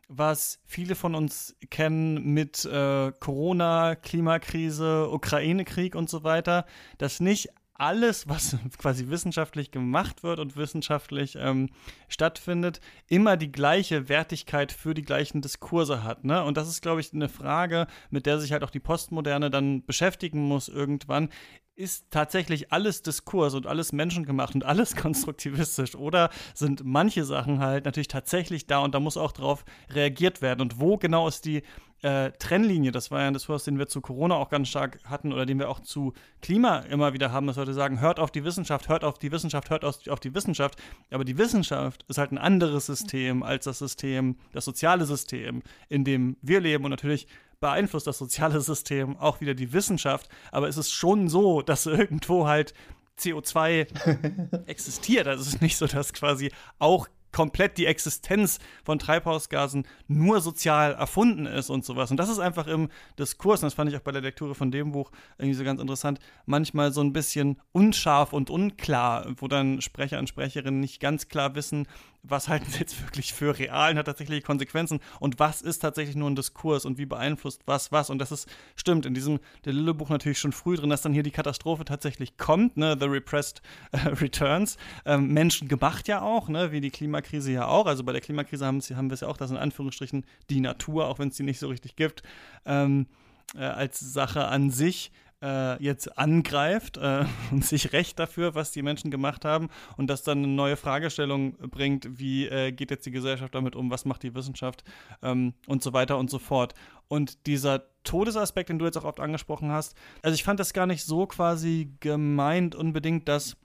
was 0.07 0.59
viele 0.65 0.95
von 0.95 1.15
uns 1.15 1.55
kennen 1.69 2.33
mit 2.33 2.63
äh, 2.65 3.11
Corona, 3.19 3.95
Klimakrise, 3.95 5.09
Ukraine-Krieg 5.09 5.95
und 5.95 6.09
so 6.09 6.23
weiter, 6.23 6.65
dass 6.97 7.19
nicht 7.19 7.49
alles, 7.77 8.27
was 8.27 8.57
quasi 8.77 9.09
wissenschaftlich 9.09 9.71
gemacht 9.71 10.23
wird 10.23 10.39
und 10.39 10.55
wissenschaftlich 10.55 11.37
ähm, 11.39 11.69
stattfindet, 12.07 12.81
immer 13.07 13.37
die 13.37 13.51
gleiche 13.51 14.09
Wertigkeit 14.09 14.71
für 14.71 14.93
die 14.93 15.03
gleichen 15.03 15.41
Diskurse 15.41 16.03
hat. 16.03 16.23
Ne? 16.23 16.43
Und 16.43 16.57
das 16.57 16.67
ist, 16.67 16.81
glaube 16.81 17.01
ich, 17.01 17.13
eine 17.13 17.29
Frage, 17.29 17.87
mit 18.09 18.25
der 18.25 18.39
sich 18.39 18.51
halt 18.51 18.63
auch 18.63 18.71
die 18.71 18.79
Postmoderne 18.79 19.49
dann 19.49 19.85
beschäftigen 19.85 20.47
muss 20.47 20.67
irgendwann 20.67 21.29
ist 21.77 22.07
tatsächlich 22.09 22.71
alles 22.73 23.03
Diskurs 23.03 23.53
und 23.53 23.67
alles 23.67 23.93
menschengemacht 23.93 24.55
und 24.55 24.65
alles 24.65 24.95
konstruktivistisch 24.95 25.95
oder 25.95 26.31
sind 26.55 26.83
manche 26.83 27.23
Sachen 27.23 27.59
halt 27.59 27.85
natürlich 27.85 28.07
tatsächlich 28.07 28.65
da 28.65 28.79
und 28.79 28.95
da 28.95 28.99
muss 28.99 29.15
auch 29.15 29.31
drauf 29.31 29.63
reagiert 29.91 30.41
werden 30.41 30.61
und 30.61 30.79
wo 30.79 30.97
genau 30.97 31.27
ist 31.27 31.45
die 31.45 31.61
äh, 32.01 32.31
Trennlinie, 32.31 32.91
das 32.91 33.09
war 33.11 33.21
ja 33.21 33.27
ein 33.27 33.33
Diskurs, 33.33 33.63
den 33.63 33.79
wir 33.79 33.87
zu 33.87 34.01
Corona 34.01 34.35
auch 34.35 34.49
ganz 34.49 34.67
stark 34.67 34.99
hatten 35.05 35.33
oder 35.33 35.45
den 35.45 35.59
wir 35.59 35.69
auch 35.69 35.79
zu 35.79 36.13
Klima 36.41 36.79
immer 36.79 37.13
wieder 37.13 37.31
haben, 37.31 37.47
dass 37.47 37.55
Leute 37.55 37.73
sagen, 37.73 37.99
hört 38.01 38.19
auf 38.19 38.31
die 38.31 38.43
Wissenschaft, 38.43 38.89
hört 38.89 39.03
auf 39.03 39.17
die 39.17 39.31
Wissenschaft, 39.31 39.69
hört 39.69 39.83
auf 39.83 40.19
die 40.19 40.35
Wissenschaft. 40.35 40.81
Aber 41.11 41.25
die 41.25 41.37
Wissenschaft 41.37 42.05
ist 42.07 42.17
halt 42.17 42.31
ein 42.31 42.37
anderes 42.37 42.85
System 42.85 43.41
als 43.43 43.65
das 43.65 43.79
System, 43.79 44.37
das 44.53 44.65
soziale 44.65 45.05
System, 45.05 45.63
in 45.89 46.03
dem 46.03 46.37
wir 46.41 46.61
leben 46.61 46.85
und 46.85 46.91
natürlich 46.91 47.27
beeinflusst 47.59 48.07
das 48.07 48.17
soziale 48.19 48.61
System 48.61 49.17
auch 49.17 49.41
wieder 49.41 49.55
die 49.55 49.73
Wissenschaft, 49.73 50.29
aber 50.51 50.67
es 50.67 50.77
ist 50.77 50.91
schon 50.91 51.27
so, 51.27 51.61
dass 51.61 51.87
irgendwo 51.87 52.47
halt 52.47 52.73
CO2 53.17 54.65
existiert. 54.67 55.27
Also 55.27 55.41
es 55.41 55.47
ist 55.47 55.61
nicht 55.61 55.77
so, 55.77 55.87
dass 55.87 56.13
quasi 56.13 56.51
auch 56.77 57.07
komplett 57.31 57.77
die 57.77 57.85
Existenz 57.85 58.59
von 58.83 58.99
Treibhausgasen 58.99 59.85
nur 60.07 60.41
sozial 60.41 60.93
erfunden 60.93 61.45
ist 61.45 61.69
und 61.69 61.85
sowas. 61.85 62.11
Und 62.11 62.17
das 62.17 62.29
ist 62.29 62.39
einfach 62.39 62.67
im 62.67 62.89
Diskurs, 63.19 63.61
und 63.61 63.67
das 63.67 63.73
fand 63.73 63.91
ich 63.91 63.97
auch 63.97 64.01
bei 64.01 64.11
der 64.11 64.21
Lektüre 64.21 64.55
von 64.55 64.71
dem 64.71 64.91
Buch 64.91 65.11
irgendwie 65.37 65.57
so 65.57 65.63
ganz 65.63 65.81
interessant, 65.81 66.19
manchmal 66.45 66.91
so 66.91 67.01
ein 67.01 67.13
bisschen 67.13 67.61
unscharf 67.71 68.33
und 68.33 68.49
unklar, 68.49 69.27
wo 69.37 69.47
dann 69.47 69.81
Sprecher 69.81 70.19
und 70.19 70.29
Sprecherinnen 70.29 70.79
nicht 70.79 70.99
ganz 70.99 71.27
klar 71.27 71.55
wissen, 71.55 71.87
was 72.29 72.47
halten 72.47 72.69
sie 72.69 72.79
jetzt 72.79 73.01
wirklich 73.01 73.33
für 73.33 73.57
real 73.57 73.91
und 73.91 73.97
hat 73.97 74.05
tatsächlich 74.05 74.43
Konsequenzen? 74.43 74.99
Und 75.19 75.39
was 75.39 75.61
ist 75.61 75.79
tatsächlich 75.79 76.15
nur 76.15 76.29
ein 76.29 76.35
Diskurs 76.35 76.85
und 76.85 76.97
wie 76.97 77.05
beeinflusst 77.05 77.61
was 77.65 77.91
was? 77.91 78.09
Und 78.09 78.19
das 78.19 78.31
ist 78.31 78.49
stimmt 78.75 79.05
in 79.05 79.13
diesem 79.13 79.39
der 79.65 79.73
Lille 79.73 79.93
Buch 79.93 80.09
natürlich 80.09 80.39
schon 80.39 80.51
früh 80.51 80.75
drin, 80.75 80.89
dass 80.89 81.01
dann 81.01 81.13
hier 81.13 81.23
die 81.23 81.31
Katastrophe 81.31 81.85
tatsächlich 81.85 82.37
kommt, 82.37 82.77
ne, 82.77 82.97
The 82.99 83.05
Repressed 83.05 83.61
äh, 83.91 83.97
Returns, 84.07 84.77
ähm, 85.05 85.33
Menschen 85.33 85.67
gemacht 85.67 86.07
ja 86.07 86.21
auch, 86.21 86.49
ne, 86.49 86.71
wie 86.71 86.81
die 86.81 86.91
Klimakrise 86.91 87.51
ja 87.51 87.67
auch, 87.67 87.85
also 87.85 88.03
bei 88.03 88.11
der 88.11 88.21
Klimakrise 88.21 88.65
haben, 88.65 88.81
haben 88.81 89.09
wir 89.09 89.13
es 89.13 89.21
ja 89.21 89.27
auch, 89.27 89.37
dass 89.37 89.51
in 89.51 89.57
Anführungsstrichen 89.57 90.25
die 90.49 90.61
Natur, 90.61 91.07
auch 91.07 91.19
wenn 91.19 91.29
es 91.29 91.37
die 91.37 91.43
nicht 91.43 91.59
so 91.59 91.67
richtig 91.67 91.95
gibt, 91.95 92.23
ähm, 92.65 93.07
äh, 93.55 93.59
als 93.59 93.99
Sache 93.99 94.47
an 94.47 94.69
sich 94.71 95.11
äh, 95.41 95.81
jetzt 95.81 96.17
angreift 96.17 96.97
äh, 96.97 97.25
und 97.51 97.65
sich 97.65 97.93
recht 97.93 98.19
dafür, 98.19 98.55
was 98.55 98.71
die 98.71 98.81
Menschen 98.81 99.11
gemacht 99.11 99.45
haben 99.45 99.69
und 99.97 100.07
das 100.07 100.23
dann 100.23 100.39
eine 100.39 100.47
neue 100.47 100.77
Fragestellung 100.77 101.57
bringt, 101.57 102.19
wie 102.19 102.47
äh, 102.47 102.71
geht 102.71 102.91
jetzt 102.91 103.05
die 103.05 103.11
Gesellschaft 103.11 103.53
damit 103.55 103.75
um, 103.75 103.91
was 103.91 104.05
macht 104.05 104.23
die 104.23 104.35
Wissenschaft 104.35 104.83
ähm, 105.21 105.53
und 105.67 105.83
so 105.83 105.93
weiter 105.93 106.17
und 106.17 106.29
so 106.29 106.39
fort. 106.39 106.73
Und 107.07 107.45
dieser 107.47 107.83
Todesaspekt, 108.03 108.69
den 108.69 108.79
du 108.79 108.85
jetzt 108.85 108.97
auch 108.97 109.05
oft 109.05 109.19
angesprochen 109.19 109.71
hast, 109.71 109.95
also 110.21 110.35
ich 110.35 110.43
fand 110.43 110.59
das 110.59 110.73
gar 110.73 110.87
nicht 110.87 111.03
so 111.03 111.27
quasi 111.27 111.93
gemeint 111.99 112.75
unbedingt, 112.75 113.27
dass 113.27 113.57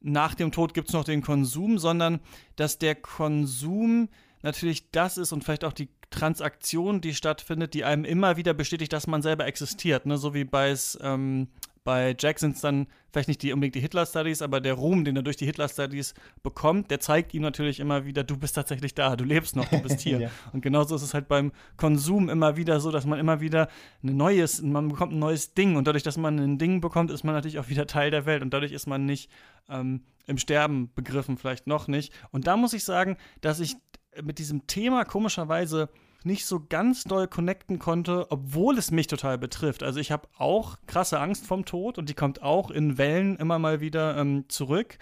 nach 0.00 0.34
dem 0.34 0.52
Tod 0.52 0.72
gibt 0.74 0.88
es 0.88 0.94
noch 0.94 1.04
den 1.04 1.22
Konsum, 1.22 1.78
sondern 1.78 2.20
dass 2.54 2.78
der 2.78 2.94
Konsum 2.94 4.08
natürlich 4.46 4.90
das 4.90 5.18
ist 5.18 5.32
und 5.32 5.44
vielleicht 5.44 5.64
auch 5.64 5.72
die 5.72 5.88
Transaktion, 6.10 7.00
die 7.00 7.14
stattfindet, 7.14 7.74
die 7.74 7.84
einem 7.84 8.04
immer 8.04 8.36
wieder 8.36 8.54
bestätigt, 8.54 8.92
dass 8.92 9.06
man 9.06 9.20
selber 9.20 9.46
existiert. 9.46 10.06
Ne? 10.06 10.16
So 10.16 10.34
wie 10.34 10.44
bei, 10.44 10.74
ähm, 11.00 11.48
bei 11.82 12.14
Jack 12.18 12.38
sind 12.38 12.54
es 12.54 12.60
dann 12.60 12.86
vielleicht 13.12 13.28
nicht 13.28 13.42
die, 13.42 13.52
unbedingt 13.52 13.74
die 13.74 13.80
Hitler-Studies, 13.80 14.42
aber 14.42 14.60
der 14.60 14.74
Ruhm, 14.74 15.04
den 15.04 15.16
er 15.16 15.22
durch 15.22 15.36
die 15.36 15.46
Hitler-Studies 15.46 16.14
bekommt, 16.42 16.90
der 16.90 17.00
zeigt 17.00 17.34
ihm 17.34 17.42
natürlich 17.42 17.80
immer 17.80 18.04
wieder, 18.04 18.22
du 18.22 18.36
bist 18.36 18.54
tatsächlich 18.54 18.94
da, 18.94 19.16
du 19.16 19.24
lebst 19.24 19.56
noch, 19.56 19.66
du 19.68 19.80
bist 19.80 20.00
hier. 20.02 20.20
ja. 20.20 20.30
Und 20.52 20.62
genauso 20.62 20.94
ist 20.94 21.02
es 21.02 21.12
halt 21.12 21.26
beim 21.26 21.50
Konsum 21.76 22.28
immer 22.28 22.56
wieder 22.56 22.78
so, 22.78 22.92
dass 22.92 23.04
man 23.04 23.18
immer 23.18 23.40
wieder 23.40 23.68
ein 24.04 24.16
neues, 24.16 24.62
man 24.62 24.88
bekommt 24.88 25.12
ein 25.12 25.18
neues 25.18 25.54
Ding 25.54 25.74
und 25.76 25.88
dadurch, 25.88 26.04
dass 26.04 26.16
man 26.16 26.38
ein 26.38 26.58
Ding 26.58 26.80
bekommt, 26.80 27.10
ist 27.10 27.24
man 27.24 27.34
natürlich 27.34 27.58
auch 27.58 27.68
wieder 27.68 27.86
Teil 27.86 28.12
der 28.12 28.26
Welt 28.26 28.42
und 28.42 28.54
dadurch 28.54 28.72
ist 28.72 28.86
man 28.86 29.06
nicht 29.06 29.28
ähm, 29.68 30.02
im 30.26 30.38
Sterben 30.38 30.92
begriffen, 30.94 31.36
vielleicht 31.36 31.66
noch 31.66 31.88
nicht. 31.88 32.12
Und 32.30 32.46
da 32.46 32.56
muss 32.56 32.72
ich 32.72 32.84
sagen, 32.84 33.16
dass 33.40 33.60
ich 33.60 33.76
mit 34.22 34.38
diesem 34.38 34.66
Thema 34.66 35.04
komischerweise 35.04 35.88
nicht 36.24 36.44
so 36.44 36.60
ganz 36.68 37.04
doll 37.04 37.28
connecten 37.28 37.78
konnte, 37.78 38.26
obwohl 38.30 38.78
es 38.78 38.90
mich 38.90 39.06
total 39.06 39.38
betrifft. 39.38 39.82
Also 39.82 40.00
ich 40.00 40.10
habe 40.10 40.28
auch 40.36 40.76
krasse 40.86 41.20
Angst 41.20 41.46
vom 41.46 41.64
Tod 41.64 41.98
und 41.98 42.08
die 42.08 42.14
kommt 42.14 42.42
auch 42.42 42.70
in 42.70 42.98
Wellen 42.98 43.36
immer 43.36 43.58
mal 43.58 43.80
wieder 43.80 44.16
ähm, 44.16 44.44
zurück. 44.48 44.98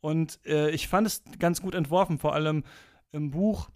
Und 0.00 0.38
äh, 0.46 0.70
ich 0.70 0.86
fand 0.86 1.06
es 1.06 1.22
ganz 1.40 1.60
gut 1.60 1.74
entworfen, 1.74 2.18
vor 2.18 2.34
allem 2.34 2.62
im 3.10 3.30
Buch, 3.30 3.70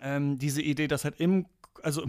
ähm, 0.00 0.38
diese 0.38 0.62
Idee, 0.62 0.88
dass 0.88 1.04
halt 1.04 1.20
im, 1.20 1.46
also 1.82 2.06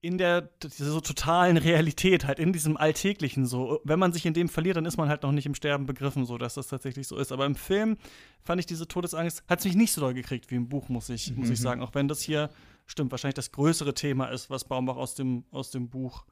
in 0.00 0.16
der 0.16 0.50
so 0.62 1.00
totalen 1.00 1.56
Realität, 1.56 2.24
halt 2.24 2.38
in 2.38 2.52
diesem 2.52 2.76
Alltäglichen 2.76 3.46
so. 3.46 3.80
Wenn 3.82 3.98
man 3.98 4.12
sich 4.12 4.26
in 4.26 4.34
dem 4.34 4.48
verliert, 4.48 4.76
dann 4.76 4.86
ist 4.86 4.96
man 4.96 5.08
halt 5.08 5.24
noch 5.24 5.32
nicht 5.32 5.46
im 5.46 5.56
Sterben 5.56 5.86
begriffen, 5.86 6.24
so 6.24 6.38
dass 6.38 6.54
das 6.54 6.68
tatsächlich 6.68 7.08
so 7.08 7.16
ist. 7.16 7.32
Aber 7.32 7.46
im 7.46 7.56
Film 7.56 7.96
fand 8.42 8.60
ich 8.60 8.66
diese 8.66 8.86
Todesangst, 8.86 9.42
hat 9.48 9.58
es 9.58 9.64
mich 9.64 9.74
nicht 9.74 9.92
so 9.92 10.00
doll 10.00 10.14
gekriegt 10.14 10.50
wie 10.50 10.54
im 10.54 10.68
Buch, 10.68 10.88
muss 10.88 11.08
ich, 11.08 11.32
mhm. 11.32 11.40
muss 11.40 11.50
ich 11.50 11.60
sagen. 11.60 11.82
Auch 11.82 11.94
wenn 11.94 12.06
das 12.06 12.22
hier, 12.22 12.50
stimmt, 12.86 13.10
wahrscheinlich 13.10 13.34
das 13.34 13.50
größere 13.50 13.92
Thema 13.92 14.26
ist, 14.26 14.50
was 14.50 14.64
Baumbach 14.64 14.96
aus 14.96 15.16
dem, 15.16 15.44
aus 15.50 15.72
dem 15.72 15.88
Buch 15.88 16.24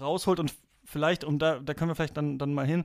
rausholt. 0.00 0.40
Und 0.40 0.52
vielleicht, 0.84 1.22
um 1.22 1.38
da, 1.38 1.60
da 1.60 1.72
können 1.72 1.90
wir 1.90 1.94
vielleicht 1.94 2.16
dann, 2.16 2.38
dann 2.38 2.52
mal 2.52 2.66
hin. 2.66 2.84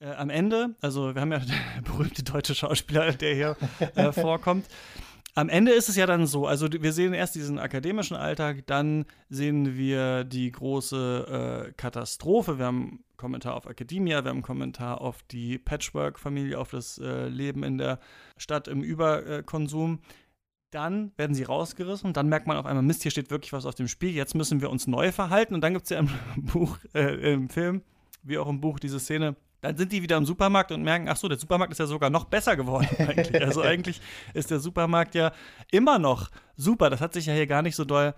Äh, 0.00 0.12
am 0.12 0.30
Ende, 0.30 0.76
also 0.80 1.14
wir 1.14 1.20
haben 1.20 1.32
ja 1.32 1.38
den 1.76 1.84
berühmte 1.84 2.22
deutsche 2.22 2.54
Schauspieler, 2.54 3.12
der 3.12 3.34
hier 3.34 3.56
äh, 3.96 4.12
vorkommt 4.12 4.64
am 5.38 5.48
Ende 5.48 5.70
ist 5.70 5.88
es 5.88 5.94
ja 5.94 6.04
dann 6.04 6.26
so, 6.26 6.48
also 6.48 6.66
wir 6.68 6.92
sehen 6.92 7.14
erst 7.14 7.36
diesen 7.36 7.60
akademischen 7.60 8.16
Alltag, 8.16 8.66
dann 8.66 9.04
sehen 9.28 9.76
wir 9.76 10.24
die 10.24 10.50
große 10.50 11.68
äh, 11.68 11.72
Katastrophe. 11.74 12.58
Wir 12.58 12.66
haben 12.66 12.82
einen 12.82 13.04
Kommentar 13.16 13.54
auf 13.54 13.66
Academia, 13.66 14.24
wir 14.24 14.30
haben 14.30 14.38
einen 14.38 14.42
Kommentar 14.42 15.00
auf 15.00 15.22
die 15.22 15.58
Patchwork-Familie, 15.58 16.58
auf 16.58 16.70
das 16.72 16.98
äh, 16.98 17.28
Leben 17.28 17.62
in 17.62 17.78
der 17.78 18.00
Stadt 18.36 18.66
im 18.66 18.82
Überkonsum. 18.82 20.00
Dann 20.72 21.12
werden 21.16 21.36
sie 21.36 21.44
rausgerissen 21.44 22.12
dann 22.12 22.28
merkt 22.28 22.48
man 22.48 22.56
auf 22.56 22.66
einmal, 22.66 22.82
Mist, 22.82 23.02
hier 23.02 23.12
steht 23.12 23.30
wirklich 23.30 23.52
was 23.52 23.64
auf 23.64 23.76
dem 23.76 23.86
Spiel, 23.86 24.10
jetzt 24.10 24.34
müssen 24.34 24.60
wir 24.60 24.70
uns 24.70 24.88
neu 24.88 25.12
verhalten. 25.12 25.54
Und 25.54 25.60
dann 25.60 25.72
gibt 25.72 25.84
es 25.84 25.90
ja 25.90 26.00
im 26.00 26.10
Buch, 26.36 26.78
äh, 26.94 27.32
im 27.32 27.48
Film, 27.48 27.82
wie 28.24 28.38
auch 28.38 28.48
im 28.48 28.60
Buch, 28.60 28.80
diese 28.80 28.98
Szene, 28.98 29.36
dann 29.60 29.76
sind 29.76 29.92
die 29.92 30.02
wieder 30.02 30.16
im 30.16 30.24
Supermarkt 30.24 30.72
und 30.72 30.82
merken, 30.82 31.08
ach 31.08 31.16
so, 31.16 31.28
der 31.28 31.38
Supermarkt 31.38 31.72
ist 31.72 31.78
ja 31.78 31.86
sogar 31.86 32.10
noch 32.10 32.24
besser 32.24 32.56
geworden 32.56 32.88
eigentlich. 32.98 33.42
Also 33.42 33.62
eigentlich 33.62 34.00
ist 34.34 34.50
der 34.50 34.60
Supermarkt 34.60 35.14
ja 35.14 35.32
immer 35.70 35.98
noch 35.98 36.30
super. 36.56 36.90
Das 36.90 37.00
hat 37.00 37.14
sich 37.14 37.26
ja 37.26 37.34
hier 37.34 37.46
gar 37.46 37.62
nicht 37.62 37.76
so 37.76 37.84
doll 37.84 38.14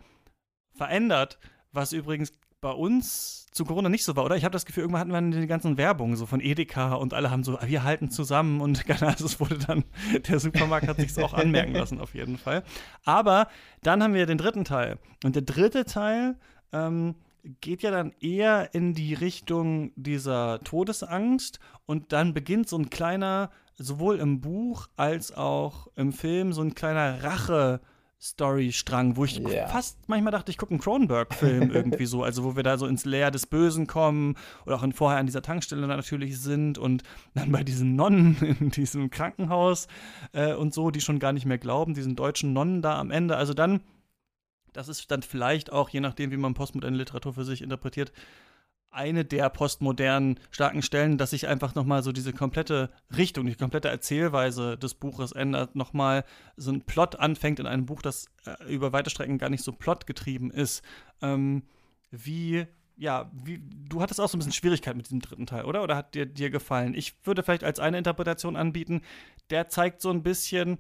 verändert, 0.75 1.39
was 1.73 1.93
übrigens 1.93 2.33
bei 2.61 2.71
uns 2.71 3.47
zu 3.53 3.65
Corona 3.65 3.89
nicht 3.89 4.05
so 4.05 4.17
war, 4.17 4.25
oder? 4.25 4.37
Ich 4.37 4.45
habe 4.45 4.53
das 4.53 4.67
Gefühl, 4.67 4.83
irgendwann 4.83 5.13
hatten 5.13 5.33
wir 5.33 5.41
die 5.41 5.47
ganzen 5.47 5.77
Werbungen 5.77 6.17
so 6.17 6.27
von 6.27 6.41
Edeka 6.41 6.95
und 6.95 7.15
alle 7.15 7.31
haben 7.31 7.43
so, 7.43 7.59
wir 7.65 7.85
halten 7.85 8.11
zusammen 8.11 8.61
und 8.61 8.89
also 9.03 9.25
es 9.25 9.41
wurde 9.41 9.59
dann, 9.59 9.85
der 10.29 10.39
Supermarkt 10.39 10.87
hat 10.87 10.99
sich 10.99 11.17
auch 11.19 11.33
anmerken 11.33 11.73
lassen, 11.73 12.01
auf 12.01 12.15
jeden 12.15 12.37
Fall. 12.37 12.63
Aber 13.05 13.49
dann 13.83 14.03
haben 14.03 14.15
wir 14.15 14.27
den 14.27 14.39
dritten 14.39 14.65
Teil. 14.65 14.99
Und 15.25 15.37
der 15.37 15.43
dritte 15.43 15.85
Teil, 15.85 16.37
ähm, 16.73 17.15
geht 17.61 17.83
ja 17.83 17.91
dann 17.91 18.13
eher 18.21 18.75
in 18.75 18.95
die 18.95 19.15
Richtung 19.15 19.93
dieser 19.97 20.61
Todesangst 20.61 21.61
und 21.87 22.13
dann 22.13 22.35
beginnt 22.35 22.69
so 22.69 22.77
ein 22.77 22.91
kleiner, 22.91 23.51
sowohl 23.77 24.19
im 24.19 24.41
Buch 24.41 24.89
als 24.97 25.33
auch 25.33 25.89
im 25.97 26.13
Film, 26.13 26.53
so 26.53 26.63
ein 26.63 26.75
kleiner 26.75 27.23
Rache- 27.23 27.81
Story-Strang, 28.23 29.17
wo 29.17 29.25
ich 29.25 29.41
yeah. 29.41 29.67
fast 29.67 29.97
manchmal 30.07 30.31
dachte, 30.31 30.51
ich 30.51 30.59
gucke 30.59 30.73
einen 30.73 30.81
Cronenberg-Film 30.81 31.71
irgendwie 31.75 32.05
so, 32.05 32.23
also 32.23 32.45
wo 32.45 32.55
wir 32.55 32.63
da 32.63 32.77
so 32.77 32.87
ins 32.87 33.07
Leer 33.07 33.31
des 33.31 33.47
Bösen 33.47 33.87
kommen 33.87 34.37
oder 34.67 34.77
auch 34.77 34.83
in, 34.83 34.93
vorher 34.93 35.19
an 35.19 35.25
dieser 35.25 35.41
Tankstelle 35.41 35.87
natürlich 35.87 36.39
sind 36.39 36.77
und 36.77 37.03
dann 37.35 37.51
bei 37.51 37.65
diesen 37.65 37.97
Nonnen 37.97 38.37
in 38.61 38.71
diesem 38.71 39.11
Krankenhaus 39.11 39.89
äh, 40.33 40.53
und 40.53 40.75
so, 40.75 40.91
die 40.91 41.01
schon 41.01 41.19
gar 41.19 41.33
nicht 41.33 41.47
mehr 41.47 41.59
glauben, 41.59 41.95
diesen 41.95 42.15
deutschen 42.15 42.53
Nonnen 42.53 42.83
da 42.83 42.99
am 42.99 43.11
Ende. 43.11 43.37
Also 43.37 43.55
dann 43.55 43.81
das 44.73 44.89
ist 44.89 45.11
dann 45.11 45.23
vielleicht 45.23 45.73
auch, 45.73 45.89
je 45.89 46.01
nachdem, 46.01 46.31
wie 46.31 46.37
man 46.37 46.55
postmoderne 46.55 46.97
Literatur 46.97 47.35
für 47.35 47.45
sich 47.45 47.63
interpretiert, 47.63 48.13
eine 48.91 49.25
der 49.25 49.49
postmodernen 49.51 50.41
starken 50.51 50.83
Stellen, 50.83 51.17
dass 51.17 51.31
sich 51.31 51.47
einfach 51.47 51.75
nochmal 51.75 52.03
so 52.03 52.11
diese 52.13 52.33
komplette 52.33 52.91
Richtung, 53.17 53.47
die 53.47 53.55
komplette 53.55 53.89
Erzählweise 53.89 54.77
des 54.77 54.95
Buches 54.95 55.33
ändert, 55.33 55.77
nochmal 55.77 56.25
so 56.57 56.73
ein 56.73 56.83
Plot 56.83 57.17
anfängt 57.17 57.61
in 57.61 57.67
einem 57.67 57.87
Buch, 57.87 58.03
das 58.03 58.27
äh, 58.47 58.73
über 58.73 58.93
weite 58.93 59.11
Strecken 59.11 59.39
gar 59.39 59.49
nicht 59.49 59.63
so 59.63 59.73
plotgetrieben 59.73 60.51
ist. 60.51 60.83
Ähm, 61.23 61.63
wie, 62.11 62.67
ja, 62.97 63.31
wie, 63.33 63.63
du 63.89 64.03
hattest 64.03 64.21
auch 64.21 64.29
so 64.29 64.37
ein 64.37 64.41
bisschen 64.41 64.53
Schwierigkeit 64.53 64.97
mit 64.97 65.07
diesem 65.07 65.21
dritten 65.21 65.47
Teil, 65.47 65.67
oder? 65.67 65.85
Oder 65.85 65.95
hat 65.95 66.17
dir, 66.17 66.27
dir 66.27 66.51
gefallen? 66.51 66.95
Ich 66.95 67.15
würde 67.25 67.45
vielleicht 67.45 67.65
als 67.65 67.79
eine 67.79 67.99
Interpretation 67.99 68.57
anbieten, 68.57 69.03
der 69.51 69.69
zeigt 69.69 70.01
so 70.03 70.11
ein 70.11 70.25
bisschen, 70.25 70.79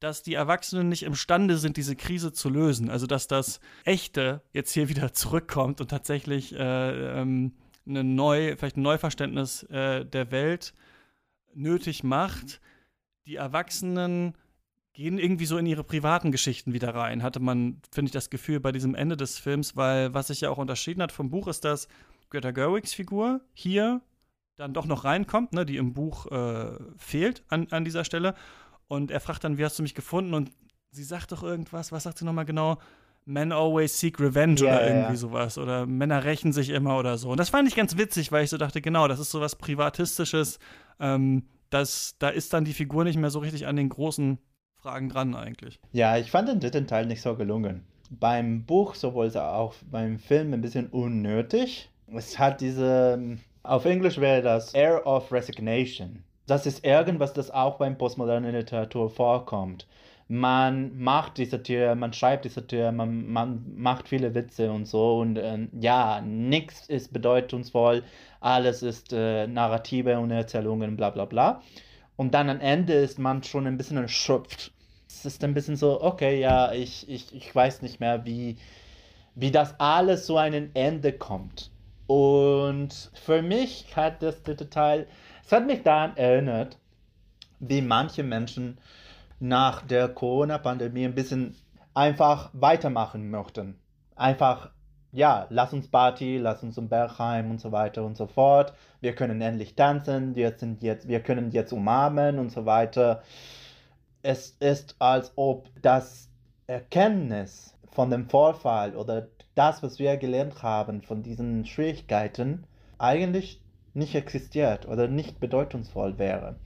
dass 0.00 0.22
die 0.22 0.34
Erwachsenen 0.34 0.88
nicht 0.88 1.02
imstande 1.02 1.58
sind, 1.58 1.76
diese 1.76 1.96
Krise 1.96 2.32
zu 2.32 2.48
lösen. 2.48 2.90
Also 2.90 3.06
dass 3.06 3.26
das 3.26 3.60
Echte 3.84 4.42
jetzt 4.52 4.72
hier 4.72 4.88
wieder 4.88 5.12
zurückkommt 5.12 5.80
und 5.80 5.88
tatsächlich 5.90 6.54
äh, 6.54 7.20
ähm, 7.20 7.52
eine 7.86 8.04
neu, 8.04 8.56
vielleicht 8.56 8.76
ein 8.76 8.82
Neuverständnis 8.82 9.64
äh, 9.64 10.04
der 10.04 10.30
Welt 10.30 10.74
nötig 11.54 12.04
macht. 12.04 12.60
Die 13.26 13.36
Erwachsenen 13.36 14.34
gehen 14.92 15.18
irgendwie 15.18 15.46
so 15.46 15.58
in 15.58 15.66
ihre 15.66 15.84
privaten 15.84 16.32
Geschichten 16.32 16.72
wieder 16.72 16.94
rein, 16.94 17.22
hatte 17.22 17.40
man, 17.40 17.80
finde 17.92 18.08
ich, 18.08 18.12
das 18.12 18.30
Gefühl 18.30 18.60
bei 18.60 18.72
diesem 18.72 18.94
Ende 18.94 19.16
des 19.16 19.38
Films, 19.38 19.76
weil 19.76 20.12
was 20.12 20.28
sich 20.28 20.40
ja 20.40 20.50
auch 20.50 20.58
unterschieden 20.58 21.02
hat 21.02 21.12
vom 21.12 21.30
Buch 21.30 21.46
ist, 21.46 21.64
dass 21.64 21.88
Greta 22.30 22.50
Gerwigs 22.50 22.94
Figur 22.94 23.40
hier 23.54 24.02
dann 24.56 24.74
doch 24.74 24.86
noch 24.86 25.04
reinkommt, 25.04 25.52
ne, 25.52 25.64
die 25.64 25.76
im 25.76 25.94
Buch 25.94 26.26
äh, 26.26 26.72
fehlt 26.96 27.44
an, 27.48 27.68
an 27.70 27.84
dieser 27.84 28.04
Stelle. 28.04 28.34
Und 28.88 29.10
er 29.10 29.20
fragt 29.20 29.44
dann, 29.44 29.58
wie 29.58 29.64
hast 29.64 29.78
du 29.78 29.82
mich 29.82 29.94
gefunden? 29.94 30.34
Und 30.34 30.50
sie 30.90 31.04
sagt 31.04 31.32
doch 31.32 31.42
irgendwas, 31.42 31.92
was 31.92 32.02
sagt 32.02 32.18
sie 32.18 32.24
nochmal 32.24 32.46
genau? 32.46 32.78
Men 33.24 33.52
always 33.52 34.00
seek 34.00 34.18
revenge 34.18 34.60
Ja, 34.60 34.76
oder 34.76 34.86
irgendwie 34.86 35.12
ja. 35.12 35.16
sowas. 35.16 35.58
Oder 35.58 35.84
Männer 35.84 36.24
rächen 36.24 36.52
sich 36.52 36.70
immer 36.70 36.98
oder 36.98 37.18
so. 37.18 37.30
Und 37.30 37.38
das 37.38 37.50
fand 37.50 37.68
ich 37.68 37.76
ganz 37.76 37.98
witzig, 37.98 38.32
weil 38.32 38.44
ich 38.44 38.50
so 38.50 38.56
dachte, 38.56 38.80
genau, 38.80 39.06
das 39.06 39.20
ist 39.20 39.30
sowas 39.30 39.54
Privatistisches. 39.56 40.58
Ähm, 40.98 41.44
das, 41.68 42.16
da 42.18 42.30
ist 42.30 42.54
dann 42.54 42.64
die 42.64 42.72
Figur 42.72 43.04
nicht 43.04 43.18
mehr 43.18 43.28
so 43.28 43.40
richtig 43.40 43.66
an 43.66 43.76
den 43.76 43.90
großen 43.90 44.38
Fragen 44.76 45.10
dran 45.10 45.34
eigentlich. 45.34 45.78
Ja, 45.92 46.16
ich 46.16 46.30
fand 46.30 46.48
den 46.48 46.60
dritten 46.60 46.86
Teil 46.86 47.04
nicht 47.04 47.20
so 47.20 47.34
gelungen. 47.36 47.84
Beim 48.10 48.64
Buch, 48.64 48.94
sowohl 48.94 49.26
als 49.26 49.36
auch 49.36 49.74
beim 49.90 50.18
Film, 50.18 50.54
ein 50.54 50.62
bisschen 50.62 50.86
unnötig. 50.86 51.90
Es 52.06 52.38
hat 52.38 52.62
diese, 52.62 53.36
auf 53.62 53.84
Englisch 53.84 54.18
wäre 54.18 54.40
das 54.40 54.72
Air 54.72 55.06
of 55.06 55.30
Resignation. 55.30 56.24
Das 56.48 56.64
ist 56.64 56.84
irgendwas, 56.84 57.34
das 57.34 57.50
auch 57.50 57.76
beim 57.76 57.98
postmodernen 57.98 58.54
Literatur 58.54 59.10
vorkommt. 59.10 59.86
Man 60.28 60.98
macht 60.98 61.36
diese 61.36 61.62
Tür, 61.62 61.94
man 61.94 62.14
schreibt 62.14 62.46
diese 62.46 62.66
Tür, 62.66 62.90
man, 62.90 63.30
man 63.30 63.64
macht 63.76 64.08
viele 64.08 64.34
Witze 64.34 64.72
und 64.72 64.86
so 64.86 65.20
und 65.20 65.38
ähm, 65.38 65.68
ja, 65.78 66.22
nichts 66.22 66.86
ist 66.88 67.12
bedeutungsvoll, 67.12 68.02
alles 68.40 68.82
ist 68.82 69.12
äh, 69.12 69.46
Narrative 69.46 70.18
und 70.18 70.30
Erzählungen, 70.30 70.96
bla 70.96 71.10
bla 71.10 71.26
bla. 71.26 71.62
Und 72.16 72.32
dann 72.34 72.48
am 72.48 72.60
Ende 72.60 72.94
ist 72.94 73.18
man 73.18 73.42
schon 73.42 73.66
ein 73.66 73.76
bisschen 73.76 73.98
erschöpft. 73.98 74.72
Es 75.06 75.26
ist 75.26 75.44
ein 75.44 75.54
bisschen 75.54 75.76
so, 75.76 76.02
okay, 76.02 76.40
ja, 76.40 76.72
ich, 76.72 77.08
ich, 77.08 77.34
ich 77.34 77.54
weiß 77.54 77.82
nicht 77.82 78.00
mehr, 78.00 78.24
wie, 78.24 78.56
wie 79.34 79.50
das 79.50 79.78
alles 79.78 80.24
zu 80.26 80.38
einem 80.38 80.70
Ende 80.74 81.12
kommt. 81.12 81.70
Und 82.06 83.10
für 83.14 83.42
mich 83.42 83.94
hat 83.94 84.22
das 84.22 84.42
dritte 84.42 84.70
Teil, 84.70 85.06
es 85.48 85.52
hat 85.52 85.66
mich 85.66 85.82
daran 85.82 86.14
erinnert, 86.18 86.76
wie 87.58 87.80
manche 87.80 88.22
Menschen 88.22 88.76
nach 89.40 89.80
der 89.80 90.08
Corona-Pandemie 90.08 91.06
ein 91.06 91.14
bisschen 91.14 91.56
einfach 91.94 92.50
weitermachen 92.52 93.30
möchten. 93.30 93.80
Einfach, 94.14 94.68
ja, 95.10 95.46
lass 95.48 95.72
uns 95.72 95.88
Party, 95.88 96.36
lass 96.36 96.62
uns 96.62 96.76
im 96.76 96.90
Bergheim 96.90 97.50
und 97.50 97.62
so 97.62 97.72
weiter 97.72 98.04
und 98.04 98.14
so 98.14 98.26
fort. 98.26 98.74
Wir 99.00 99.14
können 99.14 99.40
endlich 99.40 99.74
tanzen, 99.74 100.36
wir, 100.36 100.52
sind 100.58 100.82
jetzt, 100.82 101.08
wir 101.08 101.20
können 101.20 101.50
jetzt 101.50 101.72
umarmen 101.72 102.38
und 102.38 102.52
so 102.52 102.66
weiter. 102.66 103.22
Es 104.20 104.50
ist, 104.60 104.96
als 104.98 105.32
ob 105.36 105.70
das 105.80 106.28
Erkenntnis 106.66 107.74
von 107.90 108.10
dem 108.10 108.28
Vorfall 108.28 108.94
oder 108.94 109.28
das, 109.54 109.82
was 109.82 109.98
wir 109.98 110.18
gelernt 110.18 110.62
haben 110.62 111.00
von 111.00 111.22
diesen 111.22 111.64
Schwierigkeiten, 111.64 112.66
eigentlich 112.98 113.62
nicht 113.98 114.14
existiert 114.14 114.88
oder 114.88 115.08
nicht 115.08 115.40
bedeutungsvoll 115.40 116.18
wäre. 116.18 116.56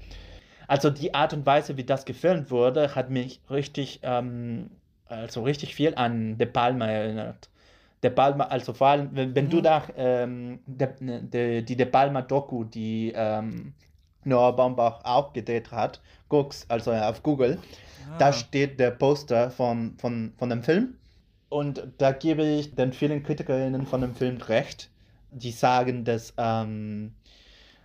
Also 0.69 0.91
die 0.91 1.15
Art 1.15 1.33
und 1.35 1.45
Weise, 1.47 1.77
wie 1.77 1.85
das 1.85 2.05
gefilmt 2.05 2.51
wurde, 2.51 2.95
hat 2.95 3.11
mich 3.11 3.41
richtig, 3.51 4.01
ähm, 4.03 4.71
also 5.07 5.43
richtig 5.43 5.75
viel 5.75 5.95
an 5.97 6.39
De 6.39 6.47
Palma 6.47 6.87
erinnert. 6.87 7.51
De 8.03 8.11
Palma, 8.11 8.45
also 8.45 8.73
vor 8.73 8.89
allem, 8.89 9.11
wenn, 9.13 9.35
wenn 9.35 9.49
du 9.49 9.59
Mhm. 9.59 9.63
da 9.63 9.83
ähm, 9.97 10.61
de, 10.67 10.89
de, 10.99 11.63
die 11.63 11.77
De 11.77 11.87
Palma 11.87 12.23
Doku, 12.23 12.65
die 12.65 13.13
ähm, 13.15 13.75
Noah 14.25 14.55
Baumbach 14.57 15.05
auch 15.05 15.33
gedreht 15.33 15.71
hat, 15.73 16.01
guckst, 16.29 16.71
also 16.71 16.93
auf 16.93 17.23
Google, 17.23 17.59
da 18.19 18.29
Ah. 18.29 18.33
steht 18.33 18.79
der 18.81 18.91
Poster 18.93 19.51
von, 19.51 19.97
von, 19.99 20.33
von 20.39 20.49
dem 20.51 20.63
Film. 20.63 20.95
Und 21.49 21.87
da 21.99 22.13
gebe 22.13 22.43
ich 22.45 22.75
den 22.75 22.93
vielen 22.93 23.23
Kritikerinnen 23.23 23.87
von 23.87 24.01
dem 24.01 24.15
Film 24.15 24.39
recht, 24.39 24.91
die 25.31 25.51
sagen, 25.53 26.05
dass, 26.05 26.33
ähm, 26.39 27.13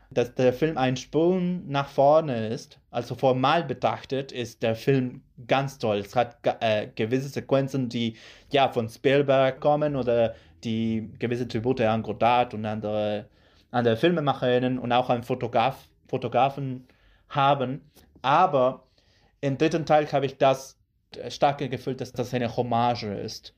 dass 0.10 0.34
der 0.36 0.54
Film 0.54 0.78
ein 0.78 0.98
Sprung 0.98 1.68
nach 1.68 1.90
vorne 1.90 2.48
ist. 2.48 2.80
Also 2.92 3.16
formal 3.16 3.64
betrachtet 3.64 4.32
ist 4.32 4.64
der 4.64 4.76
Film 4.76 5.22
ganz 5.48 5.78
toll. 5.78 5.98
Es 5.98 6.16
hat 6.16 6.38
äh, 6.62 6.88
gewisse 6.96 7.30
Sequenzen, 7.30 7.90
die 7.90 8.16
ja 8.50 8.70
von 8.70 8.90
Spielberg 8.90 9.60
kommen 9.60 9.96
oder 9.96 10.36
die 10.64 11.10
gewisse 11.20 11.48
Tribute 11.48 11.82
an 11.82 12.04
Godard 12.04 12.54
und 12.54 12.66
andere, 12.66 13.26
andere 13.72 13.98
Filmemacherinnen 13.98 14.80
und 14.80 14.92
auch 14.92 15.10
an 15.10 15.24
Fotograf, 15.24 15.88
Fotografen 16.08 16.88
haben. 17.30 17.82
Aber 18.22 18.84
im 19.42 19.58
dritten 19.58 19.86
Teil 19.86 20.12
habe 20.12 20.26
ich 20.26 20.38
das 20.38 20.78
starke 21.30 21.70
Gefühl, 21.70 21.96
dass 21.96 22.12
das 22.12 22.34
eine 22.34 22.56
Hommage 22.56 23.14
ist. 23.14 23.54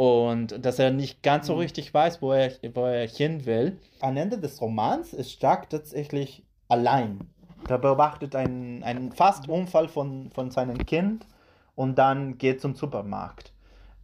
Und 0.00 0.64
dass 0.64 0.78
er 0.78 0.92
nicht 0.92 1.22
ganz 1.22 1.48
so 1.48 1.52
Mhm. 1.52 1.58
richtig 1.58 1.92
weiß, 1.92 2.22
wo 2.22 2.32
er, 2.32 2.50
wo 2.74 2.86
er 2.86 3.06
hin 3.06 3.44
will. 3.44 3.78
Am 4.00 4.16
Ende 4.16 4.38
des 4.38 4.58
Romans 4.62 5.12
ist 5.12 5.42
Jack 5.42 5.68
tatsächlich 5.68 6.42
allein. 6.70 7.28
Er 7.68 7.76
beobachtet 7.76 8.34
einen, 8.34 8.82
einen 8.82 9.12
fast 9.12 9.46
Unfall 9.50 9.88
von, 9.88 10.30
von 10.30 10.50
seinem 10.50 10.78
Kind 10.86 11.26
und 11.74 11.98
dann 11.98 12.38
geht 12.38 12.62
zum 12.62 12.74
Supermarkt. 12.76 13.52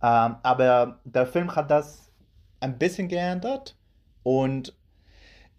Ähm, 0.02 0.36
aber 0.42 1.00
der 1.04 1.26
Film 1.26 1.56
hat 1.56 1.70
das 1.70 2.10
ein 2.60 2.76
bisschen 2.76 3.08
geändert 3.08 3.74
und 4.22 4.75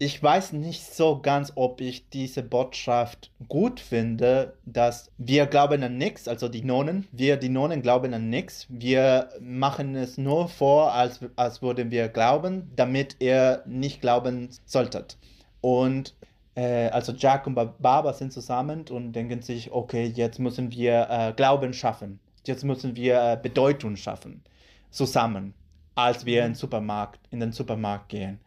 ich 0.00 0.22
weiß 0.22 0.52
nicht 0.52 0.94
so 0.94 1.20
ganz, 1.20 1.52
ob 1.56 1.80
ich 1.80 2.08
diese 2.08 2.44
Botschaft 2.44 3.32
gut 3.48 3.80
finde, 3.80 4.54
dass 4.64 5.10
wir 5.18 5.46
glauben 5.46 5.82
an 5.82 5.96
nichts, 5.96 6.28
also 6.28 6.48
die 6.48 6.62
Nonnen, 6.62 7.08
wir, 7.10 7.36
die 7.36 7.48
Nonnen 7.48 7.82
glauben 7.82 8.14
an 8.14 8.30
nichts. 8.30 8.66
Wir 8.68 9.30
machen 9.40 9.96
es 9.96 10.16
nur 10.16 10.48
vor, 10.48 10.92
als, 10.92 11.20
als 11.34 11.62
würden 11.62 11.90
wir 11.90 12.08
glauben, 12.08 12.70
damit 12.76 13.16
ihr 13.18 13.62
nicht 13.66 14.00
glauben 14.00 14.50
solltet. 14.64 15.18
Und 15.60 16.14
äh, 16.54 16.88
also 16.90 17.12
Jack 17.12 17.48
und 17.48 17.56
Ba- 17.56 17.74
Barbara 17.78 18.12
sind 18.12 18.32
zusammen 18.32 18.84
und 18.88 19.12
denken 19.12 19.42
sich, 19.42 19.72
okay, 19.72 20.04
jetzt 20.04 20.38
müssen 20.38 20.70
wir 20.70 21.08
äh, 21.10 21.32
Glauben 21.32 21.72
schaffen. 21.72 22.20
Jetzt 22.46 22.64
müssen 22.64 22.94
wir 22.94 23.20
äh, 23.20 23.38
Bedeutung 23.42 23.96
schaffen. 23.96 24.42
Zusammen, 24.90 25.54
als 25.96 26.24
wir 26.24 26.46
in 26.46 26.54
Supermarkt, 26.54 27.20
in 27.30 27.40
den 27.40 27.50
Supermarkt 27.50 28.10
gehen. 28.10 28.38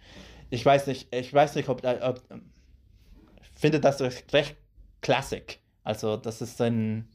Ich 0.52 0.66
weiß 0.66 0.88
nicht, 0.88 1.16
ich 1.16 1.34
weiß 1.34 1.56
nicht, 1.56 1.70
ob, 1.70 1.84
ob 1.84 2.22
ich 3.42 3.50
finde 3.60 3.80
das 3.80 4.02
recht, 4.02 4.58
Klassik. 5.00 5.60
Also 5.84 6.18
das 6.18 6.42
ist 6.42 6.62
ein, 6.62 7.08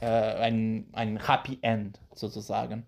äh, 0.00 0.06
ein, 0.06 0.88
ein 0.92 1.24
Happy 1.24 1.58
End 1.62 2.00
sozusagen. 2.14 2.84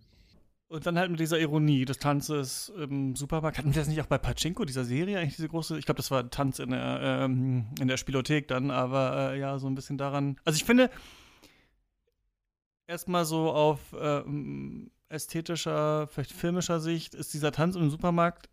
Und 0.67 0.85
dann 0.85 0.99
halt 0.99 1.11
mit 1.11 1.21
dieser 1.21 1.39
Ironie 1.39 1.85
des 1.85 1.99
Tanzes 1.99 2.71
im 2.77 3.15
Supermarkt. 3.15 3.59
Hatten 3.59 3.75
wir 3.75 3.81
das 3.81 3.89
nicht 3.89 4.03
auch 4.03 4.07
bei 4.07 4.19
Pachinko, 4.19 4.65
dieser 4.65 4.85
Serie, 4.85 5.19
eigentlich 5.19 5.37
diese 5.37 5.49
große? 5.49 5.79
Ich 5.79 5.87
glaube, 5.87 5.99
das 5.99 6.11
war 6.11 6.29
Tanz 6.29 6.59
in 6.59 6.71
der, 6.71 7.01
ähm, 7.01 7.69
in 7.81 7.87
der 7.89 7.97
Spielothek 7.97 8.49
dann, 8.49 8.73
aber 8.73 9.33
äh, 9.33 9.39
ja, 9.39 9.59
so 9.59 9.69
ein 9.69 9.77
bisschen 9.77 9.97
daran. 9.97 10.37
Also 10.45 10.57
ich 10.57 10.65
finde, 10.65 10.91
erstmal 12.89 13.25
so 13.25 13.51
auf 13.53 13.95
ähm, 13.99 14.91
ästhetischer, 15.09 16.09
vielleicht 16.09 16.33
filmischer 16.33 16.81
Sicht, 16.81 17.15
ist 17.15 17.33
dieser 17.33 17.53
Tanz 17.53 17.77
im 17.77 17.89
Supermarkt 17.89 18.51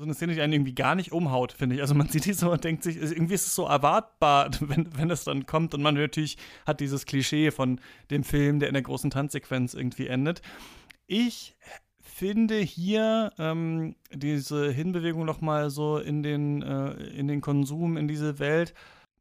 so 0.00 0.04
eine 0.04 0.14
Szene, 0.14 0.32
die 0.32 0.40
einen 0.40 0.54
irgendwie 0.54 0.74
gar 0.74 0.94
nicht 0.94 1.12
umhaut, 1.12 1.52
finde 1.52 1.76
ich. 1.76 1.82
Also 1.82 1.94
man 1.94 2.08
sieht 2.08 2.24
die 2.24 2.32
so 2.32 2.50
und 2.50 2.64
denkt 2.64 2.82
sich, 2.82 2.96
irgendwie 2.96 3.34
ist 3.34 3.46
es 3.46 3.54
so 3.54 3.66
erwartbar, 3.66 4.50
wenn, 4.60 4.96
wenn 4.96 5.10
das 5.10 5.24
dann 5.24 5.44
kommt. 5.44 5.74
Und 5.74 5.82
man 5.82 5.94
natürlich 5.94 6.38
hat 6.66 6.80
dieses 6.80 7.04
Klischee 7.04 7.50
von 7.50 7.80
dem 8.10 8.24
Film, 8.24 8.60
der 8.60 8.68
in 8.68 8.74
der 8.74 8.82
großen 8.82 9.10
Tanzsequenz 9.10 9.74
irgendwie 9.74 10.06
endet. 10.06 10.40
Ich 11.06 11.54
finde 12.00 12.56
hier 12.56 13.32
ähm, 13.38 13.94
diese 14.10 14.72
Hinbewegung 14.72 15.26
noch 15.26 15.42
mal 15.42 15.68
so 15.68 15.98
in 15.98 16.22
den, 16.22 16.62
äh, 16.62 16.92
in 16.92 17.28
den 17.28 17.42
Konsum, 17.42 17.98
in 17.98 18.08
diese 18.08 18.38
Welt, 18.38 18.72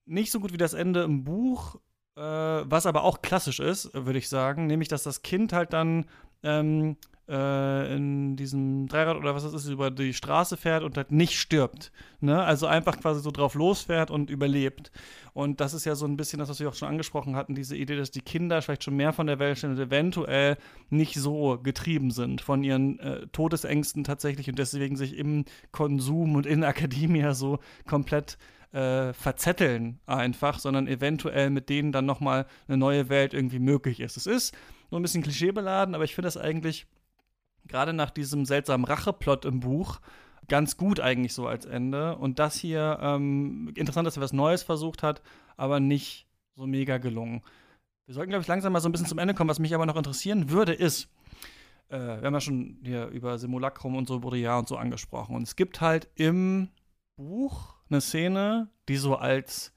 nicht 0.06 0.32
so 0.32 0.40
gut 0.40 0.54
wie 0.54 0.58
das 0.58 0.74
Ende 0.74 1.04
im 1.04 1.26
Buch, 1.26 1.76
äh, 2.16 2.22
was 2.22 2.86
aber 2.86 3.04
auch 3.04 3.22
klassisch 3.22 3.60
ist, 3.60 3.94
würde 3.94 4.20
ich 4.20 4.30
sagen, 4.30 4.68
nämlich, 4.68 4.88
dass 4.88 5.04
das 5.04 5.24
Kind 5.24 5.52
halt 5.52 5.74
dann 5.74 6.06
ähm, 6.42 6.96
äh, 7.30 7.96
in 7.96 8.36
diesem 8.36 8.88
Dreirad 8.88 9.18
oder 9.18 9.36
was 9.36 9.44
das 9.44 9.54
ist, 9.54 9.68
über 9.68 9.92
die 9.92 10.14
Straße 10.14 10.58
fährt 10.58 10.84
und 10.84 10.98
halt 10.98 11.12
nicht 11.12 11.40
stirbt. 11.40 11.92
Ne? 12.20 12.44
Also 12.44 12.66
einfach 12.66 13.00
quasi 13.00 13.22
so 13.22 13.32
drauf 13.32 13.54
losfährt 13.54 14.10
und 14.10 14.30
überlebt. 14.30 14.92
Und 15.34 15.62
das 15.62 15.74
ist 15.74 15.86
ja 15.86 15.96
so 15.96 16.06
ein 16.06 16.18
bisschen 16.18 16.40
das, 16.40 16.50
was 16.50 16.60
wir 16.60 16.68
auch 16.68 16.74
schon 16.74 16.90
angesprochen 16.90 17.36
hatten, 17.36 17.54
diese 17.54 17.78
Idee, 17.78 17.96
dass 17.96 18.12
die 18.12 18.22
Kinder 18.22 18.62
vielleicht 18.62 18.84
schon 18.84 18.96
mehr 18.96 19.14
von 19.14 19.28
der 19.28 19.40
Welt 19.40 19.60
stehen 19.60 19.72
und 19.72 19.80
eventuell 19.80 20.58
nicht 20.90 21.16
so 21.16 21.60
getrieben 21.62 22.12
sind 22.12 22.42
von 22.42 22.64
ihren 22.64 23.00
äh, 23.00 23.28
Todesängsten 23.28 24.04
tatsächlich 24.04 24.50
und 24.50 24.58
deswegen 24.58 24.98
sich 24.98 25.16
im 25.16 25.46
Konsum 25.72 26.36
und 26.36 26.48
in 26.48 26.64
Akademia 26.64 27.36
so 27.36 27.60
komplett 27.86 28.38
äh, 28.72 29.14
verzetteln 29.14 30.00
einfach, 30.06 30.60
sondern 30.60 30.88
eventuell 30.88 31.50
mit 31.50 31.70
denen 31.70 31.92
dann 31.92 32.06
nochmal 32.06 32.46
eine 32.68 32.78
neue 32.78 33.10
Welt 33.10 33.34
irgendwie 33.34 33.60
möglich 33.60 34.00
ist. 34.00 34.18
Es 34.18 34.28
ist 34.28 34.56
nur 34.92 35.00
ein 35.00 35.04
bisschen 35.04 35.24
klischeebeladen, 35.24 35.96
aber 35.96 36.04
ich 36.04 36.16
finde 36.16 36.28
das 36.28 36.38
eigentlich 36.38 36.88
gerade 37.70 37.94
nach 37.94 38.12
diesem 38.12 38.46
seltsamen 38.46 38.86
Racheplot 38.86 39.46
im 39.46 39.62
Buch 39.62 40.02
ganz 40.50 40.76
gut 40.76 41.00
eigentlich 41.00 41.34
so 41.34 41.48
als 41.48 41.66
Ende. 41.66 42.18
Und 42.18 42.40
das 42.40 42.58
hier, 42.58 43.00
ähm, 43.02 43.72
interessant, 43.76 44.06
dass 44.06 44.18
er 44.18 44.24
was 44.24 44.34
Neues 44.34 44.64
versucht 44.64 45.04
hat, 45.04 45.22
aber 45.56 45.80
nicht 45.80 46.28
so 46.56 46.68
mega 46.68 46.98
gelungen. 46.98 47.42
Wir 48.06 48.16
sollten, 48.16 48.32
glaube 48.32 48.42
ich, 48.42 48.48
langsam 48.48 48.74
mal 48.74 48.82
so 48.82 48.90
ein 48.90 48.92
bisschen 48.92 49.08
zum 49.08 49.20
Ende 49.20 49.34
kommen. 49.34 49.50
Was 49.50 49.60
mich 49.60 49.74
aber 49.74 49.86
noch 49.86 49.96
interessieren 49.96 50.50
würde, 50.50 50.74
ist, 50.74 51.10
äh, 51.90 51.98
wir 51.98 52.24
haben 52.24 52.34
ja 52.34 52.42
schon 52.42 52.80
hier 52.84 53.08
über 53.08 53.38
Simulacrum 53.38 53.96
und 53.96 54.08
so 54.08 54.20
Baudrillard 54.20 54.60
und 54.60 54.68
so 54.68 54.78
angesprochen. 54.78 55.36
Und 55.36 55.44
es 55.44 55.56
gibt 55.56 55.80
halt 55.80 56.10
im 56.16 56.70
Buch 57.16 57.76
eine 57.90 58.02
Szene, 58.02 58.70
die 58.88 58.98
so 58.98 59.16
als, 59.16 59.76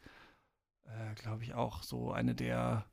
äh, 0.84 1.14
glaube 1.14 1.44
ich, 1.44 1.54
auch 1.54 1.82
so 1.82 2.12
eine 2.12 2.34
der 2.34 2.86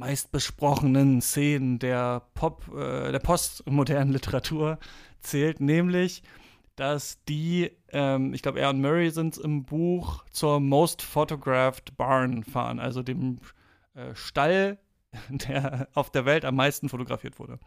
meistbesprochenen 0.00 1.20
Szenen 1.20 1.78
der 1.78 2.22
Pop, 2.34 2.66
äh, 2.74 3.12
der 3.12 3.18
postmodernen 3.20 4.12
Literatur 4.12 4.78
zählt, 5.20 5.60
nämlich 5.60 6.22
dass 6.76 7.22
die, 7.24 7.70
ähm, 7.92 8.32
ich 8.32 8.40
glaube, 8.40 8.58
er 8.58 8.70
und 8.70 8.80
Murray 8.80 9.10
sind 9.10 9.36
im 9.36 9.64
Buch 9.64 10.24
zur 10.30 10.60
Most 10.60 11.02
Photographed 11.02 11.94
Barn 11.98 12.42
fahren, 12.42 12.80
also 12.80 13.02
dem 13.02 13.38
äh, 13.94 14.14
Stall, 14.14 14.78
der 15.28 15.88
auf 15.92 16.10
der 16.10 16.24
Welt 16.24 16.46
am 16.46 16.56
meisten 16.56 16.88
fotografiert 16.88 17.38
wurde. 17.38 17.58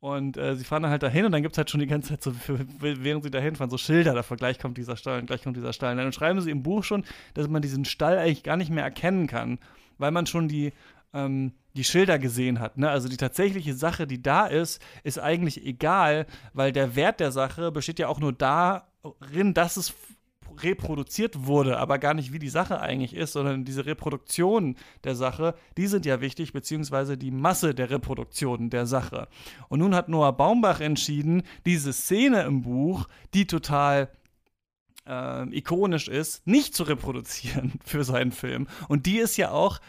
Und 0.00 0.36
äh, 0.36 0.54
sie 0.54 0.64
fahren 0.64 0.82
dann 0.82 0.90
halt 0.90 1.02
dahin 1.02 1.24
und 1.24 1.32
dann 1.32 1.42
gibt 1.42 1.54
es 1.54 1.58
halt 1.58 1.70
schon 1.70 1.80
die 1.80 1.86
ganze 1.86 2.10
Zeit 2.10 2.22
so, 2.22 2.34
während 2.80 3.24
sie 3.24 3.30
dahin 3.30 3.56
fahren, 3.56 3.70
so 3.70 3.78
Schilder 3.78 4.12
davor, 4.12 4.36
gleich 4.36 4.58
kommt 4.58 4.76
dieser 4.76 4.98
Stall 4.98 5.20
und 5.20 5.26
gleich 5.26 5.42
kommt 5.42 5.56
dieser 5.56 5.72
Stall. 5.72 5.92
Und 5.92 5.98
dann 5.98 6.12
schreiben 6.12 6.42
sie 6.42 6.50
im 6.50 6.62
Buch 6.62 6.84
schon, 6.84 7.04
dass 7.32 7.48
man 7.48 7.62
diesen 7.62 7.86
Stall 7.86 8.18
eigentlich 8.18 8.42
gar 8.42 8.58
nicht 8.58 8.70
mehr 8.70 8.84
erkennen 8.84 9.28
kann, 9.28 9.58
weil 9.96 10.10
man 10.10 10.26
schon 10.26 10.48
die 10.48 10.74
ähm, 11.16 11.52
die 11.74 11.84
Schilder 11.84 12.18
gesehen 12.18 12.60
hat. 12.60 12.78
Ne? 12.78 12.88
Also 12.88 13.08
die 13.08 13.16
tatsächliche 13.16 13.74
Sache, 13.74 14.06
die 14.06 14.22
da 14.22 14.46
ist, 14.46 14.80
ist 15.02 15.18
eigentlich 15.18 15.64
egal, 15.64 16.26
weil 16.52 16.72
der 16.72 16.96
Wert 16.96 17.20
der 17.20 17.32
Sache 17.32 17.72
besteht 17.72 17.98
ja 17.98 18.08
auch 18.08 18.20
nur 18.20 18.32
darin, 18.32 19.54
dass 19.54 19.76
es 19.76 19.94
reproduziert 20.62 21.46
wurde, 21.46 21.76
aber 21.78 21.98
gar 21.98 22.14
nicht, 22.14 22.32
wie 22.32 22.38
die 22.38 22.48
Sache 22.48 22.80
eigentlich 22.80 23.14
ist, 23.14 23.32
sondern 23.32 23.66
diese 23.66 23.84
Reproduktion 23.84 24.76
der 25.04 25.14
Sache, 25.14 25.54
die 25.76 25.86
sind 25.86 26.06
ja 26.06 26.22
wichtig, 26.22 26.54
beziehungsweise 26.54 27.18
die 27.18 27.30
Masse 27.30 27.74
der 27.74 27.90
Reproduktion 27.90 28.70
der 28.70 28.86
Sache. 28.86 29.28
Und 29.68 29.80
nun 29.80 29.94
hat 29.94 30.08
Noah 30.08 30.34
Baumbach 30.34 30.80
entschieden, 30.80 31.42
diese 31.66 31.92
Szene 31.92 32.42
im 32.42 32.62
Buch, 32.62 33.06
die 33.34 33.46
total 33.46 34.10
äh, 35.06 35.44
ikonisch 35.54 36.08
ist, 36.08 36.46
nicht 36.46 36.74
zu 36.74 36.84
reproduzieren 36.84 37.74
für 37.84 38.04
seinen 38.04 38.32
Film. 38.32 38.66
Und 38.88 39.04
die 39.04 39.18
ist 39.18 39.36
ja 39.36 39.50
auch 39.50 39.80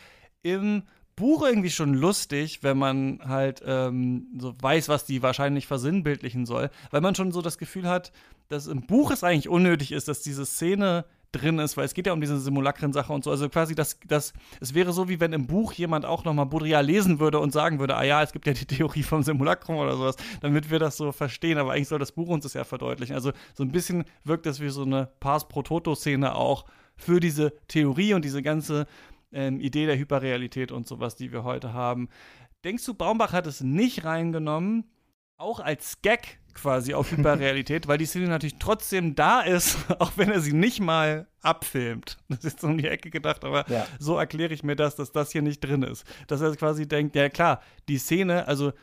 im 0.42 0.84
Buch 1.18 1.44
irgendwie 1.44 1.72
schon 1.72 1.96
lustig, 1.96 2.60
wenn 2.62 2.78
man 2.78 3.20
halt 3.28 3.62
ähm, 3.66 4.28
so 4.38 4.54
weiß, 4.62 4.88
was 4.88 5.04
die 5.04 5.24
wahrscheinlich 5.24 5.68
versinnbildlichen 5.68 6.46
soll, 6.46 6.70
weil 6.92 7.02
man 7.02 7.16
schon 7.16 7.32
so 7.32 7.42
das 7.42 7.58
Gefühl 7.58 7.90
hat, 7.90 8.14
dass 8.50 8.68
im 8.68 8.86
Buch 8.86 9.12
es 9.12 9.24
eigentlich 9.24 9.50
unnötig 9.50 9.92
ist, 9.92 10.08
dass 10.08 10.22
diese 10.22 10.46
Szene 10.46 11.06
drin 11.32 11.58
ist, 11.60 11.76
weil 11.76 11.86
es 11.86 11.96
geht 11.96 12.06
ja 12.06 12.14
um 12.14 12.22
diese 12.22 12.40
Simulakren-Sache 12.40 13.12
und 13.12 13.24
so. 13.24 13.32
Also 13.32 13.50
quasi, 13.50 13.74
das, 13.74 14.00
das, 14.08 14.32
es 14.62 14.76
wäre 14.76 14.94
so, 14.94 15.10
wie 15.10 15.20
wenn 15.20 15.34
im 15.34 15.48
Buch 15.48 15.74
jemand 15.74 16.06
auch 16.06 16.24
nochmal 16.24 16.46
Baudrillard 16.46 16.86
lesen 16.86 17.20
würde 17.20 17.40
und 17.40 17.52
sagen 17.52 17.80
würde, 17.80 17.98
ah 17.98 18.04
ja, 18.04 18.22
es 18.22 18.32
gibt 18.32 18.46
ja 18.46 18.54
die 18.54 18.66
Theorie 18.66 19.04
vom 19.04 19.24
Simulakrum 19.24 19.78
oder 19.78 19.98
sowas, 19.98 20.16
damit 20.42 20.70
wir 20.70 20.78
das 20.78 20.98
so 20.98 21.12
verstehen. 21.12 21.58
Aber 21.58 21.74
eigentlich 21.74 21.88
soll 21.90 22.00
das 22.00 22.12
Buch 22.12 22.28
uns 22.28 22.44
das 22.44 22.54
ja 22.54 22.64
verdeutlichen. 22.64 23.16
Also 23.16 23.32
so 23.56 23.64
ein 23.64 23.72
bisschen 23.72 24.06
wirkt 24.24 24.46
das 24.46 24.60
wie 24.60 24.70
so 24.70 24.84
eine 24.84 25.10
Pars 25.20 25.48
pro 25.48 25.64
Toto-Szene 25.64 26.36
auch 26.36 26.66
für 26.96 27.20
diese 27.20 27.54
Theorie 27.68 28.14
und 28.14 28.26
diese 28.26 28.42
ganze 28.42 28.88
ähm, 29.32 29.60
Idee 29.60 29.86
der 29.86 29.98
Hyperrealität 29.98 30.72
und 30.72 30.88
sowas, 30.88 31.16
die 31.16 31.32
wir 31.32 31.44
heute 31.44 31.74
haben. 31.74 32.10
Denkst 32.64 32.86
du, 32.86 32.94
Baumbach 32.94 33.34
hat 33.34 33.48
es 33.48 33.62
nicht 33.62 34.04
reingenommen, 34.04 34.86
auch 35.38 35.60
als 35.60 36.02
Gag 36.02 36.40
quasi 36.54 36.94
auf 36.94 37.12
Hyperrealität, 37.12 37.88
weil 37.88 37.98
die 37.98 38.06
Szene 38.06 38.28
natürlich 38.28 38.58
trotzdem 38.60 39.16
da 39.16 39.42
ist, 39.42 39.78
auch 40.00 40.14
wenn 40.16 40.32
er 40.32 40.42
sie 40.42 40.54
nicht 40.54 40.80
mal 40.80 41.28
abfilmt. 41.42 42.18
Das 42.30 42.44
ist 42.44 42.60
so 42.60 42.68
um 42.68 42.78
die 42.78 42.88
Ecke 42.88 43.10
gedacht, 43.10 43.46
aber 43.46 43.70
ja. 43.70 43.86
so 44.00 44.18
erkläre 44.18 44.54
ich 44.54 44.64
mir 44.64 44.76
das, 44.76 44.96
dass 44.96 45.12
das 45.12 45.32
hier 45.32 45.42
nicht 45.42 45.60
drin 45.60 45.84
ist. 45.84 46.06
Dass 46.28 46.42
er 46.42 46.56
quasi 46.56 46.88
denkt, 46.88 47.16
ja 47.16 47.30
klar, 47.30 47.62
die 47.88 47.98
Szene, 47.98 48.48
also 48.48 48.74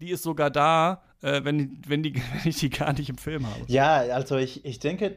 die 0.00 0.10
ist 0.10 0.22
sogar 0.22 0.50
da, 0.50 1.02
äh, 1.24 1.44
wenn, 1.44 1.78
wenn, 1.86 2.02
die, 2.02 2.14
wenn 2.42 2.50
ich 2.50 2.58
die 2.58 2.70
gar 2.70 2.92
nicht 2.92 3.08
im 3.08 3.18
Film 3.18 3.46
habe. 3.46 3.64
Ja, 3.66 3.96
also 3.96 4.36
ich, 4.36 4.64
ich 4.64 4.78
denke, 4.78 5.16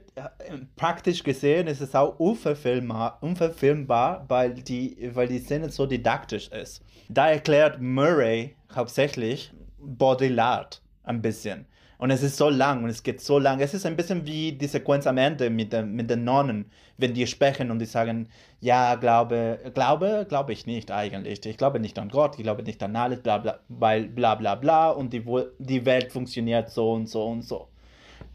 praktisch 0.75 1.23
gesehen 1.23 1.67
ist 1.67 1.81
es 1.81 1.93
auch 1.93 2.17
unverfilmbar, 2.19 3.17
unverfilmbar 3.21 4.25
weil, 4.27 4.53
die, 4.53 5.09
weil 5.13 5.27
die 5.27 5.39
Szene 5.39 5.69
so 5.69 5.85
didaktisch 5.85 6.47
ist. 6.49 6.81
Da 7.09 7.29
erklärt 7.29 7.81
Murray 7.81 8.55
hauptsächlich 8.73 9.51
Baudrillard 9.79 10.81
ein 11.03 11.21
bisschen. 11.21 11.65
Und 11.97 12.11
es 12.11 12.21
ist 12.21 12.37
so 12.37 12.49
lang 12.49 12.83
und 12.83 12.89
es 12.89 13.01
geht 13.01 13.21
so 13.21 13.39
lang. 13.39 13.59
Es 13.59 13.73
ist 13.73 13.85
ein 13.85 13.95
bisschen 13.95 14.25
wie 14.25 14.51
die 14.51 14.67
Sequenz 14.67 15.07
am 15.07 15.17
Ende 15.17 15.49
mit, 15.49 15.73
den, 15.73 15.93
mit 15.93 16.09
den 16.09 16.23
Nonnen, 16.23 16.69
wenn 16.97 17.13
die 17.13 17.25
sprechen 17.25 17.71
und 17.71 17.79
die 17.79 17.85
sagen, 17.85 18.29
ja, 18.59 18.95
glaube, 18.95 19.59
glaube, 19.73 20.25
glaube 20.29 20.53
ich 20.53 20.67
nicht 20.67 20.91
eigentlich. 20.91 21.43
Ich 21.45 21.57
glaube 21.57 21.79
nicht 21.79 21.97
an 21.97 22.09
Gott, 22.09 22.35
ich 22.37 22.43
glaube 22.43 22.61
nicht 22.61 22.83
an 22.83 22.95
alles, 22.95 23.21
bla 23.21 23.39
bla, 23.39 23.59
weil 23.67 24.07
bla 24.07 24.35
bla 24.35 24.55
bla 24.55 24.89
und 24.89 25.11
die, 25.11 25.23
die 25.57 25.85
Welt 25.85 26.11
funktioniert 26.11 26.69
so 26.69 26.93
und 26.93 27.07
so 27.07 27.25
und 27.25 27.41
so. 27.41 27.67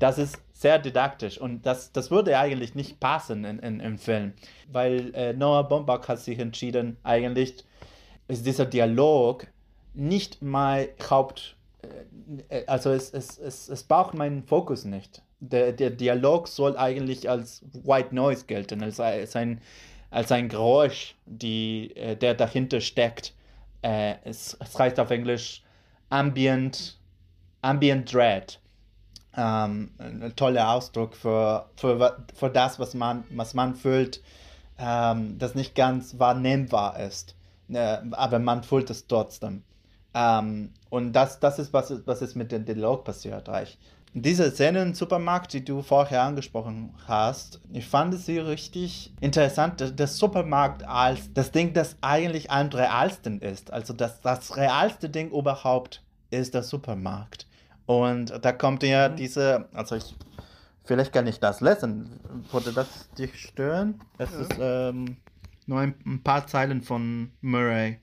Das 0.01 0.19
ist 0.19 0.41
sehr 0.53 0.81
didaktisch 0.81 1.39
und 1.39 1.65
das, 1.65 1.93
das 1.93 2.11
würde 2.11 2.37
eigentlich 2.37 2.75
nicht 2.75 2.99
passen 2.99 3.45
in, 3.45 3.59
in, 3.61 3.81
im 3.81 3.99
Film, 3.99 4.33
weil 4.71 5.15
äh, 5.15 5.33
Noah 5.33 5.69
Baumbach 5.69 6.09
hat 6.09 6.19
sich 6.19 6.39
entschieden, 6.39 6.97
eigentlich 7.05 7.65
ist 8.27 8.47
dieser 8.47 8.67
Dialog 8.67 9.47
nicht 9.95 10.43
mal 10.43 10.89
Haupt 11.09 11.57
also 12.67 12.91
es, 12.91 13.11
es, 13.11 13.39
es, 13.39 13.69
es 13.69 13.83
braucht 13.83 14.15
meinen 14.15 14.43
Fokus 14.45 14.85
nicht. 14.85 15.23
Der, 15.41 15.73
der 15.73 15.91
Dialog 15.91 16.49
soll 16.49 16.77
eigentlich 16.77 17.29
als 17.29 17.63
White 17.85 18.15
Noise 18.15 18.47
gelten, 18.47 18.83
als, 18.83 19.01
als, 19.01 19.35
ein, 19.35 19.61
als 20.11 20.31
ein 20.31 20.49
Geräusch, 20.49 21.17
die, 21.27 21.95
äh, 21.97 22.17
der 22.17 22.35
dahinter 22.35 22.81
steckt. 22.81 23.35
Äh, 23.83 24.15
es, 24.25 24.57
es 24.61 24.79
heißt 24.79 25.01
auf 25.01 25.11
Englisch 25.11 25.63
Ambient, 26.11 26.99
Ambient 27.63 28.13
Dread. 28.13 28.61
Ähm, 29.35 29.91
ein 29.99 30.33
toller 30.37 30.71
Ausdruck 30.71 31.17
für, 31.17 31.71
für, 31.77 32.25
für 32.35 32.51
das, 32.51 32.79
was 32.79 32.95
man, 32.95 33.25
was 33.31 33.55
man 33.55 33.75
fühlt, 33.75 34.23
ähm, 34.79 35.39
das 35.39 35.55
nicht 35.55 35.75
ganz 35.75 36.19
wahrnehmbar 36.19 37.01
ist. 37.01 37.35
Äh, 37.71 37.99
aber 38.13 38.39
man 38.39 38.63
fühlt 38.63 38.91
es 38.91 39.07
trotzdem. 39.07 39.65
Ähm, 40.15 40.71
und 40.91 41.13
das, 41.13 41.41
das 41.41 41.59
ist, 41.59 41.73
was, 41.73 42.07
was 42.07 42.23
ist 42.23 42.35
mit 42.35 42.53
dem 42.53 42.65
Dialog 42.65 43.05
passiert, 43.05 43.49
Reich. 43.49 43.79
Diese 44.15 44.51
Szene 44.51 44.83
im 44.83 44.93
Supermarkt, 44.93 45.55
die 45.55 45.65
du 45.65 45.81
vorher 45.81 46.23
angesprochen 46.23 46.93
hast, 47.07 47.61
ich 47.73 47.87
fand 47.87 48.15
sie 48.15 48.39
richtig 48.39 49.11
interessant. 49.21 49.99
Der 49.99 50.07
Supermarkt 50.07 50.85
als 50.85 51.33
das 51.33 51.51
Ding, 51.51 51.73
das 51.73 51.97
eigentlich 52.03 52.51
am 52.51 52.67
realsten 52.69 53.41
ist. 53.41 53.73
Also 53.73 53.95
das, 53.95 54.21
das 54.21 54.55
realste 54.59 55.09
Ding 55.09 55.31
überhaupt 55.31 56.03
ist 56.31 56.53
der 56.53 56.63
Supermarkt. 56.63 57.47
Und 57.87 58.33
da 58.45 58.53
kommt 58.53 58.83
ja 58.83 59.09
mhm. 59.09 59.17
diese, 59.17 59.67
also 59.73 59.97
ich, 59.97 60.15
vielleicht 60.85 61.15
kann 61.15 61.27
ich 61.27 61.41
das 61.41 61.63
lesen. 61.63 62.21
Würde 62.51 62.73
das 62.75 63.09
dich 63.17 63.35
stören? 63.41 63.99
Das 64.19 64.31
ja. 64.33 64.41
ist 64.41 64.53
ähm, 64.61 65.17
nur 65.67 65.81
ein, 65.81 65.95
ein 66.05 66.23
paar 66.23 66.47
Zeilen 66.47 66.83
von 66.83 67.31
Murray. 67.41 67.99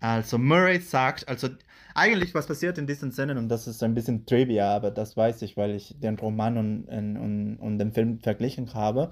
Also 0.00 0.38
Murray 0.38 0.80
sagt, 0.80 1.28
also 1.28 1.48
eigentlich 1.94 2.34
was 2.34 2.46
passiert 2.46 2.78
in 2.78 2.86
diesen 2.86 3.12
Szenen, 3.12 3.36
und 3.36 3.48
das 3.48 3.66
ist 3.66 3.82
ein 3.82 3.94
bisschen 3.94 4.24
Trivia, 4.24 4.74
aber 4.74 4.90
das 4.90 5.16
weiß 5.16 5.42
ich, 5.42 5.56
weil 5.56 5.74
ich 5.74 5.94
den 5.98 6.18
Roman 6.18 6.56
und, 6.56 6.84
und, 6.86 7.56
und 7.56 7.78
den 7.78 7.92
Film 7.92 8.18
verglichen 8.20 8.72
habe. 8.74 9.10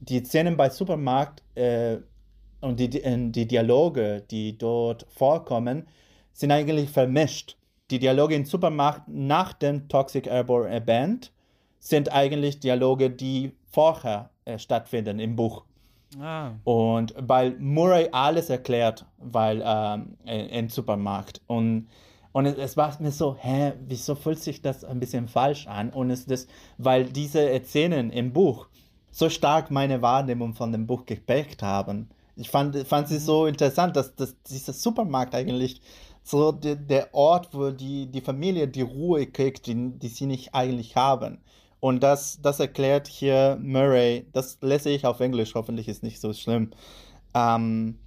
Die 0.00 0.22
Szenen 0.24 0.56
bei 0.56 0.68
Supermarkt 0.68 1.42
äh, 1.54 1.98
und 2.60 2.78
die, 2.78 2.88
die 2.90 3.46
Dialoge, 3.46 4.22
die 4.30 4.58
dort 4.58 5.06
vorkommen, 5.08 5.86
sind 6.32 6.52
eigentlich 6.52 6.90
vermischt. 6.90 7.56
Die 7.90 7.98
Dialoge 7.98 8.34
im 8.34 8.44
Supermarkt 8.44 9.08
nach 9.08 9.54
dem 9.54 9.88
Toxic 9.88 10.26
Airborne 10.26 10.80
Band 10.80 11.32
sind 11.78 12.12
eigentlich 12.12 12.60
Dialoge, 12.60 13.10
die 13.10 13.52
vorher 13.70 14.30
äh, 14.44 14.58
stattfinden 14.58 15.20
im 15.20 15.36
Buch. 15.36 15.64
Ah. 16.20 16.52
Und 16.64 17.14
weil 17.18 17.56
Murray 17.58 18.08
alles 18.12 18.48
erklärt, 18.48 19.04
weil 19.18 19.62
ähm, 19.64 20.16
im 20.24 20.68
Supermarkt. 20.68 21.42
Und, 21.46 21.88
und 22.32 22.46
es, 22.46 22.56
es, 22.56 22.76
war 22.76 22.96
mir 23.00 23.12
so, 23.12 23.36
hä, 23.38 23.74
wieso 23.86 24.14
fühlt 24.14 24.38
sich 24.38 24.62
das 24.62 24.84
ein 24.84 25.00
bisschen 25.00 25.28
falsch 25.28 25.66
an? 25.66 25.90
Und 25.90 26.10
es 26.10 26.24
ist, 26.24 26.48
weil 26.78 27.04
diese 27.04 27.60
Szenen 27.64 28.10
im 28.10 28.32
Buch 28.32 28.68
so 29.10 29.28
stark 29.28 29.70
meine 29.70 30.00
Wahrnehmung 30.00 30.54
von 30.54 30.72
dem 30.72 30.86
Buch 30.86 31.04
geprägt 31.04 31.62
haben. 31.62 32.08
Ich 32.36 32.50
fand, 32.50 32.76
fand 32.86 33.08
sie 33.08 33.18
so 33.18 33.46
interessant, 33.46 33.96
dass, 33.96 34.14
dass 34.14 34.40
dieser 34.44 34.72
Supermarkt 34.72 35.34
eigentlich 35.34 35.82
so 36.22 36.52
der, 36.52 36.76
der 36.76 37.14
Ort, 37.14 37.48
wo 37.52 37.70
die, 37.70 38.06
die 38.06 38.20
Familie 38.20 38.68
die 38.68 38.82
Ruhe 38.82 39.26
kriegt, 39.26 39.66
die, 39.66 39.98
die 39.98 40.08
sie 40.08 40.26
nicht 40.26 40.54
eigentlich 40.54 40.94
haben. 40.94 41.40
Und 41.80 42.02
das, 42.02 42.40
das 42.42 42.58
erklärt 42.60 43.06
hier 43.06 43.58
Murray, 43.60 44.26
das 44.32 44.58
lese 44.60 44.90
ich 44.90 45.06
auf 45.06 45.20
Englisch, 45.20 45.54
hoffentlich 45.54 45.88
ist 45.88 46.02
nicht 46.02 46.20
so 46.20 46.32
schlimm. 46.32 46.72
Um, 47.34 47.98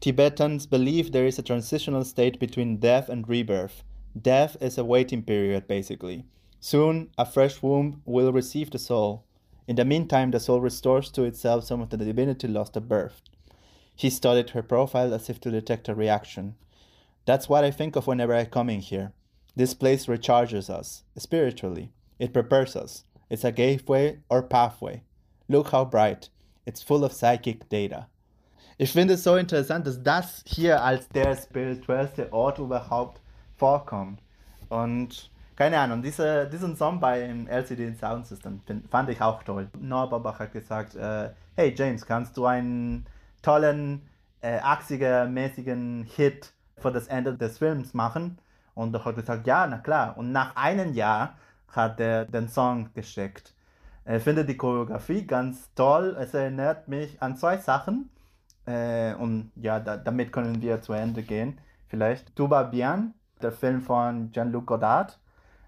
Tibetans 0.00 0.66
believe 0.66 1.10
there 1.10 1.26
is 1.26 1.38
a 1.38 1.42
transitional 1.42 2.04
state 2.04 2.38
between 2.38 2.80
death 2.80 3.08
and 3.08 3.28
rebirth. 3.28 3.84
Death 4.20 4.56
is 4.60 4.78
a 4.78 4.84
waiting 4.84 5.22
period, 5.22 5.68
basically. 5.68 6.24
Soon, 6.58 7.10
a 7.16 7.24
fresh 7.24 7.62
womb 7.62 8.02
will 8.04 8.32
receive 8.32 8.70
the 8.70 8.78
soul. 8.78 9.24
In 9.68 9.76
the 9.76 9.84
meantime, 9.84 10.30
the 10.30 10.40
soul 10.40 10.60
restores 10.60 11.10
to 11.10 11.24
itself 11.24 11.64
some 11.64 11.80
of 11.80 11.90
the 11.90 11.96
divinity 11.96 12.48
lost 12.48 12.76
at 12.76 12.88
birth. 12.88 13.20
He 13.94 14.10
studied 14.10 14.50
her 14.50 14.62
profile 14.62 15.14
as 15.14 15.30
if 15.30 15.40
to 15.40 15.50
detect 15.50 15.88
a 15.88 15.94
reaction. 15.94 16.56
That's 17.24 17.48
what 17.48 17.64
I 17.64 17.70
think 17.70 17.96
of 17.96 18.06
whenever 18.06 18.34
I 18.34 18.44
come 18.44 18.70
in 18.70 18.80
here. 18.80 19.12
This 19.54 19.74
place 19.74 20.06
recharges 20.06 20.68
us, 20.68 21.02
spiritually. 21.16 21.90
It 22.18 22.32
prepares 22.32 22.76
us. 22.76 23.04
It's 23.28 23.44
a 23.44 23.52
gateway 23.52 24.20
or 24.28 24.42
pathway. 24.42 25.02
Look 25.48 25.68
how 25.68 25.84
bright. 25.84 26.30
It's 26.64 26.82
full 26.82 27.04
of 27.04 27.12
psychic 27.12 27.68
data. 27.68 28.08
Ich 28.78 28.92
finde 28.92 29.14
es 29.14 29.24
so 29.24 29.36
interessant, 29.36 29.86
dass 29.86 30.02
das 30.02 30.42
hier 30.46 30.82
als 30.82 31.08
der 31.08 31.34
spirituellste 31.34 32.30
Ort 32.32 32.58
überhaupt 32.58 33.20
vorkommt. 33.56 34.20
Und 34.68 35.30
keine 35.56 35.78
Ahnung, 35.78 36.02
diese, 36.02 36.46
diesen 36.46 36.76
Song 36.76 37.00
beim 37.00 37.46
LCD 37.46 37.94
Sound 37.94 38.26
System 38.26 38.60
fand 38.90 39.08
ich 39.08 39.20
auch 39.22 39.42
toll. 39.42 39.68
Baumbach 39.72 40.38
hat 40.38 40.52
gesagt, 40.52 40.94
äh, 40.94 41.30
hey 41.54 41.74
James, 41.74 42.04
kannst 42.04 42.36
du 42.36 42.44
einen 42.44 43.06
tollen 43.40 44.02
äh, 44.42 44.58
80er-mäßigen 44.58 46.04
Hit 46.04 46.52
für 46.76 46.92
das 46.92 47.06
Ende 47.08 47.34
des 47.34 47.56
Films 47.56 47.94
machen? 47.94 48.38
Und 48.74 48.94
er 48.94 49.04
hat 49.06 49.16
gesagt, 49.16 49.46
ja, 49.46 49.66
na 49.66 49.78
klar. 49.78 50.18
Und 50.18 50.32
nach 50.32 50.54
einem 50.54 50.92
Jahr 50.92 51.36
hat 51.76 52.00
er 52.00 52.24
den 52.24 52.48
Song 52.48 52.90
geschickt. 52.94 53.54
Ich 54.08 54.22
finde 54.22 54.44
die 54.44 54.56
Choreografie 54.56 55.26
ganz 55.26 55.72
toll. 55.74 56.16
Es 56.18 56.32
erinnert 56.32 56.86
mich 56.88 57.20
an 57.20 57.36
zwei 57.36 57.56
Sachen. 57.58 58.08
Äh, 58.64 59.14
und 59.14 59.50
ja, 59.56 59.80
da, 59.80 59.96
damit 59.96 60.32
können 60.32 60.62
wir 60.62 60.80
zu 60.80 60.92
Ende 60.92 61.22
gehen. 61.22 61.58
Vielleicht 61.88 62.34
Tuba 62.36 62.62
Bien, 62.64 63.14
der 63.42 63.52
Film 63.52 63.80
von 63.80 64.30
Jean-Luc 64.32 64.66
Godard. 64.66 65.18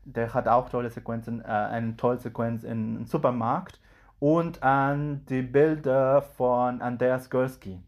Der 0.04 0.32
hat 0.32 0.48
auch 0.48 0.68
tolle 0.68 0.90
Sequenzen, 0.90 1.40
äh, 1.44 1.48
eine 1.48 1.96
tolle 1.96 2.18
Sequenz 2.18 2.64
im 2.64 3.04
Supermarkt. 3.06 3.80
Und 4.20 4.62
an 4.62 5.24
die 5.28 5.42
Bilder 5.42 6.22
von 6.22 6.80
Andreas 6.80 7.30
Gursky. 7.30 7.80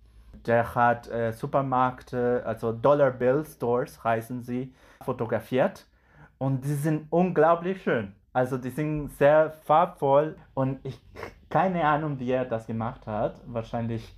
Der 0.47 0.75
hat 0.75 1.09
äh, 1.09 1.33
Supermärkte, 1.33 2.43
also 2.47 2.73
Dollar 2.73 3.11
Bill 3.11 3.45
Stores 3.45 4.03
heißen 4.03 4.43
sie, 4.43 4.73
fotografiert. 5.03 5.87
Und 6.41 6.65
die 6.65 6.73
sind 6.73 7.07
unglaublich 7.11 7.83
schön. 7.83 8.15
Also 8.33 8.57
die 8.57 8.71
sind 8.71 9.11
sehr 9.19 9.51
farbvoll 9.51 10.37
und 10.55 10.79
ich 10.85 10.99
keine 11.51 11.85
Ahnung, 11.85 12.19
wie 12.19 12.31
er 12.31 12.47
das 12.47 12.67
gemacht 12.67 13.07
hat. 13.07 13.43
Wahrscheinlich 13.45 14.17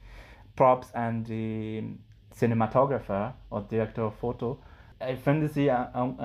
Props 0.54 0.94
an 0.94 1.24
die 1.24 1.98
Cinematographer 2.32 3.34
oder 3.50 3.64
Direktor 3.64 4.12
Foto. 4.12 4.58
Ich 5.10 5.18
finde 5.18 5.48
sie 5.48 5.66
äh, 5.66 5.76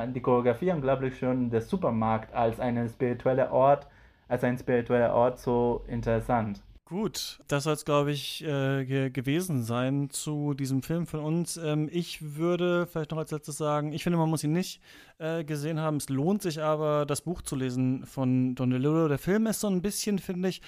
die 0.09 0.21
Choreografie 0.21 0.71
unglaublich 0.71 1.17
schön. 1.17 1.49
Der 1.49 1.61
Supermarkt 1.61 2.31
als 2.35 2.59
ein 2.59 2.87
spiritueller 2.87 3.51
Ort, 3.51 3.87
als 4.27 4.43
ein 4.43 4.55
spiritueller 4.55 5.15
Ort 5.15 5.39
so 5.39 5.83
interessant. 5.87 6.61
Gut, 6.89 7.39
das 7.49 7.65
soll 7.65 7.73
es, 7.73 7.83
glaube 7.83 8.13
ich, 8.13 8.41
äh, 8.45 8.85
ge 8.85 9.09
gewesen 9.09 9.61
sein 9.61 10.09
zu 10.09 10.53
diesem 10.53 10.81
Film 10.81 11.05
von 11.05 11.19
uns. 11.19 11.57
Ähm, 11.57 11.89
ich 11.91 12.38
würde 12.38 12.88
vielleicht 12.88 13.11
noch 13.11 13.17
als 13.17 13.31
letztes 13.31 13.57
sagen, 13.57 13.91
ich 13.91 14.03
finde, 14.03 14.17
man 14.17 14.29
muss 14.29 14.45
ihn 14.45 14.53
nicht 14.53 14.79
äh, 15.17 15.43
gesehen 15.43 15.81
haben. 15.81 15.97
Es 15.97 16.07
lohnt 16.07 16.41
sich 16.41 16.61
aber, 16.61 17.05
das 17.05 17.19
Buch 17.19 17.41
zu 17.41 17.57
lesen 17.57 18.05
von 18.05 18.55
Don 18.55 18.69
DeLillo. 18.69 19.09
Der 19.09 19.17
Film 19.17 19.47
ist 19.47 19.59
so 19.59 19.67
ein 19.67 19.81
bisschen, 19.81 20.17
finde 20.17 20.47
ich, 20.47 20.61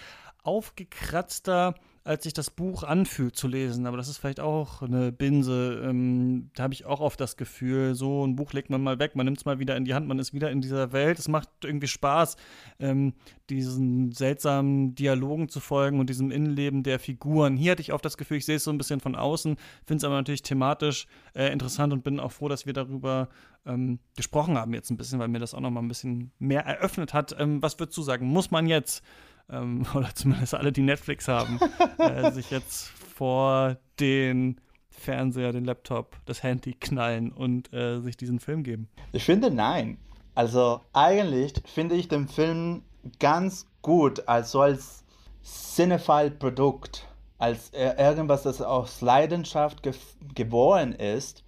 aufgekratzter 0.43 1.75
als 2.03 2.23
sich 2.23 2.33
das 2.33 2.49
Buch 2.49 2.83
anfühlt 2.83 3.35
zu 3.35 3.47
lesen. 3.47 3.85
Aber 3.85 3.97
das 3.97 4.07
ist 4.07 4.17
vielleicht 4.17 4.39
auch 4.39 4.81
eine 4.81 5.11
Binse. 5.11 5.81
Ähm, 5.83 6.49
da 6.55 6.63
habe 6.63 6.73
ich 6.73 6.85
auch 6.85 7.01
oft 7.01 7.19
das 7.19 7.37
Gefühl, 7.37 7.95
so 7.95 8.25
ein 8.25 8.35
Buch 8.35 8.53
legt 8.53 8.69
man 8.69 8.81
mal 8.81 8.99
weg, 8.99 9.15
man 9.15 9.25
nimmt 9.25 9.37
es 9.37 9.45
mal 9.45 9.59
wieder 9.59 9.75
in 9.75 9.85
die 9.85 9.93
Hand, 9.93 10.07
man 10.07 10.19
ist 10.19 10.33
wieder 10.33 10.49
in 10.51 10.61
dieser 10.61 10.91
Welt. 10.91 11.19
Es 11.19 11.27
macht 11.27 11.49
irgendwie 11.63 11.87
Spaß, 11.87 12.37
ähm, 12.79 13.13
diesen 13.49 14.11
seltsamen 14.11 14.95
Dialogen 14.95 15.49
zu 15.49 15.59
folgen 15.59 15.99
und 15.99 16.09
diesem 16.09 16.31
Innenleben 16.31 16.83
der 16.83 16.99
Figuren. 16.99 17.57
Hier 17.57 17.71
hatte 17.71 17.81
ich 17.81 17.93
oft 17.93 18.05
das 18.05 18.17
Gefühl, 18.17 18.37
ich 18.37 18.45
sehe 18.45 18.55
es 18.57 18.63
so 18.63 18.71
ein 18.71 18.77
bisschen 18.77 18.99
von 18.99 19.15
außen, 19.15 19.57
finde 19.85 19.97
es 19.97 20.03
aber 20.03 20.15
natürlich 20.15 20.43
thematisch 20.43 21.07
äh, 21.33 21.51
interessant 21.51 21.93
und 21.93 22.03
bin 22.03 22.19
auch 22.19 22.31
froh, 22.31 22.47
dass 22.47 22.65
wir 22.65 22.73
darüber 22.73 23.29
ähm, 23.65 23.99
gesprochen 24.15 24.57
haben 24.57 24.73
jetzt 24.73 24.89
ein 24.89 24.97
bisschen, 24.97 25.19
weil 25.19 25.27
mir 25.27 25.39
das 25.39 25.53
auch 25.53 25.59
noch 25.59 25.69
mal 25.69 25.81
ein 25.81 25.87
bisschen 25.87 26.31
mehr 26.39 26.65
eröffnet 26.65 27.13
hat. 27.13 27.35
Ähm, 27.39 27.61
was 27.61 27.79
würdest 27.79 27.97
du 27.97 28.01
sagen? 28.01 28.27
Muss 28.27 28.51
man 28.51 28.67
jetzt 28.67 29.03
ähm, 29.51 29.85
oder 29.93 30.13
zumindest 30.13 30.53
alle, 30.53 30.71
die 30.71 30.81
Netflix 30.81 31.27
haben, 31.27 31.59
äh, 31.97 32.31
sich 32.31 32.51
jetzt 32.51 32.87
vor 32.87 33.77
den 33.99 34.59
Fernseher, 34.89 35.51
den 35.51 35.65
Laptop, 35.65 36.15
das 36.25 36.43
Handy 36.43 36.73
knallen 36.73 37.31
und 37.31 37.71
äh, 37.73 37.99
sich 38.01 38.17
diesen 38.17 38.39
Film 38.39 38.63
geben? 38.63 38.89
Ich 39.11 39.23
finde 39.23 39.51
nein. 39.51 39.97
Also 40.35 40.81
eigentlich 40.93 41.53
finde 41.65 41.95
ich 41.95 42.07
den 42.07 42.27
Film 42.27 42.83
ganz 43.19 43.67
gut, 43.81 44.27
also 44.27 44.61
als 44.61 45.03
Cinephile-Produkt, 45.43 47.07
als 47.37 47.71
irgendwas, 47.71 48.43
das 48.43 48.61
aus 48.61 49.01
Leidenschaft 49.01 49.83
ge 49.83 49.93
geboren 50.35 50.93
ist. 50.93 51.43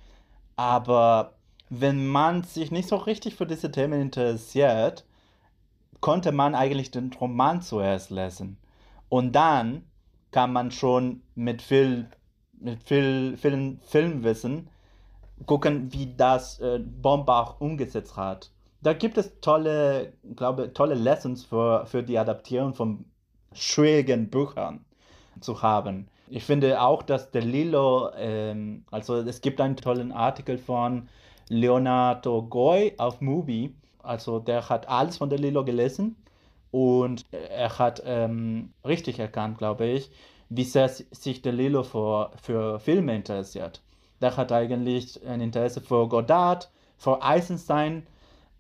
Aber 0.56 1.36
wenn 1.70 2.08
man 2.08 2.44
sich 2.44 2.72
nicht 2.72 2.90
so 2.90 2.98
richtig 2.98 3.36
für 3.36 3.46
diese 3.46 3.72
Themen 3.72 4.02
interessiert, 4.02 5.06
konnte 6.02 6.32
man 6.32 6.56
eigentlich 6.56 6.92
den 6.92 7.12
Roman 7.14 7.62
zuerst 7.62 8.10
lesen. 8.10 8.58
Und 9.10 9.34
dann 9.34 9.86
kann 10.32 10.52
man 10.52 10.72
schon 10.72 11.22
mit 11.36 11.62
viel, 11.62 12.08
mit 12.60 12.82
viel, 12.84 13.38
viel 13.38 13.78
Filmwissen 13.82 14.70
gucken, 15.46 15.92
wie 15.94 16.14
das 16.16 16.60
äh, 16.60 16.80
Bombach 16.80 17.60
umgesetzt 17.60 18.18
hat. 18.18 18.52
Da 18.82 18.94
gibt 18.94 19.18
es 19.18 19.40
tolle, 19.42 20.14
glaube 20.36 20.74
tolle 20.74 20.96
Lessons 20.96 21.46
für, 21.46 21.86
für 21.86 22.04
die 22.04 22.18
Adaptierung 22.18 22.74
von 22.74 23.06
schwierigen 23.54 24.30
Büchern 24.30 24.86
zu 25.40 25.62
haben. 25.62 26.08
Ich 26.30 26.44
finde 26.44 26.82
auch, 26.82 27.04
dass 27.04 27.32
der 27.32 27.42
Lilo, 27.42 28.10
ähm, 28.16 28.86
also 28.90 29.18
es 29.18 29.42
gibt 29.42 29.60
einen 29.60 29.76
tollen 29.76 30.12
Artikel 30.12 30.58
von 30.58 31.10
Leonardo 31.50 32.44
Goy 32.44 32.94
auf 32.98 33.20
Movie, 33.20 33.76
also 34.04 34.40
der 34.40 34.70
hat 34.70 34.88
alles 34.88 35.18
von 35.18 35.30
der 35.30 35.40
Lilo 35.40 35.64
gelesen 35.64 36.16
und 36.72 37.26
er 37.32 37.78
hat 37.78 38.02
ähm, 38.06 38.74
richtig 38.86 39.20
erkannt, 39.20 39.58
glaube 39.58 39.86
ich, 39.86 40.10
wie 40.50 40.64
sehr 40.64 40.90
sich 40.90 41.42
der 41.42 41.54
Lilo 41.54 41.84
für, 41.84 42.32
für 42.42 42.80
Filme 42.80 43.16
interessiert. 43.16 43.82
Der 44.22 44.38
hat 44.38 44.52
eigentlich 44.52 45.26
ein 45.26 45.42
Interesse 45.42 45.82
für 45.82 46.08
Godard, 46.08 46.70
für 46.98 47.24
Eisenstein 47.24 48.06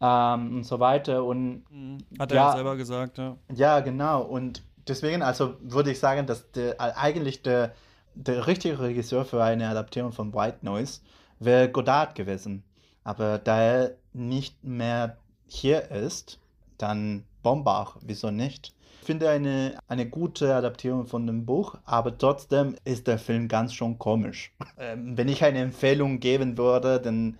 ähm, 0.01 0.57
und 0.57 0.63
so 0.63 0.79
weiter. 0.79 1.23
Und, 1.23 1.63
mhm. 1.69 1.99
hat 2.19 2.31
er 2.31 2.37
ja 2.37 2.51
selber 2.53 2.75
gesagt, 2.75 3.17
ja. 3.17 3.37
Ja, 3.53 3.79
genau. 3.79 4.23
Und 4.23 4.63
deswegen, 4.87 5.21
also 5.21 5.55
würde 5.61 5.91
ich 5.91 5.99
sagen, 5.99 6.25
dass 6.27 6.51
der, 6.51 6.79
eigentlich 6.79 7.43
der, 7.43 7.73
der 8.15 8.47
richtige 8.47 8.79
Regisseur 8.79 9.25
für 9.25 9.43
eine 9.43 9.69
Adaptierung 9.69 10.11
von 10.11 10.33
White 10.33 10.59
Noise 10.61 11.01
wäre 11.39 11.69
Godard 11.69 12.15
gewesen. 12.15 12.63
Aber 13.03 13.37
da 13.37 13.61
er 13.61 13.91
nicht 14.13 14.63
mehr 14.63 15.17
hier 15.53 15.91
ist, 15.91 16.39
dann 16.77 17.25
Bombach, 17.43 17.97
wieso 18.01 18.31
nicht? 18.31 18.73
Ich 19.01 19.05
finde 19.07 19.29
eine, 19.29 19.77
eine 19.87 20.07
gute 20.07 20.55
Adaptierung 20.55 21.07
von 21.07 21.27
dem 21.27 21.45
Buch, 21.45 21.75
aber 21.85 22.17
trotzdem 22.17 22.75
ist 22.85 23.07
der 23.07 23.19
Film 23.19 23.47
ganz 23.47 23.73
schon 23.73 23.99
komisch. 23.99 24.51
Ähm, 24.77 25.15
wenn 25.15 25.27
ich 25.27 25.43
eine 25.43 25.59
Empfehlung 25.59 26.19
geben 26.19 26.57
würde, 26.57 26.99
dann 26.99 27.37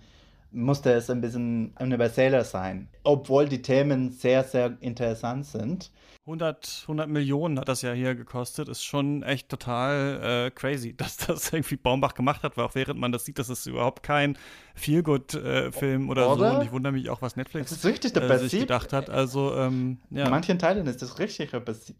musste 0.52 0.92
es 0.92 1.10
ein 1.10 1.20
bisschen 1.20 1.74
universeller 1.78 2.44
sein. 2.44 2.88
Obwohl 3.04 3.48
die 3.48 3.62
Themen 3.62 4.10
sehr, 4.10 4.44
sehr 4.44 4.76
interessant 4.80 5.46
sind. 5.46 5.90
100, 6.24 6.82
100 6.82 7.08
Millionen 7.08 7.58
hat 7.58 7.68
das 7.68 7.82
ja 7.82 7.92
hier 7.92 8.14
gekostet. 8.14 8.68
Ist 8.68 8.84
schon 8.84 9.24
echt 9.24 9.48
total 9.48 10.46
äh, 10.46 10.50
crazy, 10.52 10.92
dass 10.96 11.16
das 11.16 11.52
irgendwie 11.52 11.76
Baumbach 11.76 12.14
gemacht 12.14 12.44
hat, 12.44 12.56
weil 12.56 12.64
auch 12.64 12.74
während 12.74 13.00
man 13.00 13.10
das 13.10 13.24
sieht, 13.24 13.38
das 13.38 13.48
ist 13.48 13.66
überhaupt 13.66 14.02
kein 14.02 14.38
Feelgood-Film 14.76 16.06
äh, 16.06 16.10
oder, 16.10 16.32
oder, 16.32 16.50
so. 16.50 16.56
Und 16.58 16.64
ich 16.64 16.72
wundere 16.72 16.92
mich 16.92 17.10
auch, 17.10 17.22
was 17.22 17.34
Netflix 17.34 17.70
das 17.70 17.78
ist 17.78 17.84
richtig 17.84 18.16
äh, 18.16 18.38
sich 18.38 18.60
gedacht 18.60 18.92
hat. 18.92 19.10
Also, 19.10 19.56
ähm, 19.56 19.98
ja. 20.10 20.26
In 20.26 20.30
manchen 20.30 20.58
Teilen 20.58 20.86
ist 20.86 21.02
das 21.02 21.18
richtig 21.18 21.50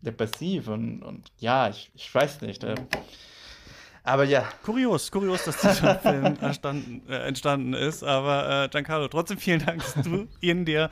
depressiv 0.02 0.68
und, 0.68 1.02
und 1.02 1.32
ja, 1.38 1.68
ich, 1.68 1.90
ich 1.94 2.14
weiß 2.14 2.42
nicht. 2.42 2.62
Äh, 2.62 2.76
aber 4.04 4.24
ja. 4.24 4.48
Kurios, 4.64 5.10
kurios, 5.10 5.44
dass 5.44 5.60
dieser 5.60 5.94
Film 6.00 6.24
entstanden, 6.40 7.02
äh, 7.08 7.28
entstanden 7.28 7.72
ist. 7.72 8.02
Aber 8.02 8.64
äh, 8.64 8.68
Giancarlo, 8.68 9.08
trotzdem 9.08 9.38
vielen 9.38 9.64
Dank, 9.64 9.80
dass 9.80 10.04
du 10.04 10.26
ihn 10.40 10.64
dir, 10.64 10.90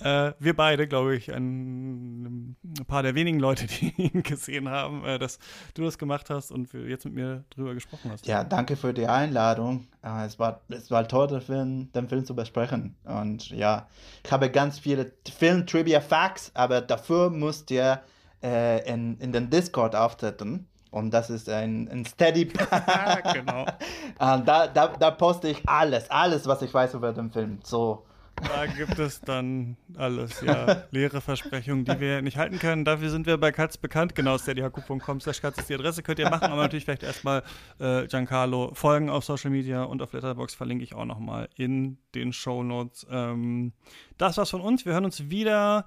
äh, 0.00 0.32
wir 0.38 0.56
beide, 0.56 0.88
glaube 0.88 1.16
ich, 1.16 1.32
ein, 1.32 2.56
ein, 2.62 2.86
paar 2.86 3.02
der 3.02 3.14
wenigen 3.14 3.38
Leute, 3.38 3.66
die 3.66 3.90
ihn 3.96 4.22
gesehen 4.22 4.68
haben, 4.68 5.04
äh, 5.04 5.18
dass 5.18 5.38
du 5.74 5.84
das 5.84 5.98
gemacht 5.98 6.30
hast 6.30 6.50
und 6.50 6.72
jetzt 6.72 7.04
mit 7.04 7.14
mir 7.14 7.44
drüber 7.50 7.74
gesprochen 7.74 8.10
hast. 8.10 8.26
Ja, 8.26 8.42
danke 8.42 8.76
für 8.76 8.92
die 8.92 9.06
Einladung. 9.06 9.86
Äh, 10.02 10.26
es, 10.26 10.38
war, 10.38 10.62
es 10.68 10.90
war 10.90 11.06
toll, 11.06 11.28
den 11.28 11.40
Film, 11.40 11.92
den 11.92 12.08
Film 12.08 12.24
zu 12.24 12.34
besprechen. 12.34 12.96
Und 13.04 13.50
ja, 13.50 13.88
ich 14.24 14.32
habe 14.32 14.50
ganz 14.50 14.80
viele 14.80 15.12
Film-Trivia-Facts, 15.32 16.52
aber 16.54 16.80
dafür 16.80 17.30
müsst 17.30 17.70
ihr 17.70 18.00
äh, 18.42 18.88
in, 18.92 19.18
in 19.18 19.32
den 19.32 19.50
Discord 19.50 19.94
auftreten. 19.94 20.68
Und 20.90 21.10
das 21.12 21.30
ist 21.30 21.48
ein, 21.48 21.88
ein 21.88 22.04
Steady. 22.04 22.46
genau. 23.34 23.66
da, 24.18 24.66
da, 24.66 24.88
da 24.88 25.10
poste 25.10 25.48
ich 25.48 25.68
alles, 25.68 26.10
alles, 26.10 26.46
was 26.46 26.62
ich 26.62 26.72
weiß 26.72 26.94
über 26.94 27.12
den 27.12 27.30
Film. 27.30 27.58
So, 27.62 28.04
Da 28.40 28.66
gibt 28.66 28.98
es 28.98 29.20
dann 29.20 29.76
alles, 29.96 30.40
ja. 30.40 30.84
Leere 30.90 31.20
Versprechungen, 31.20 31.84
die 31.84 32.00
wir 32.00 32.22
nicht 32.22 32.36
halten 32.36 32.58
können. 32.58 32.84
Dafür 32.84 33.10
sind 33.10 33.26
wir 33.26 33.36
bei 33.38 33.52
Katz 33.52 33.76
bekannt. 33.76 34.14
Genau, 34.14 34.38
steadyhq.com 34.38 35.20
slash 35.20 35.40
Katz 35.40 35.58
ist 35.58 35.68
die 35.68 35.74
Adresse. 35.74 36.02
Könnt 36.02 36.18
ihr 36.18 36.30
machen, 36.30 36.44
aber 36.44 36.62
natürlich 36.62 36.84
vielleicht 36.84 37.02
erstmal 37.02 37.42
äh, 37.78 38.06
Giancarlo 38.06 38.72
folgen 38.74 39.10
auf 39.10 39.24
Social 39.24 39.50
Media 39.50 39.82
und 39.82 40.02
auf 40.02 40.12
Letterbox 40.12 40.54
verlinke 40.54 40.84
ich 40.84 40.94
auch 40.94 41.04
nochmal 41.04 41.48
in 41.56 41.98
den 42.14 42.32
Show 42.32 42.62
Notes. 42.62 43.06
Ähm, 43.10 43.72
das 44.16 44.36
war's 44.36 44.50
von 44.50 44.60
uns. 44.60 44.86
Wir 44.86 44.92
hören 44.92 45.04
uns 45.04 45.30
wieder, 45.30 45.86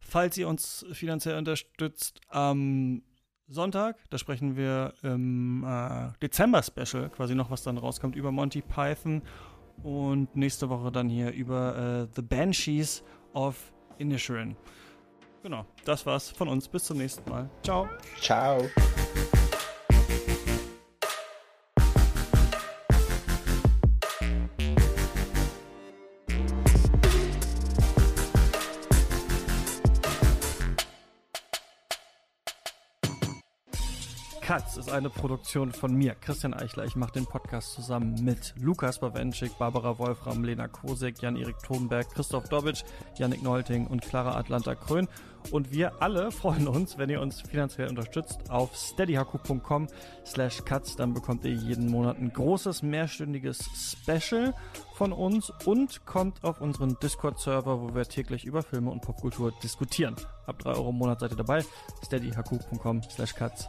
falls 0.00 0.36
ihr 0.38 0.48
uns 0.48 0.86
finanziell 0.92 1.36
unterstützt, 1.36 2.20
am 2.28 3.02
Sonntag. 3.50 3.96
Da 4.10 4.18
sprechen 4.18 4.56
wir 4.56 4.94
im 5.02 5.64
äh, 5.64 6.12
Dezember-Special, 6.22 7.10
quasi 7.10 7.34
noch, 7.34 7.50
was 7.50 7.62
dann 7.62 7.78
rauskommt, 7.78 8.16
über 8.16 8.32
Monty 8.32 8.62
Python. 8.62 9.22
Und 9.82 10.34
nächste 10.36 10.68
Woche 10.68 10.92
dann 10.92 11.08
hier 11.08 11.32
über 11.32 12.06
äh, 12.08 12.12
The 12.14 12.22
Banshees 12.22 13.02
of 13.34 13.72
Inisherin. 13.98 14.56
Genau, 15.42 15.64
das 15.84 16.04
war's 16.04 16.30
von 16.30 16.48
uns. 16.48 16.68
Bis 16.68 16.84
zum 16.84 16.98
nächsten 16.98 17.28
Mal. 17.30 17.48
Ciao. 17.62 17.88
Ciao. 18.20 18.62
Katz 34.50 34.76
ist 34.76 34.90
eine 34.90 35.10
Produktion 35.10 35.70
von 35.70 35.94
mir, 35.94 36.16
Christian 36.16 36.54
Eichler. 36.54 36.84
Ich 36.84 36.96
mache 36.96 37.12
den 37.12 37.24
Podcast 37.24 37.72
zusammen 37.72 38.16
mit 38.24 38.52
Lukas 38.58 38.98
Bawenschik, 38.98 39.56
Barbara 39.60 39.96
Wolfram, 39.96 40.42
Lena 40.42 40.66
Kosek, 40.66 41.22
Jan-Erik 41.22 41.60
Thomberg, 41.60 42.12
Christoph 42.12 42.48
Dobitsch, 42.48 42.82
Yannick 43.16 43.44
Neulting 43.44 43.86
und 43.86 44.02
Clara 44.02 44.36
Atlanta 44.36 44.74
Krön. 44.74 45.06
Und 45.52 45.70
wir 45.70 46.02
alle 46.02 46.32
freuen 46.32 46.66
uns, 46.66 46.98
wenn 46.98 47.10
ihr 47.10 47.20
uns 47.20 47.42
finanziell 47.42 47.88
unterstützt 47.88 48.50
auf 48.50 48.74
steadyhaku.com 48.74 49.86
slash 50.26 50.64
cuts. 50.64 50.96
Dann 50.96 51.14
bekommt 51.14 51.44
ihr 51.44 51.52
jeden 51.52 51.88
Monat 51.88 52.18
ein 52.18 52.32
großes 52.32 52.82
mehrstündiges 52.82 53.94
Special 54.02 54.52
von 54.94 55.12
uns 55.12 55.52
und 55.64 56.04
kommt 56.06 56.42
auf 56.42 56.60
unseren 56.60 56.96
Discord-Server, 57.00 57.80
wo 57.80 57.94
wir 57.94 58.02
täglich 58.02 58.46
über 58.46 58.64
Filme 58.64 58.90
und 58.90 59.00
Popkultur 59.00 59.52
diskutieren. 59.62 60.16
Ab 60.46 60.58
3 60.58 60.70
Euro 60.70 60.90
im 60.90 60.96
Monat 60.96 61.20
seid 61.20 61.30
ihr 61.30 61.36
dabei. 61.36 61.64
steadyhaku.com 62.02 63.04
slash 63.04 63.32
cuts 63.36 63.68